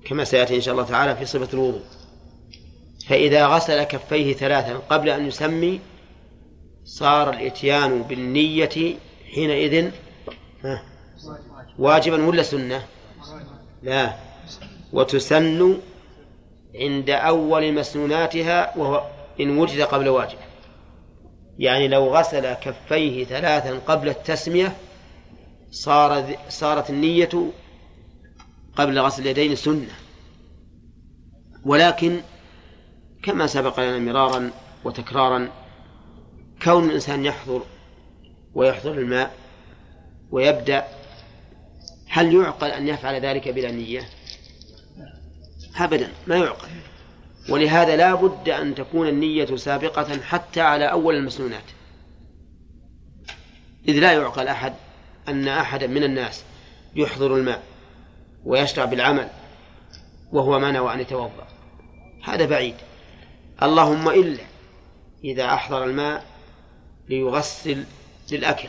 [0.04, 1.82] كما سيأتي إن شاء الله تعالى في صفة الوضوء.
[3.08, 5.80] فإذا غسل كفيه ثلاثا قبل أن يسمي
[6.84, 8.96] صار الإتيان بالنية
[9.34, 9.90] حينئذ
[11.78, 12.86] واجبا ولا سنة؟
[13.82, 14.14] لا.
[14.92, 15.78] وتسن
[16.74, 19.06] عند أول مسنوناتها وهو
[19.40, 20.38] إن وجد قبل واجب.
[21.58, 24.76] يعني لو غسل كفيه ثلاثا قبل التسمية
[25.70, 27.52] صار صارت النية
[28.76, 29.94] قبل غسل اليدين سنة.
[31.64, 32.20] ولكن
[33.22, 34.50] كما سبق لنا مرارا
[34.84, 35.48] وتكرارا
[36.62, 37.62] كون الإنسان يحضر
[38.54, 39.34] ويحضر الماء
[40.30, 40.84] ويبدأ
[42.08, 44.08] هل يعقل أن يفعل ذلك بلا نية؟
[45.76, 46.68] أبدا ما يعقل.
[47.48, 51.64] ولهذا لا بد أن تكون النية سابقة حتى على أول المسنونات.
[53.88, 54.74] إذ لا يعقل أحد
[55.28, 56.44] أن أحدا من الناس
[56.96, 57.62] يحضر الماء
[58.44, 59.28] ويشرع بالعمل
[60.32, 61.46] وهو ما نوى أن يتوضأ.
[62.24, 62.74] هذا بعيد.
[63.62, 64.44] اللهم إلا
[65.24, 66.24] إذا أحضر الماء
[67.08, 67.84] ليغسل
[68.32, 68.68] للأكل.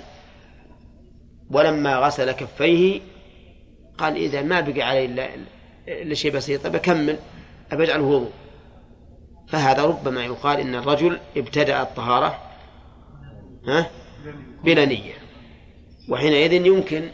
[1.51, 3.01] ولما غسل كفيه
[3.97, 5.29] قال إذا ما بقي علي
[5.87, 7.19] إلا شيء بسيط بكمل
[7.71, 8.31] أبجعله وضوء
[9.51, 12.41] فهذا ربما يقال إن الرجل ابتدأ الطهارة
[13.67, 13.89] ها
[14.63, 15.13] بلا نية
[16.09, 17.09] وحينئذ يمكن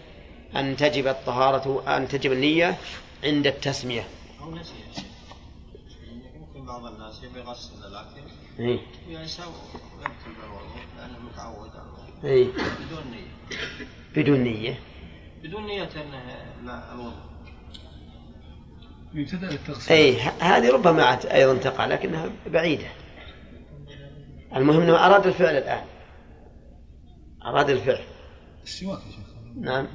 [0.56, 2.78] أن تجب الطهارة أن تجب النية
[3.24, 4.08] عند التسمية
[4.42, 4.74] أو نسي.
[6.36, 8.22] يمكن بعض الناس يبي يغسل الاكل
[8.60, 8.80] إيه.
[9.08, 12.48] ينسى ويكتب الوضوء لأنه متعود على إيه.
[12.54, 13.32] بدون نية
[14.16, 14.80] بدون نية
[15.44, 15.68] بدون
[16.66, 17.35] لا الوضوء
[19.16, 22.88] يبتدأ التغسيل أي هذه ربما أيضا تقع لكنها بعيدة.
[24.56, 25.84] المهم أنه أراد الفعل الآن.
[27.46, 28.04] أراد الفعل.
[28.64, 29.26] السواك يا شيخ.
[29.62, 29.88] نعم.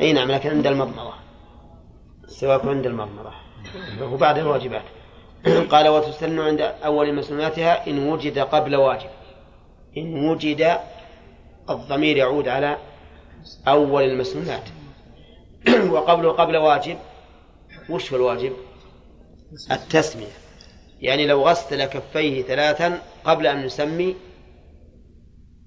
[0.00, 1.14] أي نعم لكن عند المضمضة.
[2.24, 3.32] السواك عند المضمضة.
[4.00, 4.84] هو بعد الواجبات.
[5.72, 9.10] قال وتستن عند أول مسنوناتها إن وجد قبل واجب.
[9.96, 10.78] إن وجد
[11.70, 12.76] الضمير يعود على
[13.68, 14.64] أول المسنونات
[15.92, 16.98] وقبله قبل واجب.
[17.90, 18.52] وش هو الواجب
[19.70, 20.36] التسمية.
[21.00, 24.16] يعني لو غسل كفيه ثلاثا قبل أن نسمي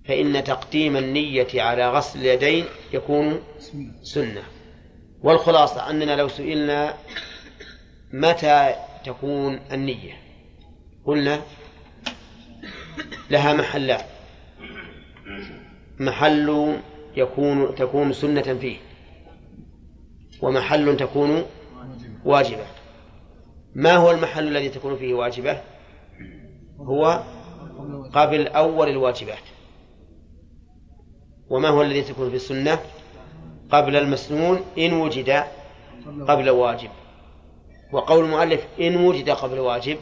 [0.08, 3.40] فإن تقديم النية على غسل اليدين يكون
[4.04, 4.44] سنة.
[5.22, 6.94] والخلاصة أننا لو سئلنا
[8.14, 8.76] متى
[9.06, 10.14] تكون النية
[11.06, 11.42] قلنا
[13.32, 14.06] لها محلان
[16.00, 16.80] محل
[17.16, 18.78] يكون تكون سنة فيه
[20.42, 21.46] ومحل تكون
[22.26, 22.66] واجبة.
[23.76, 25.62] ما هو المحل الذي تكون فيه واجبة؟
[26.80, 27.24] هو
[28.14, 29.44] قبل أول الواجبات.
[31.50, 32.80] وما هو الذي تكون في السنة؟
[33.72, 35.44] قبل المسنون إن وجد
[36.28, 36.90] قبل واجب.
[37.92, 39.98] وقول المؤلف إن وجد قبل واجب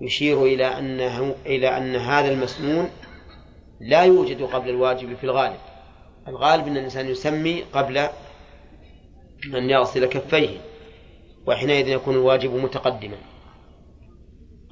[0.00, 2.90] يشير إلى أنه إلى أن هذا المسنون
[3.80, 5.58] لا يوجد قبل الواجب في الغالب.
[6.28, 7.98] الغالب أن الإنسان يسمي قبل
[9.54, 10.73] أن يغسل كفيه.
[11.46, 13.16] وحينئذ يكون الواجب متقدما.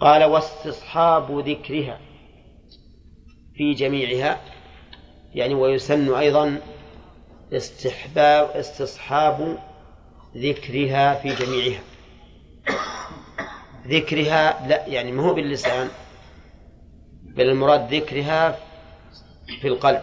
[0.01, 2.01] قال واستصحاب ذكرها
[3.55, 4.41] في جميعها
[5.35, 6.61] يعني ويسن أيضا
[7.53, 9.59] استحباب استصحاب
[10.37, 11.83] ذكرها في جميعها.
[13.87, 15.89] ذكرها لا يعني ما هو باللسان
[17.23, 18.59] بل المراد ذكرها
[19.61, 20.03] في القلب.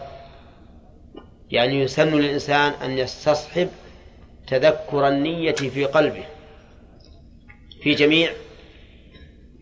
[1.50, 3.68] يعني يسن للإنسان أن يستصحب
[4.46, 6.24] تذكر النية في قلبه.
[7.82, 8.32] في جميع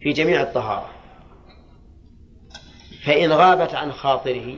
[0.01, 0.91] في جميع الطهارة.
[3.05, 4.57] فإن غابت عن خاطره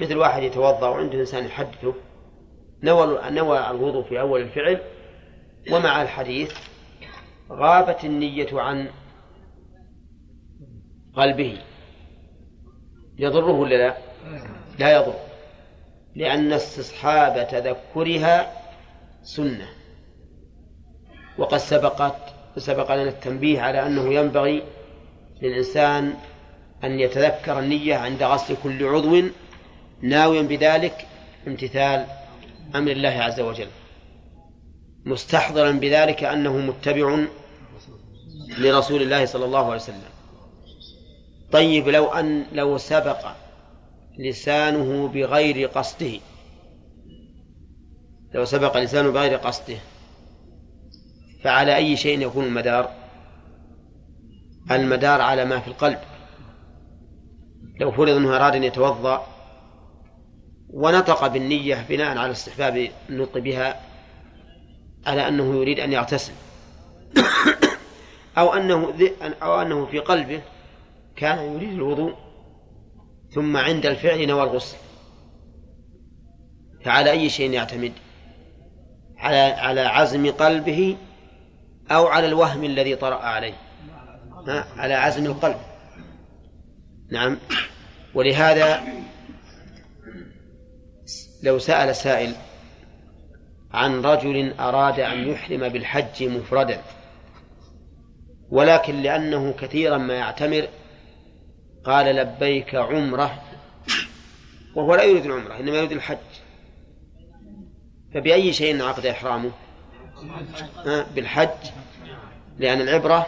[0.00, 1.94] مثل واحد يتوضأ وعنده إنسان يحدثه
[2.82, 4.80] نوى نوى الوضوء في أول الفعل
[5.72, 6.54] ومع الحديث
[7.50, 8.88] غابت النية عن
[11.14, 11.58] قلبه.
[13.18, 13.96] يضره ولا لا؟
[14.78, 15.14] لا يضر.
[16.14, 18.52] لأن استصحاب تذكرها
[19.22, 19.68] سنة.
[21.38, 24.62] وقد سبقت سبق لنا التنبيه على أنه ينبغي
[25.42, 26.14] للإنسان
[26.84, 29.22] أن يتذكر النية عند غسل كل عضو
[30.02, 31.06] ناويا بذلك
[31.46, 32.06] امتثال
[32.74, 33.68] أمر الله عز وجل.
[35.04, 37.24] مستحضرا بذلك أنه متبع
[38.58, 40.10] لرسول الله صلى الله عليه وسلم.
[41.52, 43.26] طيب لو أن لو سبق
[44.18, 46.20] لسانه بغير قصده
[48.34, 49.78] لو سبق لسانه بغير قصده
[51.42, 52.90] فعلى أي شيء يكون المدار؟
[54.70, 55.98] المدار على ما في القلب.
[57.80, 59.26] لو فرض أنه أراد أن يتوضأ
[60.70, 63.80] ونطق بالنية بناء على استحباب النطق بها
[65.06, 66.32] على أنه يريد أن يغتسل؟
[68.38, 68.94] أو أنه
[69.42, 70.42] أو أنه في قلبه
[71.16, 72.14] كان يريد الوضوء
[73.30, 74.76] ثم عند الفعل نوى الغسل.
[76.84, 77.92] فعلى أي شيء يعتمد؟
[79.18, 80.96] على على عزم قلبه
[81.90, 83.54] أو على الوهم الذي طرأ عليه؟
[84.76, 85.56] على عزم القلب.
[87.12, 87.38] نعم.
[88.14, 88.82] ولهذا
[91.42, 92.34] لو سأل سائل
[93.72, 96.82] عن رجل أراد أن يحرم بالحج مفردا
[98.50, 100.68] ولكن لأنه كثيرا ما يعتمر
[101.84, 103.42] قال لبيك عمرة
[104.74, 106.18] وهو لا يريد العمرة إنما يريد الحج.
[108.14, 109.50] فبأي شيء عقد إحرامه؟
[111.14, 111.48] بالحج
[112.58, 113.26] لأن العبرة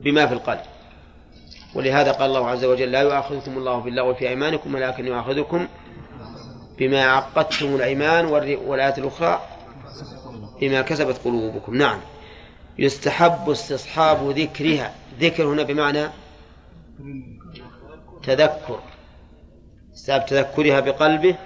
[0.00, 0.60] بما في القلب.
[1.74, 5.68] ولهذا قال الله عز وجل لا يؤاخذكم الله باللغو في أيمانكم ولكن يؤاخذكم
[6.78, 9.42] بما عقدتم الأيمان والآية الأخرى
[10.60, 11.74] بما كسبت قلوبكم.
[11.74, 12.00] نعم.
[12.78, 14.94] يستحب استصحاب ذكرها.
[15.20, 16.08] ذكر هنا بمعنى
[18.22, 18.80] تذكر.
[19.94, 21.36] استحباب تذكرها بقلبه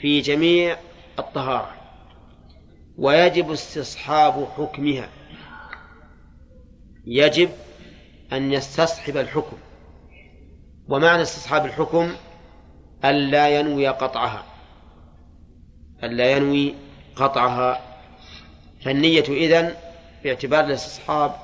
[0.00, 0.76] في جميع
[1.18, 1.75] الطهارة.
[2.98, 5.08] ويجب استصحاب حكمها.
[7.06, 7.50] يجب
[8.32, 9.56] أن يستصحب الحكم.
[10.88, 12.14] ومعنى استصحاب الحكم
[13.04, 14.44] ألا ينوي قطعها.
[16.02, 16.74] ألا ينوي
[17.16, 17.80] قطعها.
[18.84, 19.74] فالنية إذن
[20.24, 21.36] باعتبار الاستصحاب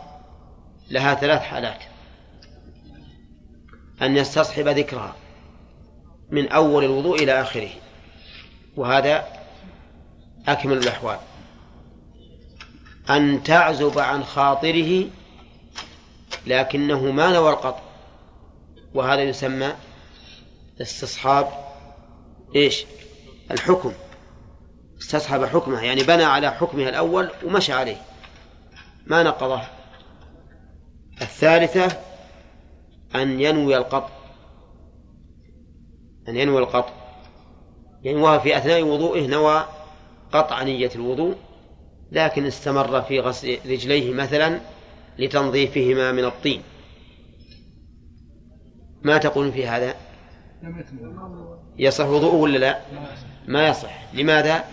[0.91, 1.83] لها ثلاث حالات.
[4.03, 5.17] أن يستصحب ذكرها
[6.31, 7.71] من أول الوضوء إلى آخره.
[8.77, 9.27] وهذا
[10.49, 11.19] أكمل الأحوال.
[13.11, 15.05] أن تعزب عن خاطره
[16.47, 17.83] لكنه ما نوى القطع.
[18.95, 19.73] وهذا يسمى
[20.81, 21.49] استصحاب
[22.57, 22.85] إيش؟
[23.51, 23.93] الحكم.
[25.01, 28.03] استصحب حكمه يعني بنى على حكمها الأول ومشى عليه.
[29.07, 29.63] ما نقضه.
[31.23, 31.99] الثالثة
[33.15, 34.11] أن ينوي القطع.
[36.29, 36.93] أن ينوي القطع.
[38.05, 39.67] وهو في أثناء وضوئه نوى
[40.33, 41.37] قطع نية الوضوء.
[42.13, 44.61] لكن استمر في غسل رجليه مثلا
[45.19, 46.63] لتنظيفهما من الطين.
[49.03, 49.95] ما تقول في هذا؟
[51.79, 52.81] يصح وضوءه ولا لا؟
[53.49, 54.15] ما يصح.
[54.15, 54.65] لماذا؟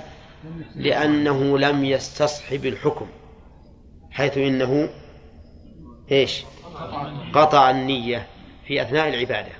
[0.75, 3.07] لأنه لم يستصحب الحكم
[4.11, 4.89] حيث إنه
[6.11, 6.43] إيش؟
[7.33, 8.27] قطع النية
[8.67, 9.58] في أثناء العبادة.